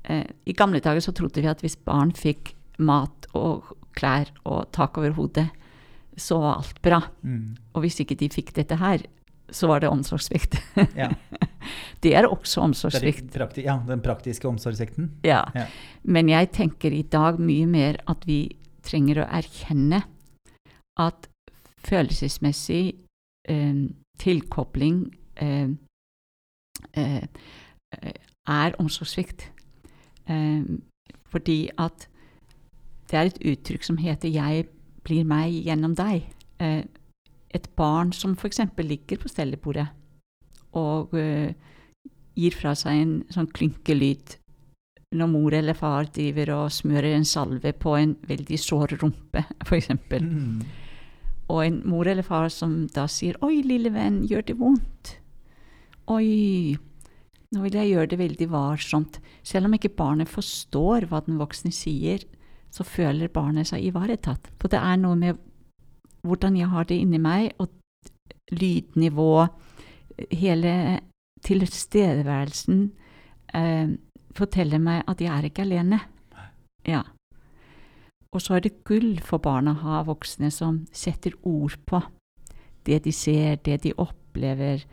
eh, 0.05 0.27
I 0.45 0.55
gamle 0.55 0.82
dager 0.84 1.01
så 1.03 1.13
trodde 1.15 1.41
vi 1.41 1.49
at 1.49 1.63
hvis 1.63 1.80
barn 1.88 2.11
fikk 2.15 2.53
mat 2.80 3.27
og 3.36 3.73
klær 3.97 4.30
og 4.47 4.69
tak 4.75 4.99
over 5.01 5.15
hodet, 5.17 5.47
så 6.20 6.39
var 6.41 6.59
alt 6.59 6.82
bra. 6.86 7.01
Mm. 7.24 7.55
Og 7.74 7.86
hvis 7.86 7.99
ikke 8.03 8.17
de 8.20 8.30
fikk 8.34 8.53
dette 8.57 8.78
her, 8.80 9.03
så 9.51 9.67
var 9.67 9.82
det 9.82 9.89
omsorgssvikt. 9.89 10.59
Ja. 10.97 11.09
det 12.03 12.13
er 12.15 12.28
også 12.30 12.61
omsorgssvikt. 12.61 13.36
ja, 13.57 13.80
den 13.88 14.01
praktiske 14.05 14.47
omsorgssvikten. 14.47 15.11
Ja. 15.24 15.43
Ja. 15.55 15.65
Men 16.03 16.30
jeg 16.30 16.51
tenker 16.55 16.93
i 16.93 17.01
dag 17.01 17.39
mye 17.41 17.65
mer 17.67 17.99
at 18.07 18.26
vi 18.30 18.45
trenger 18.86 19.24
å 19.24 19.30
erkjenne 19.39 20.03
at 20.99 21.30
følelsesmessig 21.88 22.84
eh, 23.49 23.84
tilkobling 24.20 25.03
eh, 25.41 25.70
eh, 26.93 27.24
er 28.49 28.78
omsorgssvikt. 28.82 29.49
Eh, 30.30 30.63
fordi 31.30 31.59
at 31.78 32.07
det 33.09 33.17
er 33.17 33.30
et 33.30 33.41
uttrykk 33.51 33.84
som 33.86 33.97
heter 33.97 34.30
'jeg 34.30 34.67
blir 35.04 35.26
meg 35.26 35.54
gjennom 35.66 35.95
deg'. 35.95 36.28
Eh, 36.60 36.84
et 37.50 37.70
barn 37.76 38.12
som 38.14 38.36
f.eks. 38.38 38.60
ligger 38.78 39.18
på 39.18 39.30
stellebordet 39.30 39.88
og 40.78 41.16
eh, 41.18 41.54
gir 42.38 42.56
fra 42.56 42.76
seg 42.78 43.00
en 43.02 43.14
sånn 43.34 43.50
klynkelyd 43.50 44.38
når 45.18 45.32
mor 45.32 45.56
eller 45.58 45.74
far 45.74 46.06
driver 46.14 46.52
og 46.54 46.74
smører 46.74 47.16
en 47.18 47.26
salve 47.26 47.72
på 47.74 47.95
en 47.97 48.14
veldig 48.30 48.60
sår 48.62 48.93
rumpe, 49.02 49.41
f.eks. 49.66 49.89
Mm. 50.22 50.62
Og 51.50 51.64
en 51.64 51.80
mor 51.89 52.08
eller 52.08 52.26
far 52.26 52.52
som 52.54 52.84
da 52.93 53.08
sier 53.10 53.39
'Oi, 53.41 53.64
lille 53.66 53.89
venn, 53.89 54.22
gjør 54.30 54.45
det 54.45 54.60
vondt?' 54.60 55.16
'Oi, 56.10 56.78
nå 57.50 57.64
vil 57.66 57.80
jeg 57.80 57.89
gjøre 57.89 58.12
det 58.14 58.20
veldig 58.22 58.50
varsomt.' 58.54 59.20
Selv 59.41 59.66
om 59.66 59.74
ikke 59.74 59.95
barnet 59.97 60.30
forstår 60.30 61.10
hva 61.10 61.24
den 61.26 61.41
voksne 61.41 61.74
sier, 61.74 62.22
så 62.72 62.86
føler 62.86 63.32
barnet 63.34 63.70
seg 63.70 63.86
ivaretatt. 63.89 64.51
For 64.61 64.72
det 64.72 64.82
er 64.82 64.99
noe 65.01 65.17
med 65.20 65.39
hvordan 66.28 66.57
jeg 66.59 66.70
har 66.70 66.88
det 66.89 66.99
inni 66.99 67.20
meg, 67.22 67.53
og 67.59 67.72
lydnivå, 68.51 69.47
hele 70.36 70.74
tilstedeværelsen 71.45 72.82
eh, 73.55 73.95
forteller 74.36 74.82
meg 74.84 75.03
at 75.07 75.22
jeg 75.24 75.32
er 75.32 75.47
ikke 75.47 75.65
alene. 75.65 75.99
Ja. 76.88 77.03
Og 78.34 78.43
så 78.43 78.57
er 78.57 78.65
det 78.65 78.84
gull 78.86 79.17
for 79.26 79.41
barna 79.41 79.74
å 79.74 79.84
ha 79.84 80.01
voksne 80.05 80.51
som 80.53 80.84
setter 80.93 81.34
ord 81.47 81.78
på 81.89 82.01
det 82.86 83.03
de 83.05 83.13
ser, 83.13 83.57
det 83.65 83.82
de 83.84 83.93
opplever 83.97 84.84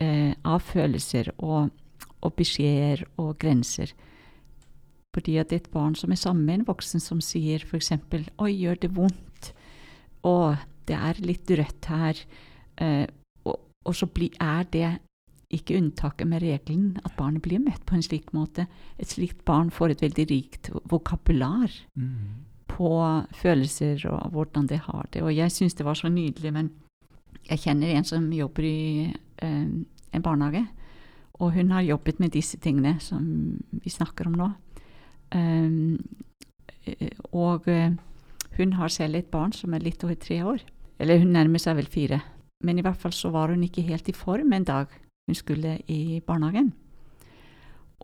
eh, 0.00 0.32
av 0.44 0.60
følelser 0.62 1.32
og, 1.38 1.70
og 2.20 2.34
beskjeder 2.38 3.06
og 3.16 3.36
grenser. 3.40 3.94
Fordi 5.14 5.36
at 5.38 5.50
det 5.50 5.56
er 5.56 5.64
et 5.64 5.72
barn 5.74 5.94
som 5.94 6.10
er 6.10 6.18
sammen 6.18 6.44
med 6.44 6.60
en 6.60 6.68
voksen 6.68 7.00
som 7.00 7.20
sier 7.22 7.62
f.eks.: 7.62 7.92
'Oi, 8.38 8.52
gjør 8.52 8.80
det 8.82 8.90
vondt?' 8.96 9.52
'Å, 10.24 10.56
det 10.86 10.96
er 10.96 11.22
litt 11.22 11.50
rødt 11.50 11.86
her.' 11.86 12.24
Eh, 12.76 13.06
og, 13.46 13.60
og 13.86 13.94
så 13.94 14.06
bli, 14.10 14.32
er 14.40 14.64
det 14.66 14.98
ikke 15.54 15.76
unntaket 15.78 16.26
med 16.26 16.42
regelen 16.42 16.98
at 17.04 17.14
barnet 17.16 17.42
blir 17.44 17.62
møtt 17.62 17.84
på 17.86 17.94
en 17.94 18.02
slik 18.02 18.32
måte. 18.34 18.66
Et 18.98 19.06
slikt 19.06 19.44
barn 19.46 19.70
får 19.70 19.94
et 19.94 20.02
veldig 20.02 20.26
rikt 20.30 20.70
vokabular 20.90 21.70
Mm. 21.94 22.42
på 22.66 23.24
følelser 23.30 24.02
og 24.10 24.32
hvordan 24.32 24.66
det 24.66 24.80
har 24.88 25.06
det. 25.12 25.22
Og 25.22 25.30
jeg 25.36 25.52
syns 25.52 25.74
det 25.74 25.86
var 25.86 25.94
så 25.94 26.08
nydelig, 26.08 26.52
men 26.52 26.72
jeg 27.48 27.58
kjenner 27.58 27.94
en 27.94 28.04
som 28.04 28.32
jobber 28.32 28.62
i 28.64 29.14
eh, 29.38 29.66
en 30.14 30.22
barnehage, 30.22 30.66
og 31.34 31.52
hun 31.52 31.70
har 31.70 31.82
jobbet 31.82 32.20
med 32.20 32.32
disse 32.32 32.58
tingene 32.58 33.00
som 33.00 33.60
vi 33.70 33.90
snakker 33.90 34.26
om 34.26 34.32
nå. 34.38 34.52
Um, 35.34 35.98
eh, 36.86 37.10
og 37.32 37.68
eh, 37.68 37.94
hun 38.58 38.76
har 38.78 38.92
selv 38.92 39.18
et 39.18 39.30
barn 39.32 39.52
som 39.52 39.74
er 39.74 39.82
litt 39.82 40.04
over 40.06 40.14
tre 40.20 40.40
år. 40.46 40.62
Eller 41.02 41.18
hun 41.22 41.34
nærmer 41.34 41.62
seg 41.62 41.78
vel 41.80 41.90
fire. 41.90 42.20
Men 42.64 42.78
i 42.78 42.84
hvert 42.86 43.00
fall 43.00 43.12
så 43.12 43.32
var 43.34 43.50
hun 43.52 43.64
ikke 43.66 43.84
helt 43.86 44.08
i 44.08 44.16
form 44.16 44.52
en 44.54 44.66
dag 44.66 44.92
hun 45.26 45.36
skulle 45.36 45.78
i 45.90 46.20
barnehagen. 46.24 46.72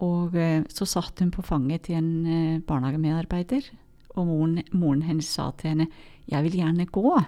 Og 0.01 0.37
eh, 0.39 0.65
så 0.73 0.89
satt 0.89 1.21
hun 1.21 1.33
på 1.35 1.45
fanget 1.45 1.87
til 1.89 2.01
en 2.01 2.11
eh, 2.27 2.63
barnehagemedarbeider, 2.65 3.69
og 4.17 4.27
moren, 4.27 4.63
moren 4.73 5.05
hennes 5.07 5.29
sa 5.29 5.51
til 5.55 5.75
henne 5.75 5.87
'Jeg 6.27 6.43
vil 6.45 6.57
gjerne 6.59 6.87
gå. 6.87 7.21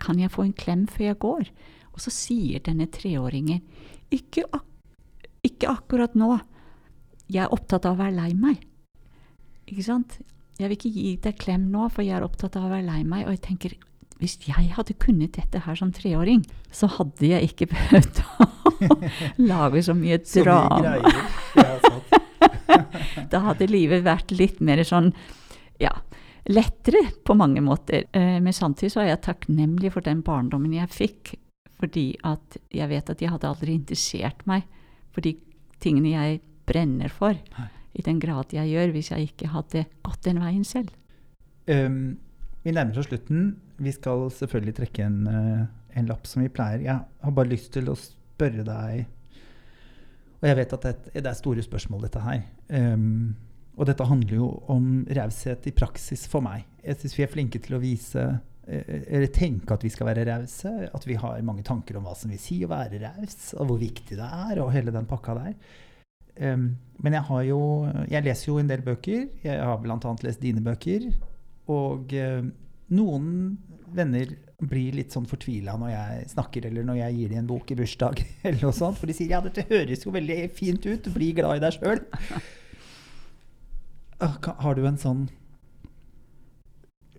Kan 0.00 0.18
jeg 0.20 0.30
få 0.30 0.42
en 0.42 0.52
klem 0.52 0.86
før 0.86 1.04
jeg 1.04 1.18
går?' 1.18 1.50
Og 1.92 2.00
så 2.00 2.10
sier 2.10 2.58
denne 2.58 2.86
treåringen 2.86 3.60
'Ikke, 4.10 4.44
ak 4.52 4.64
ikke 5.42 5.68
akkurat 5.68 6.14
nå. 6.14 6.38
Jeg 7.32 7.46
er 7.46 7.54
opptatt 7.54 7.86
av 7.88 7.96
å 7.96 8.02
være 8.02 8.16
lei 8.18 8.34
meg.' 8.34 8.60
Ikke 9.70 9.86
sant? 9.86 10.18
'Jeg 10.58 10.68
vil 10.68 10.76
ikke 10.76 10.92
gi 10.92 11.16
deg 11.24 11.38
klem 11.40 11.70
nå, 11.72 11.88
for 11.90 12.04
jeg 12.04 12.18
er 12.18 12.26
opptatt 12.26 12.56
av 12.60 12.68
å 12.68 12.72
være 12.74 12.86
lei 12.86 13.02
meg.' 13.08 13.26
Og 13.26 13.34
jeg 13.36 13.42
tenker 13.48 13.78
hvis 14.22 14.36
jeg 14.46 14.68
hadde 14.76 14.94
kunnet 15.02 15.34
dette 15.34 15.64
her 15.64 15.74
som 15.74 15.90
treåring, 15.90 16.44
så 16.70 16.86
hadde 16.86 17.26
jeg 17.26 17.48
ikke 17.48 17.66
behøvd 17.74 18.20
å 18.22 18.98
lage 19.42 19.82
så 19.82 19.96
mye 19.98 20.20
drama. 20.22 20.98
Da 23.32 23.40
hadde 23.48 23.66
livet 23.68 24.04
vært 24.04 24.30
litt 24.36 24.60
mer 24.64 24.80
sånn, 24.86 25.10
ja, 25.80 25.90
lettere 26.48 27.02
på 27.24 27.34
mange 27.36 27.60
måter. 27.64 28.06
Eh, 28.12 28.38
Men 28.40 28.54
samtidig 28.54 28.92
så 28.94 29.02
er 29.02 29.10
jeg 29.12 29.24
takknemlig 29.26 29.92
for 29.92 30.04
den 30.04 30.22
barndommen 30.24 30.72
jeg 30.76 30.88
fikk, 30.92 31.34
fordi 31.80 32.12
at 32.28 32.58
jeg 32.72 32.88
vet 32.92 33.10
at 33.10 33.20
jeg 33.22 33.32
hadde 33.32 33.50
aldri 33.50 33.74
interessert 33.74 34.46
meg 34.46 34.64
for 35.12 35.24
de 35.24 35.34
tingene 35.82 36.14
jeg 36.14 36.40
brenner 36.72 37.12
for, 37.12 37.36
Nei. 37.58 37.68
i 38.00 38.04
den 38.06 38.18
grad 38.22 38.56
jeg 38.56 38.72
gjør, 38.72 38.96
hvis 38.96 39.12
jeg 39.12 39.30
ikke 39.30 39.52
hadde 39.52 39.86
gått 40.02 40.24
den 40.26 40.40
veien 40.42 40.64
selv. 40.66 40.90
Um, 41.68 42.18
vi 42.62 42.74
nærmer 42.74 42.98
oss 42.98 43.08
slutten. 43.10 43.56
Vi 43.82 43.92
skal 43.94 44.28
selvfølgelig 44.30 44.76
trekke 44.78 45.06
en, 45.06 45.26
eh, 45.26 45.64
en 45.98 46.10
lapp 46.10 46.26
som 46.30 46.42
vi 46.42 46.50
pleier. 46.52 46.84
Jeg 46.84 46.98
har 47.24 47.34
bare 47.34 47.50
lyst 47.50 47.72
til 47.74 47.90
å 47.90 47.98
spørre 47.98 48.64
deg 48.66 49.06
Og 50.42 50.48
jeg 50.48 50.56
vet 50.58 50.72
at 50.74 50.82
det, 50.82 50.92
det 51.14 51.26
er 51.30 51.36
store 51.38 51.62
spørsmål, 51.62 52.00
dette 52.02 52.18
her. 52.18 52.40
Um, 52.74 53.36
og 53.78 53.86
dette 53.86 54.06
handler 54.08 54.40
jo 54.40 54.48
om 54.74 55.04
raushet 55.06 55.68
i 55.70 55.72
praksis 55.76 56.24
for 56.26 56.42
meg. 56.42 56.64
Jeg 56.82 56.98
syns 56.98 57.14
vi 57.14 57.22
er 57.22 57.30
flinke 57.30 57.60
til 57.62 57.76
å 57.76 57.80
vise 57.82 58.24
eh, 58.66 59.04
eller 59.06 59.30
tenke 59.30 59.76
at 59.76 59.86
vi 59.86 59.92
skal 59.94 60.10
være 60.10 60.26
rause. 60.26 60.72
At 60.90 61.06
vi 61.06 61.14
har 61.20 61.46
mange 61.46 61.62
tanker 61.62 61.96
om 61.96 62.08
hva 62.08 62.16
som 62.18 62.34
vil 62.34 62.42
si 62.42 62.58
å 62.66 62.72
være 62.72 62.98
raus, 63.04 63.52
og 63.54 63.70
hvor 63.70 63.78
viktig 63.78 64.18
det 64.18 64.28
er, 64.48 64.58
og 64.64 64.74
hele 64.74 64.94
den 64.94 65.06
pakka 65.06 65.38
der. 65.38 65.54
Men 66.40 67.12
jeg 67.12 67.24
har 67.28 67.42
jo 67.44 67.58
Jeg 68.08 68.24
leser 68.24 68.46
jo 68.48 68.58
en 68.60 68.70
del 68.70 68.80
bøker. 68.86 69.26
Jeg 69.44 69.58
har 69.60 69.80
bl.a. 69.82 69.98
lest 70.24 70.40
dine 70.40 70.62
bøker. 70.64 71.10
Og 71.70 72.14
eh, 72.16 72.40
Noen 72.92 73.28
venner 73.92 74.32
blir 74.62 74.96
litt 74.96 75.14
sånn 75.14 75.28
fortvila 75.28 75.74
når 75.80 75.92
jeg 75.92 76.26
snakker, 76.32 76.66
eller 76.68 76.86
når 76.86 76.98
jeg 77.00 77.16
gir 77.16 77.30
dem 77.32 77.42
en 77.42 77.50
bok 77.50 77.70
i 77.72 77.76
bursdag, 77.78 78.22
eller 78.46 78.66
noe 78.66 78.76
sånt, 78.76 78.98
for 79.00 79.10
de 79.10 79.16
sier 79.16 79.34
ja, 79.34 79.40
dette 79.44 79.66
høres 79.70 80.04
jo 80.06 80.14
veldig 80.14 80.38
fint 80.56 80.86
ut, 80.86 81.08
bli 81.14 81.32
glad 81.36 81.60
i 81.60 81.64
deg 81.64 81.78
sjøl. 81.78 82.02
Har 84.22 84.78
du 84.78 84.84
en 84.86 85.00
sånn 85.02 85.24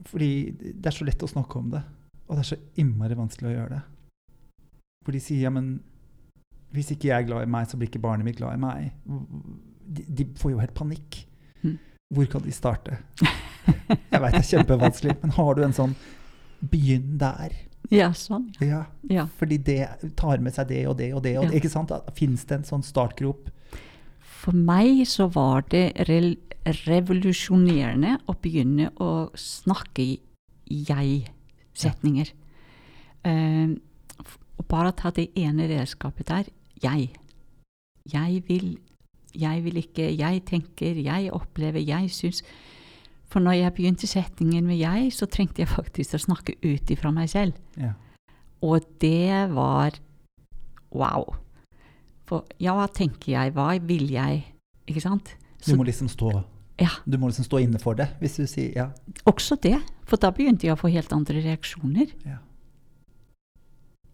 Fordi 0.07 0.53
det 0.55 0.87
er 0.87 0.95
så 0.95 1.03
lett 1.03 1.25
å 1.25 1.27
snakke 1.27 1.59
om 1.59 1.73
det, 1.73 1.81
og 2.27 2.37
det 2.37 2.45
er 2.45 2.51
så 2.53 2.59
innmari 2.79 3.17
vanskelig 3.19 3.49
å 3.51 3.55
gjøre 3.57 3.73
det. 3.75 3.81
For 5.03 5.15
de 5.15 5.21
sier 5.23 5.43
ja, 5.43 5.51
men 5.51 5.73
hvis 6.73 6.91
ikke 6.95 7.07
jeg 7.11 7.21
er 7.23 7.27
glad 7.27 7.43
i 7.47 7.51
meg, 7.53 7.67
så 7.69 7.77
blir 7.77 7.87
ikke 7.91 8.01
barnet 8.03 8.25
mitt 8.25 8.37
glad 8.39 8.55
i 8.57 8.61
meg. 8.61 8.91
De, 9.05 10.03
de 10.07 10.25
får 10.39 10.51
jo 10.55 10.59
helt 10.63 10.73
panikk. 10.77 11.19
Mm. 11.63 11.77
Hvor 12.13 12.25
kan 12.31 12.41
de 12.45 12.51
starte? 12.55 12.97
Jeg 13.65 14.21
veit 14.21 14.33
det 14.33 14.41
er 14.41 14.49
kjempevanskelig, 14.49 15.15
men 15.21 15.31
har 15.37 15.53
du 15.55 15.63
en 15.67 15.73
sånn 15.77 15.95
Begynn 16.63 17.17
der. 17.19 17.51
Ja, 17.91 18.09
sånn. 18.15 18.45
Ja, 18.63 18.85
Ja. 19.11 19.25
fordi 19.37 19.57
det 19.67 20.15
tar 20.15 20.37
med 20.39 20.53
seg 20.55 20.69
det 20.69 20.85
og 20.87 20.95
det 20.97 21.09
og 21.13 21.23
det. 21.25 21.33
Og 21.37 21.43
Ja. 21.43 21.49
det 21.51 21.59
ikke 21.61 21.69
sant? 21.73 21.91
Fins 22.15 22.45
det 22.47 22.55
en 22.55 22.63
sånn 22.63 22.83
startgrop? 22.87 23.49
For 24.21 24.53
meg 24.55 25.03
så 25.07 25.27
var 25.31 25.65
det 25.69 26.07
re 26.07 26.35
revolusjonerende 26.63 28.17
å 28.31 28.35
begynne 28.39 28.89
å 29.03 29.29
snakke 29.35 30.19
jeg-setninger. 30.71 32.31
Ja. 33.25 33.67
f- 34.23 34.37
og 34.59 34.67
bare 34.67 34.91
ta 34.95 35.09
det 35.11 35.29
ene 35.35 35.67
redskapet 35.67 36.25
der 36.27 36.45
jeg. 36.83 37.09
Jeg 38.13 38.43
vil, 38.47 38.77
jeg 39.35 39.63
vil 39.63 39.79
ikke, 39.79 40.09
jeg 40.17 40.43
tenker, 40.45 40.99
jeg 40.99 41.31
opplever, 41.33 41.79
jeg 41.79 42.11
syns. 42.11 42.43
For 43.31 43.41
når 43.41 43.57
jeg 43.57 43.73
begynte 43.73 44.07
setningen 44.07 44.65
med 44.67 44.77
jeg, 44.77 45.13
så 45.15 45.25
trengte 45.25 45.63
jeg 45.63 45.71
faktisk 45.71 46.17
å 46.17 46.21
snakke 46.21 46.57
ut 46.61 46.91
ifra 46.93 47.11
meg 47.15 47.31
selv. 47.31 47.57
Ja. 47.79 47.95
Og 48.63 48.85
det 49.01 49.49
var 49.55 49.97
wow. 50.93 51.33
For 52.29 52.45
ja, 52.61 52.75
hva 52.77 52.87
tenker 52.93 53.33
jeg, 53.33 53.55
hva 53.55 53.73
vil 53.81 54.11
jeg? 54.13 54.43
Ikke 54.87 55.03
sant? 55.03 55.33
Du 55.65 55.75
må 55.79 55.87
liksom 55.87 56.11
stå 56.11 56.31
Ja. 56.81 56.89
Du 57.05 57.19
må 57.21 57.29
liksom 57.29 57.45
stå 57.45 57.59
inne 57.61 57.79
for 57.79 57.93
det, 57.97 58.07
hvis 58.19 58.39
du 58.41 58.47
sier 58.49 58.73
ja. 58.75 58.87
også 59.29 59.59
det, 59.61 59.77
for 60.09 60.17
da 60.17 60.31
begynte 60.33 60.65
jeg 60.65 60.73
å 60.73 60.79
få 60.79 60.89
helt 60.89 61.13
andre 61.13 61.43
reaksjoner. 61.45 62.09
ja. 62.25 62.39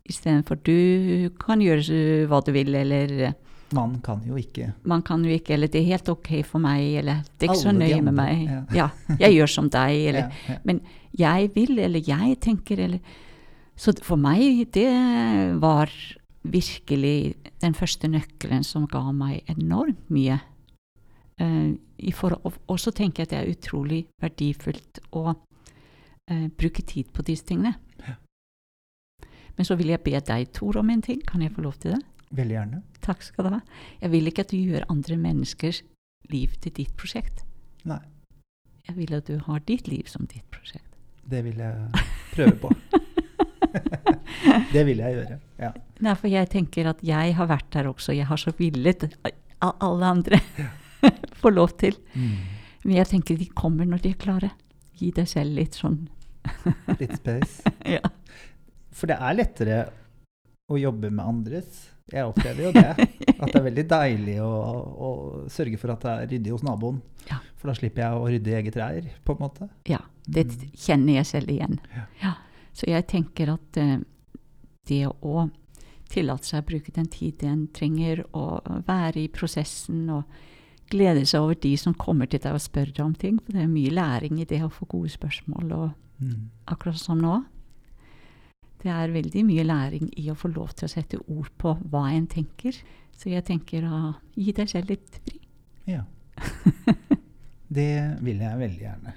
Istedenfor 0.10 0.60
du 0.66 1.30
kan 1.42 1.62
gjøre 1.62 2.26
hva 2.30 2.42
du 2.46 2.52
vil, 2.56 2.74
eller 2.76 3.14
eh, 3.30 3.38
Man 3.78 4.00
kan 4.02 4.24
jo 4.26 4.34
ikke 4.42 4.72
man 4.90 5.04
kan 5.06 5.22
jo 5.24 5.30
ikke, 5.30 5.54
eller 5.54 5.70
det 5.70 5.84
er 5.84 5.92
helt 5.92 6.10
ok 6.10 6.32
for 6.44 6.62
meg, 6.64 6.82
eller 7.04 7.22
det 7.38 7.46
er 7.46 7.52
ikke 7.52 7.68
så 7.68 7.74
nøye 7.76 8.02
med 8.02 8.16
meg. 8.18 8.48
Ja, 8.74 8.90
jeg 9.20 9.38
gjør 9.38 9.52
som 9.60 9.70
deg, 9.70 9.98
eller 10.10 10.26
ja, 10.26 10.54
ja. 10.56 10.62
Men 10.66 10.82
jeg 11.18 11.52
vil, 11.54 11.78
eller 11.80 12.02
jeg 12.06 12.40
tenker, 12.42 12.80
eller 12.88 13.00
Så 13.80 13.94
for 14.04 14.20
meg, 14.20 14.68
det 14.76 14.90
var 15.62 15.88
virkelig 16.44 17.36
den 17.62 17.74
første 17.74 18.08
nøkkelen 18.08 18.64
som 18.64 18.88
ga 18.88 19.06
meg 19.16 19.44
enormt 19.48 20.10
mye. 20.12 20.40
Uh, 21.40 21.76
og 22.68 22.80
så 22.80 22.92
tenker 22.92 23.24
jeg 23.24 23.28
at 23.28 23.32
det 23.32 23.40
er 23.40 23.54
utrolig 23.54 24.02
verdifullt 24.20 25.00
å 25.16 25.32
uh, 25.32 26.48
bruke 26.60 26.84
tid 26.84 27.08
på 27.16 27.24
disse 27.24 27.48
tingene. 27.48 27.78
Men 29.60 29.68
så 29.68 29.76
vil 29.76 29.90
jeg 29.92 30.00
be 30.06 30.16
deg, 30.16 30.54
Tor, 30.56 30.78
om 30.80 30.90
en 30.90 31.02
ting. 31.04 31.20
Kan 31.28 31.44
jeg 31.44 31.52
få 31.52 31.66
lov 31.66 31.76
til 31.84 31.98
det? 31.98 32.00
Veldig 32.32 32.56
gjerne. 32.56 32.78
Takk 33.04 33.26
skal 33.26 33.44
du 33.44 33.50
ha. 33.58 33.58
Jeg 34.00 34.14
vil 34.14 34.30
ikke 34.32 34.46
at 34.46 34.54
du 34.54 34.56
gjør 34.56 34.86
andre 34.94 35.18
menneskers 35.20 35.82
liv 36.32 36.54
til 36.64 36.72
ditt 36.78 36.94
prosjekt. 36.96 37.42
Nei. 37.90 38.00
Jeg 38.88 38.96
vil 38.96 39.12
at 39.18 39.28
du 39.28 39.36
har 39.44 39.60
ditt 39.68 39.90
liv 39.92 40.08
som 40.08 40.30
ditt 40.32 40.46
prosjekt. 40.54 40.88
Det 41.28 41.42
vil 41.44 41.60
jeg 41.60 42.06
prøve 42.32 42.56
på. 42.62 42.72
det 44.76 44.86
vil 44.88 45.04
jeg 45.04 45.18
gjøre. 45.18 45.40
Ja. 45.60 45.74
Nei, 46.08 46.14
for 46.22 46.32
jeg 46.32 46.50
tenker 46.56 46.94
at 46.94 47.04
jeg 47.04 47.36
har 47.36 47.50
vært 47.52 47.68
der 47.76 47.90
også. 47.92 48.16
Jeg 48.16 48.30
har 48.32 48.40
så 48.40 48.54
villet 48.56 49.10
alle 49.60 50.14
andre 50.16 50.40
få 51.42 51.52
lov 51.52 51.76
til. 51.84 52.00
Mm. 52.16 52.32
Men 52.86 52.96
jeg 53.02 53.12
tenker 53.12 53.44
de 53.44 53.50
kommer 53.52 53.92
når 53.92 54.08
de 54.08 54.16
er 54.16 54.24
klare. 54.24 54.54
Gi 54.96 55.12
deg 55.20 55.28
selv 55.28 55.60
litt 55.60 55.76
sånn 55.76 56.06
Litt 56.98 57.20
space. 57.20 57.68
ja. 57.98 58.00
For 58.92 59.08
det 59.08 59.18
er 59.22 59.36
lettere 59.38 59.80
å 60.70 60.78
jobbe 60.80 61.10
med 61.12 61.26
andres. 61.26 61.88
Jeg 62.10 62.26
opplever 62.26 62.64
jo 62.64 62.72
det. 62.74 63.08
At 63.40 63.52
det 63.52 63.56
er 63.60 63.66
veldig 63.68 63.84
deilig 63.90 64.36
å, 64.42 64.50
å 64.50 65.10
sørge 65.50 65.78
for 65.78 65.94
at 65.94 66.02
det 66.06 66.12
er 66.14 66.28
ryddig 66.34 66.52
hos 66.56 66.64
naboen. 66.66 67.02
Ja. 67.30 67.38
For 67.58 67.70
da 67.70 67.76
slipper 67.78 68.02
jeg 68.02 68.18
å 68.18 68.28
rydde 68.30 68.50
i 68.50 68.58
eget 68.60 68.78
reir, 68.82 69.10
på 69.26 69.36
en 69.38 69.44
måte. 69.46 69.70
ja. 69.88 70.00
Det 70.30 70.44
Mm. 70.46 70.70
kjenner 70.78 71.14
jeg 71.16 71.26
selv 71.26 71.50
igjen. 71.50 71.80
Ja. 71.96 72.02
Ja. 72.22 72.34
Så 72.74 72.86
jeg 72.86 73.08
tenker 73.10 73.50
at 73.56 73.78
uh, 73.82 73.96
det 74.86 75.08
å 75.26 75.50
tillate 76.10 76.46
seg 76.46 76.62
å 76.62 76.68
bruke 76.68 76.92
den 76.94 77.08
tid 77.10 77.42
en 77.50 77.64
trenger, 77.74 78.22
og 78.38 78.62
være 78.86 79.24
i 79.24 79.28
prosessen 79.28 80.04
og 80.14 80.24
glede 80.90 81.26
seg 81.26 81.42
over 81.42 81.58
de 81.62 81.72
som 81.78 81.94
kommer 81.98 82.30
til 82.30 82.40
deg 82.44 82.54
og 82.54 82.62
spør 82.62 82.92
deg 82.94 83.02
om 83.08 83.16
ting, 83.18 83.40
for 83.42 83.54
det 83.58 83.64
er 83.64 83.72
mye 83.74 83.90
læring 83.94 84.38
i 84.42 84.46
det 84.46 84.62
å 84.66 84.70
få 84.70 84.86
gode 84.90 85.10
spørsmål. 85.10 85.72
og 85.74 85.90
Mm. 86.22 86.50
akkurat 86.68 86.98
som 87.00 87.18
nå. 87.22 87.44
Det 88.80 88.92
er 88.94 89.12
veldig 89.12 89.44
mye 89.44 89.66
læring 89.68 90.10
i 90.20 90.30
å 90.32 90.38
få 90.40 90.52
lov 90.54 90.72
til 90.78 90.88
å 90.88 90.92
sette 90.92 91.20
ord 91.28 91.50
på 91.60 91.76
hva 91.92 92.06
en 92.14 92.28
tenker. 92.32 92.78
Så 93.20 93.32
jeg 93.34 93.44
tenker 93.48 93.84
å 93.84 94.14
gi 94.40 94.54
deg 94.56 94.70
selv 94.72 94.94
litt 94.94 95.20
fri. 95.20 95.40
Ja. 95.90 96.06
Det 97.70 98.18
vil 98.26 98.40
jeg 98.42 98.58
veldig 98.58 98.82
gjerne. 98.82 99.12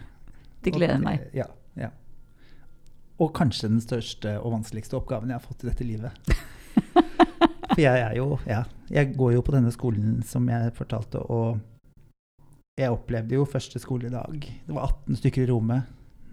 Det 0.63 0.73
Og 0.75 0.77
gleder 0.77 0.99
meg. 1.01 1.23
Ja, 1.33 1.47
ja. 1.79 1.89
Og 3.23 3.31
kanskje 3.37 3.71
den 3.71 3.81
største 3.81 4.35
og 4.43 4.53
vanskeligste 4.59 4.99
oppgaven 4.99 5.33
jeg 5.33 5.39
har 5.39 5.47
fått 5.47 5.65
i 5.65 5.71
dette 5.71 5.87
livet. 5.87 6.33
For 7.73 7.81
jeg 7.81 8.03
er 8.03 8.17
jo 8.19 8.37
Ja, 8.45 8.67
jeg 8.93 9.15
går 9.17 9.39
jo 9.39 9.45
på 9.47 9.55
denne 9.55 9.73
skolen 9.73 10.21
som 10.27 10.45
jeg 10.53 10.75
fortalte, 10.77 11.23
og 11.23 11.63
jeg 12.77 12.93
opplevde 12.93 13.39
jo 13.39 13.49
første 13.49 13.81
skoledag. 13.81 14.45
Det 14.67 14.75
var 14.75 14.91
18 14.91 15.23
stykker 15.23 15.47
i 15.47 15.51
rommet. 15.51 15.89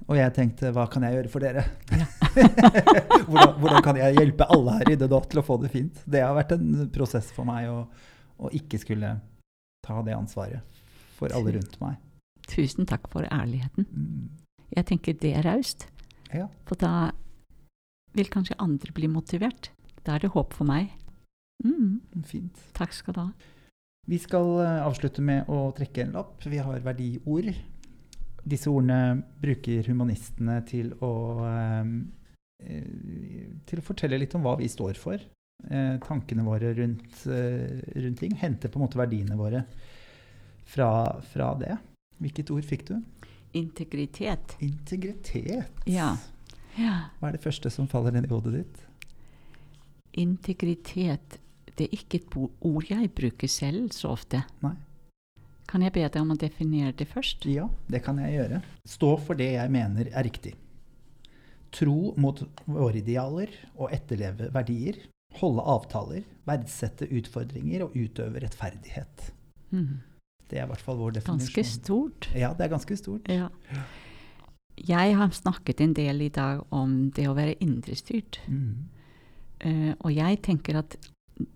Og 0.10 0.18
jeg 0.18 0.34
tenkte 0.34 0.72
hva 0.74 0.88
kan 0.90 1.06
jeg 1.06 1.20
gjøre 1.20 1.30
for 1.30 1.46
dere? 1.46 1.64
hvordan, 3.30 3.52
hvordan 3.62 3.84
kan 3.86 4.00
jeg 4.00 4.18
hjelpe 4.18 4.48
alle 4.50 4.80
her 4.80 4.90
i 4.90 4.98
det 4.98 5.10
Dot 5.12 5.30
til 5.30 5.42
å 5.42 5.46
få 5.46 5.60
det 5.62 5.70
fint? 5.74 6.02
Det 6.10 6.24
har 6.26 6.34
vært 6.38 6.56
en 6.56 6.88
prosess 6.94 7.30
for 7.36 7.46
meg 7.46 7.70
å, 7.70 7.84
å 8.42 8.50
ikke 8.58 8.82
skulle 8.82 9.14
ta 9.86 10.00
det 10.06 10.18
ansvaret 10.18 10.82
for 11.20 11.34
alle 11.36 11.54
rundt 11.60 11.78
meg. 11.84 12.00
Tusen 12.50 12.90
takk 12.90 13.06
for 13.14 13.28
ærligheten. 13.30 13.86
Mm. 13.94 14.30
Jeg 14.74 14.90
tenker 14.90 15.18
det 15.22 15.36
er 15.38 15.46
raust. 15.46 15.86
Ja. 16.34 16.48
For 16.66 16.80
da 16.80 17.12
vil 18.18 18.34
kanskje 18.34 18.58
andre 18.62 18.94
bli 18.96 19.10
motivert. 19.12 19.70
Da 20.02 20.18
er 20.18 20.26
det 20.26 20.34
håp 20.34 20.58
for 20.58 20.66
meg. 20.66 20.90
Mm, 21.62 22.00
Fint. 22.26 22.62
takk 22.74 22.94
skal 22.96 23.14
du 23.14 23.20
ha. 23.22 23.30
Vi 24.10 24.18
skal 24.18 24.56
eh, 24.64 24.86
avslutte 24.88 25.22
med 25.22 25.50
å 25.52 25.68
trekke 25.78 26.06
en 26.06 26.16
lapp. 26.16 26.40
Vi 26.48 26.58
har 26.58 26.82
verdiord. 26.82 27.52
Disse 28.44 28.72
ordene 28.72 29.20
bruker 29.42 29.88
humanistene 29.90 30.60
til 30.68 30.94
å, 31.04 31.12
eh, 31.50 31.92
eh, 32.64 33.52
til 33.66 33.82
å 33.82 33.86
fortelle 33.86 34.20
litt 34.20 34.36
om 34.36 34.46
hva 34.48 34.56
vi 34.60 34.70
står 34.72 35.00
for. 35.00 35.20
Eh, 35.70 35.98
tankene 36.06 36.46
våre 36.46 36.74
rundt, 36.74 37.26
eh, 37.28 37.82
rundt 38.00 38.20
ting. 38.20 38.36
Hente 38.36 38.70
på 38.70 38.80
en 38.80 38.86
måte 38.88 39.00
verdiene 39.00 39.36
våre 39.38 39.66
fra, 40.66 41.20
fra 41.22 41.54
det. 41.60 41.78
Hvilket 42.20 42.52
ord 42.52 42.64
fikk 42.64 42.86
du? 42.88 42.96
Integritet. 43.54 44.56
Integritet. 44.62 45.84
Ja. 45.90 46.16
ja. 46.78 47.10
Hva 47.20 47.30
er 47.30 47.38
det 47.38 47.44
første 47.44 47.72
som 47.74 47.88
faller 47.88 48.16
ned 48.16 48.30
i 48.30 48.34
hodet 48.34 48.54
ditt? 48.60 48.86
Integritet 50.20 51.40
det 51.80 51.88
er 51.88 51.96
ikke 51.96 52.20
et 52.20 52.36
ord 52.36 52.90
jeg 52.90 53.12
bruker 53.16 53.48
selv 53.48 53.94
så 53.96 54.12
ofte. 54.12 54.44
Nei. 54.64 54.76
Kan 55.70 55.86
jeg 55.86 55.94
be 55.94 56.02
deg 56.08 56.18
om 56.24 56.34
å 56.34 56.40
definere 56.40 56.96
det 56.98 57.06
først? 57.12 57.46
Ja, 57.46 57.68
det 57.92 58.02
kan 58.06 58.18
jeg 58.24 58.40
gjøre. 58.40 58.64
Stå 58.90 59.14
for 59.22 59.38
det 59.38 59.52
jeg 59.54 59.74
mener 59.74 60.10
er 60.10 60.26
riktig. 60.26 60.56
Tro 61.76 62.16
mot 62.18 62.42
våre 62.66 62.98
idealer 62.98 63.54
og 63.76 63.94
etterleve 63.94 64.50
verdier. 64.56 64.98
Holde 65.38 65.62
avtaler, 65.70 66.24
verdsette 66.50 67.06
utfordringer 67.14 67.86
og 67.86 67.94
utøve 67.94 68.42
rettferdighet. 68.42 69.30
Mm. 69.70 70.00
Det 70.50 70.58
er 70.58 70.66
i 70.66 70.72
hvert 70.72 70.82
fall 70.82 70.98
vår 70.98 71.20
definisjon. 71.20 71.46
Ganske 71.46 71.66
stort. 71.70 72.30
Ja, 72.34 72.56
det 72.58 72.66
er 72.66 72.74
ganske 72.74 72.98
stort. 72.98 73.30
Ja. 73.30 73.52
Jeg 74.80 75.16
har 75.20 75.36
snakket 75.36 75.84
en 75.86 75.94
del 75.94 76.24
i 76.26 76.32
dag 76.34 76.64
om 76.74 77.12
det 77.14 77.28
å 77.30 77.38
være 77.38 77.60
indrestyrt. 77.62 78.42
Mm. 78.50 78.90
Uh, 79.62 79.94
og 80.00 80.12
jeg 80.16 80.42
tenker 80.42 80.82
at 80.82 80.98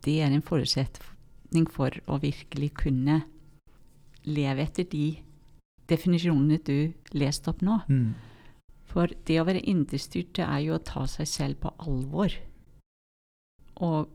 det 0.05 0.19
er 0.21 0.29
en 0.29 0.45
forutsetning 0.45 1.65
for 1.71 1.95
å 2.05 2.19
virkelig 2.21 2.75
kunne 2.83 3.23
leve 4.25 4.67
etter 4.67 4.87
de 4.89 5.07
definisjonene 5.89 6.59
du 6.63 6.93
leste 7.17 7.51
opp 7.51 7.63
nå. 7.65 7.79
Mm. 7.89 8.13
For 8.93 9.11
det 9.27 9.39
å 9.41 9.45
være 9.47 9.63
indrestyrt, 9.69 10.35
det 10.37 10.45
er 10.45 10.65
jo 10.67 10.75
å 10.77 10.83
ta 10.85 11.05
seg 11.09 11.29
selv 11.29 11.63
på 11.63 11.73
alvor. 11.83 12.35
Og 13.83 14.11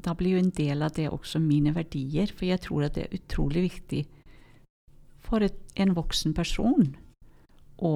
da 0.00 0.14
blir 0.16 0.36
jo 0.36 0.42
en 0.42 0.54
del 0.56 0.82
av 0.82 0.94
det 0.96 1.08
også 1.10 1.40
mine 1.42 1.74
verdier, 1.76 2.32
for 2.32 2.48
jeg 2.48 2.62
tror 2.64 2.86
at 2.86 2.96
det 2.96 3.06
er 3.06 3.20
utrolig 3.20 3.66
viktig 3.68 4.04
for 5.22 5.44
et, 5.46 5.56
en 5.78 5.94
voksen 5.94 6.34
person 6.34 6.94
å 7.86 7.94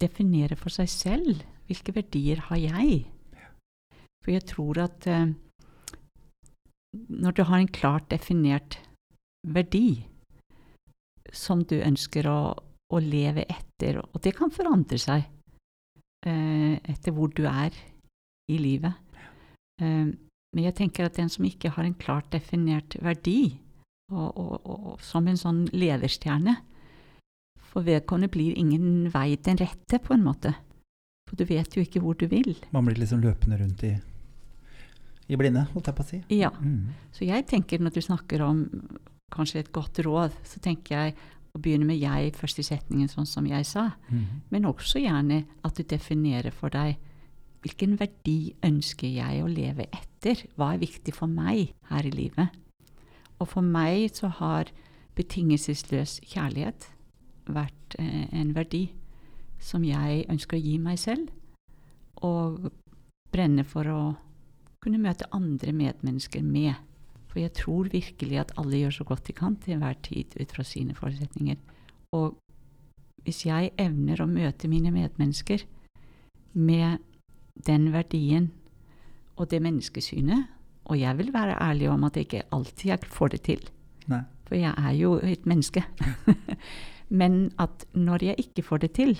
definere 0.00 0.56
for 0.58 0.72
seg 0.72 0.88
selv 0.92 1.44
hvilke 1.66 1.94
verdier 1.96 2.40
har 2.48 2.60
jeg. 2.62 3.04
For 4.22 4.34
jeg 4.34 4.46
tror 4.48 4.80
at 4.86 5.06
eh, 5.10 5.34
når 7.08 7.36
du 7.36 7.42
har 7.48 7.60
en 7.60 7.72
klart 7.72 8.08
definert 8.10 8.78
verdi 9.46 10.06
som 11.34 11.64
du 11.64 11.78
ønsker 11.80 12.28
å, 12.30 12.40
å 12.56 13.00
leve 13.02 13.46
etter, 13.50 14.00
og 14.02 14.20
det 14.24 14.34
kan 14.36 14.52
forandre 14.54 14.98
seg 15.00 15.24
eh, 16.26 16.76
etter 16.82 17.14
hvor 17.14 17.32
du 17.34 17.44
er 17.48 17.74
i 18.52 18.58
livet 18.60 18.94
eh, 19.82 20.06
Men 20.10 20.62
jeg 20.68 20.76
tenker 20.78 21.08
at 21.08 21.18
den 21.18 21.30
som 21.32 21.46
ikke 21.46 21.72
har 21.74 21.86
en 21.86 21.96
klart 21.98 22.30
definert 22.32 22.96
verdi, 23.02 23.58
og, 24.12 24.30
og, 24.38 24.54
og 24.64 25.02
som 25.04 25.26
en 25.26 25.38
sånn 25.40 25.64
lederstjerne, 25.74 26.54
for 27.66 27.84
vedkommende 27.84 28.32
blir 28.32 28.56
ingen 28.56 29.10
vei 29.12 29.34
den 29.36 29.58
rette, 29.60 29.98
på 30.00 30.14
en 30.14 30.24
måte. 30.24 30.54
For 31.26 31.36
du 31.36 31.44
vet 31.48 31.74
jo 31.76 31.82
ikke 31.82 32.00
hvor 32.00 32.16
du 32.16 32.24
vil. 32.30 32.54
Man 32.72 32.86
blir 32.86 32.96
liksom 33.02 33.20
løpende 33.20 33.58
rundt 33.60 33.82
i, 33.84 33.92
i 35.28 35.36
blinde, 35.36 35.66
holdt 35.74 35.90
jeg 35.90 35.98
på 35.98 36.06
å 36.06 36.08
si. 36.08 36.20
Ja. 36.38 36.52
Mm. 36.56 36.94
Så 37.12 37.26
jeg 37.26 37.44
tenker 37.50 37.82
når 37.82 37.96
du 37.96 38.00
snakker 38.06 38.46
om 38.46 38.62
kanskje 39.34 39.64
et 39.64 39.72
godt 39.74 40.00
råd, 40.06 40.36
så 40.46 40.60
tenker 40.62 40.94
jeg 40.96 41.16
å 41.56 41.60
begynne 41.62 41.88
med 41.88 41.98
jeg 41.98 42.34
først 42.36 42.60
i 42.60 42.66
setningen, 42.66 43.08
sånn 43.08 43.28
som 43.28 43.46
jeg 43.48 43.66
sa. 43.66 43.90
Mm. 44.10 44.42
Men 44.52 44.68
også 44.68 45.00
gjerne 45.02 45.44
at 45.66 45.78
du 45.78 45.86
definerer 45.88 46.54
for 46.54 46.72
deg 46.74 46.98
hvilken 47.66 47.96
verdi 47.98 48.54
ønsker 48.62 49.10
jeg 49.10 49.42
å 49.42 49.50
leve 49.50 49.88
etter? 49.90 50.44
Hva 50.54 50.74
er 50.74 50.84
viktig 50.84 51.14
for 51.16 51.26
meg 51.30 51.72
her 51.90 52.06
i 52.06 52.12
livet? 52.14 52.52
Og 53.42 53.48
for 53.50 53.64
meg 53.64 54.12
så 54.14 54.30
har 54.38 54.70
betingelsesløs 55.16 56.20
kjærlighet 56.28 56.86
vært 57.50 57.96
eh, 57.98 58.28
en 58.30 58.52
verdi 58.54 58.84
som 59.58 59.82
jeg 59.86 60.26
ønsker 60.30 60.58
å 60.58 60.62
gi 60.62 60.76
meg 60.78 61.00
selv, 61.00 61.30
og 62.22 62.68
brenne 63.32 63.64
for 63.66 63.88
å 63.90 64.00
kunne 64.84 65.00
møte 65.02 65.28
andre 65.34 65.72
medmennesker 65.74 66.44
med. 66.46 66.76
For 67.36 67.44
jeg 67.44 67.52
tror 67.52 67.88
virkelig 67.92 68.38
at 68.40 68.52
alle 68.56 68.78
gjør 68.80 68.94
så 68.96 69.04
godt 69.04 69.26
de 69.28 69.34
kan 69.36 69.58
til 69.60 69.74
enhver 69.74 69.98
tid 70.00 70.32
ut 70.40 70.52
fra 70.56 70.62
sine 70.64 70.94
forutsetninger. 70.96 71.58
Og 72.16 72.38
hvis 73.26 73.42
jeg 73.44 73.74
evner 73.76 74.22
å 74.24 74.28
møte 74.30 74.70
mine 74.72 74.88
medmennesker 74.94 75.66
med 76.56 77.04
den 77.68 77.90
verdien 77.92 78.48
og 79.36 79.50
det 79.52 79.60
menneskesynet, 79.60 80.48
og 80.88 80.96
jeg 80.96 81.18
vil 81.20 81.28
være 81.36 81.60
ærlig 81.60 81.92
om 81.92 82.08
at 82.08 82.16
jeg 82.16 82.30
ikke 82.30 82.42
alltid 82.56 82.88
jeg 82.94 83.12
får 83.18 83.34
det 83.36 83.44
til, 83.52 83.70
Nei. 84.08 84.24
for 84.48 84.56
jeg 84.56 84.72
er 84.72 84.96
jo 84.96 85.14
et 85.20 85.44
menneske. 85.44 85.84
Men 87.20 87.50
at 87.60 87.84
når 87.92 88.30
jeg 88.30 88.46
ikke 88.48 88.64
får 88.64 88.86
det 88.86 88.94
til, 88.96 89.18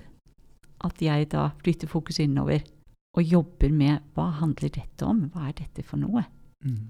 at 0.89 1.03
jeg 1.05 1.35
da 1.37 1.51
flytter 1.61 1.93
fokus 1.93 2.25
innover 2.25 2.65
og 3.13 3.29
jobber 3.29 3.69
med 3.77 4.09
hva 4.17 4.31
handler 4.41 4.73
dette 4.73 5.05
om, 5.05 5.27
hva 5.35 5.51
er 5.51 5.61
dette 5.61 5.85
for 5.85 6.01
noe? 6.01 6.25
Mm. 6.65 6.87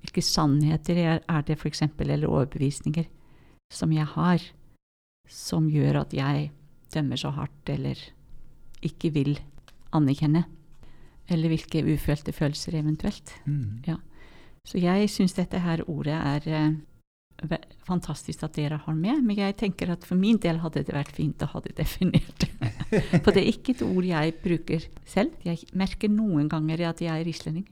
Hvilke 0.00 0.22
sannheter 0.24 0.96
er, 0.96 1.42
det 1.46 1.58
f.eks., 1.60 1.82
eller 1.98 2.28
overbevisninger, 2.28 3.04
som 3.72 3.92
jeg 3.92 4.06
har, 4.16 4.40
som 5.28 5.68
gjør 5.70 6.00
at 6.02 6.14
jeg 6.16 6.50
dømmer 6.94 7.16
så 7.20 7.30
hardt, 7.36 7.68
eller 7.68 7.98
ikke 8.82 9.12
vil 9.14 9.36
anerkjenne? 9.94 10.44
Eller 11.30 11.52
hvilke 11.52 11.84
ufølte 11.94 12.32
følelser 12.34 12.74
eventuelt? 12.80 13.34
Mm. 13.46 13.82
Ja. 13.86 13.96
Så 14.66 14.80
jeg 14.82 15.08
syns 15.12 15.36
dette 15.36 15.60
her 15.62 15.84
ordet 15.88 16.16
er 16.16 16.48
eh, 16.50 17.54
fantastisk 17.86 18.42
at 18.44 18.56
dere 18.58 18.80
har 18.82 18.94
med, 18.98 19.22
men 19.24 19.36
jeg 19.38 19.54
tenker 19.60 19.92
at 19.94 20.04
for 20.08 20.18
min 20.18 20.40
del 20.42 20.58
hadde 20.64 20.82
det 20.84 20.96
vært 20.96 21.14
fint 21.16 21.44
å 21.44 21.48
ha 21.52 21.60
det 21.64 21.76
definert. 21.78 22.48
For 23.22 23.30
det 23.30 23.44
er 23.44 23.52
ikke 23.52 23.76
et 23.76 23.84
ord 23.86 24.04
jeg 24.04 24.34
bruker 24.42 24.84
selv. 25.08 25.36
Jeg 25.46 25.62
merker 25.78 26.10
noen 26.10 26.48
ganger 26.50 26.82
at 26.90 27.00
jeg 27.04 27.22
er 27.22 27.28
islending. 27.30 27.68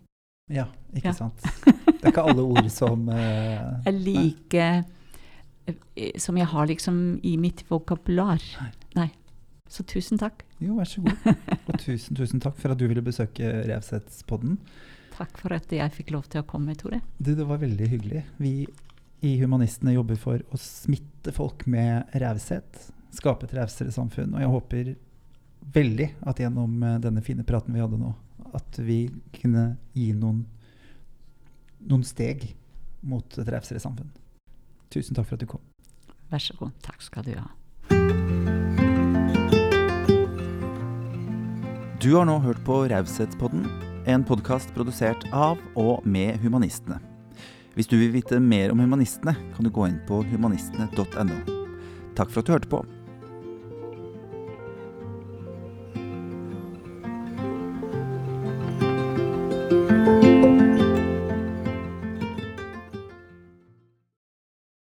Ja, 0.49 0.69
ikke 0.95 1.11
Ja. 1.11 1.17
sant. 1.19 1.43
Det 1.99 2.07
er 2.07 2.13
ikke 2.13 2.27
alle 2.31 2.45
ord 2.47 2.69
som 2.71 3.09
uh, 3.11 3.79
Jeg 3.89 3.95
liker 4.05 4.83
eh, 5.67 6.13
Som 6.23 6.39
jeg 6.39 6.47
har 6.47 6.69
liksom 6.71 7.01
i 7.27 7.37
mitt 7.41 7.65
vokabular. 7.71 8.43
Nei. 8.63 8.71
Nei. 8.99 9.09
Så 9.69 9.85
tusen 9.85 10.21
takk. 10.21 10.47
Jo, 10.65 10.79
vær 10.79 10.89
så 10.89 11.03
god. 11.05 11.27
Og 11.69 11.75
tusen, 11.83 12.17
tusen 12.17 12.41
takk 12.41 12.57
for 12.57 12.73
at 12.73 12.81
du 12.81 12.87
ville 12.89 13.05
besøke 13.05 13.51
Revsetspodden. 13.69 14.57
Takk 15.19 15.41
for 15.43 15.53
at 15.53 15.73
jeg 15.75 15.93
fikk 15.93 16.15
lov 16.15 16.29
til 16.33 16.41
å 16.41 16.47
komme, 16.49 16.77
Tore. 16.79 17.03
Du, 17.19 17.35
det 17.35 17.45
var 17.45 17.61
veldig 17.61 17.89
hyggelig. 17.91 18.23
Vi 18.41 18.55
i 19.27 19.35
Humanistene 19.43 19.97
jobber 19.97 20.19
for 20.21 20.43
å 20.55 20.61
smitte 20.63 21.35
folk 21.35 21.67
med 21.71 22.15
raushet. 22.23 22.89
Skape 23.15 23.49
et 23.49 23.55
rausere 23.59 23.93
samfunn. 23.93 24.37
Og 24.37 24.45
jeg 24.45 24.53
håper 24.53 24.93
veldig 25.75 26.09
at 26.31 26.41
gjennom 26.41 26.83
eh, 26.87 27.01
denne 27.03 27.25
fine 27.25 27.45
praten 27.47 27.75
vi 27.75 27.83
hadde 27.83 27.99
nå, 28.01 28.13
at 28.57 28.79
vi 28.81 29.03
kunne 29.35 29.73
gi 29.93 30.13
noen, 30.17 30.45
noen 31.85 32.05
steg 32.07 32.51
mot 33.07 33.39
et 33.39 33.51
rausere 33.53 33.81
samfunn. 33.83 34.11
Tusen 34.93 35.17
takk 35.17 35.29
for 35.29 35.39
at 35.39 35.45
du 35.45 35.51
kom. 35.51 35.63
Vær 36.33 36.43
så 36.43 36.57
god. 36.59 36.75
Takk 36.85 37.05
skal 37.05 37.27
du 37.27 37.35
ha. 37.39 37.49
Du 41.99 42.13
har 42.15 42.29
nå 42.29 42.39
hørt 42.45 42.61
på 42.67 42.85
Raushetspodden, 42.93 43.65
en 44.07 44.25
podkast 44.25 44.71
produsert 44.77 45.25
av 45.35 45.59
og 45.75 46.07
med 46.07 46.39
Humanistene. 46.45 47.01
Hvis 47.75 47.91
du 47.91 47.97
vil 47.99 48.15
vite 48.15 48.39
mer 48.43 48.73
om 48.73 48.81
Humanistene, 48.83 49.35
kan 49.55 49.67
du 49.67 49.71
gå 49.75 49.89
inn 49.91 49.99
på 50.09 50.23
humanistene.no. 50.31 51.41
Takk 52.19 52.31
for 52.31 52.41
at 52.41 52.47
du 52.49 52.55
hørte 52.55 52.71
på. 52.71 52.81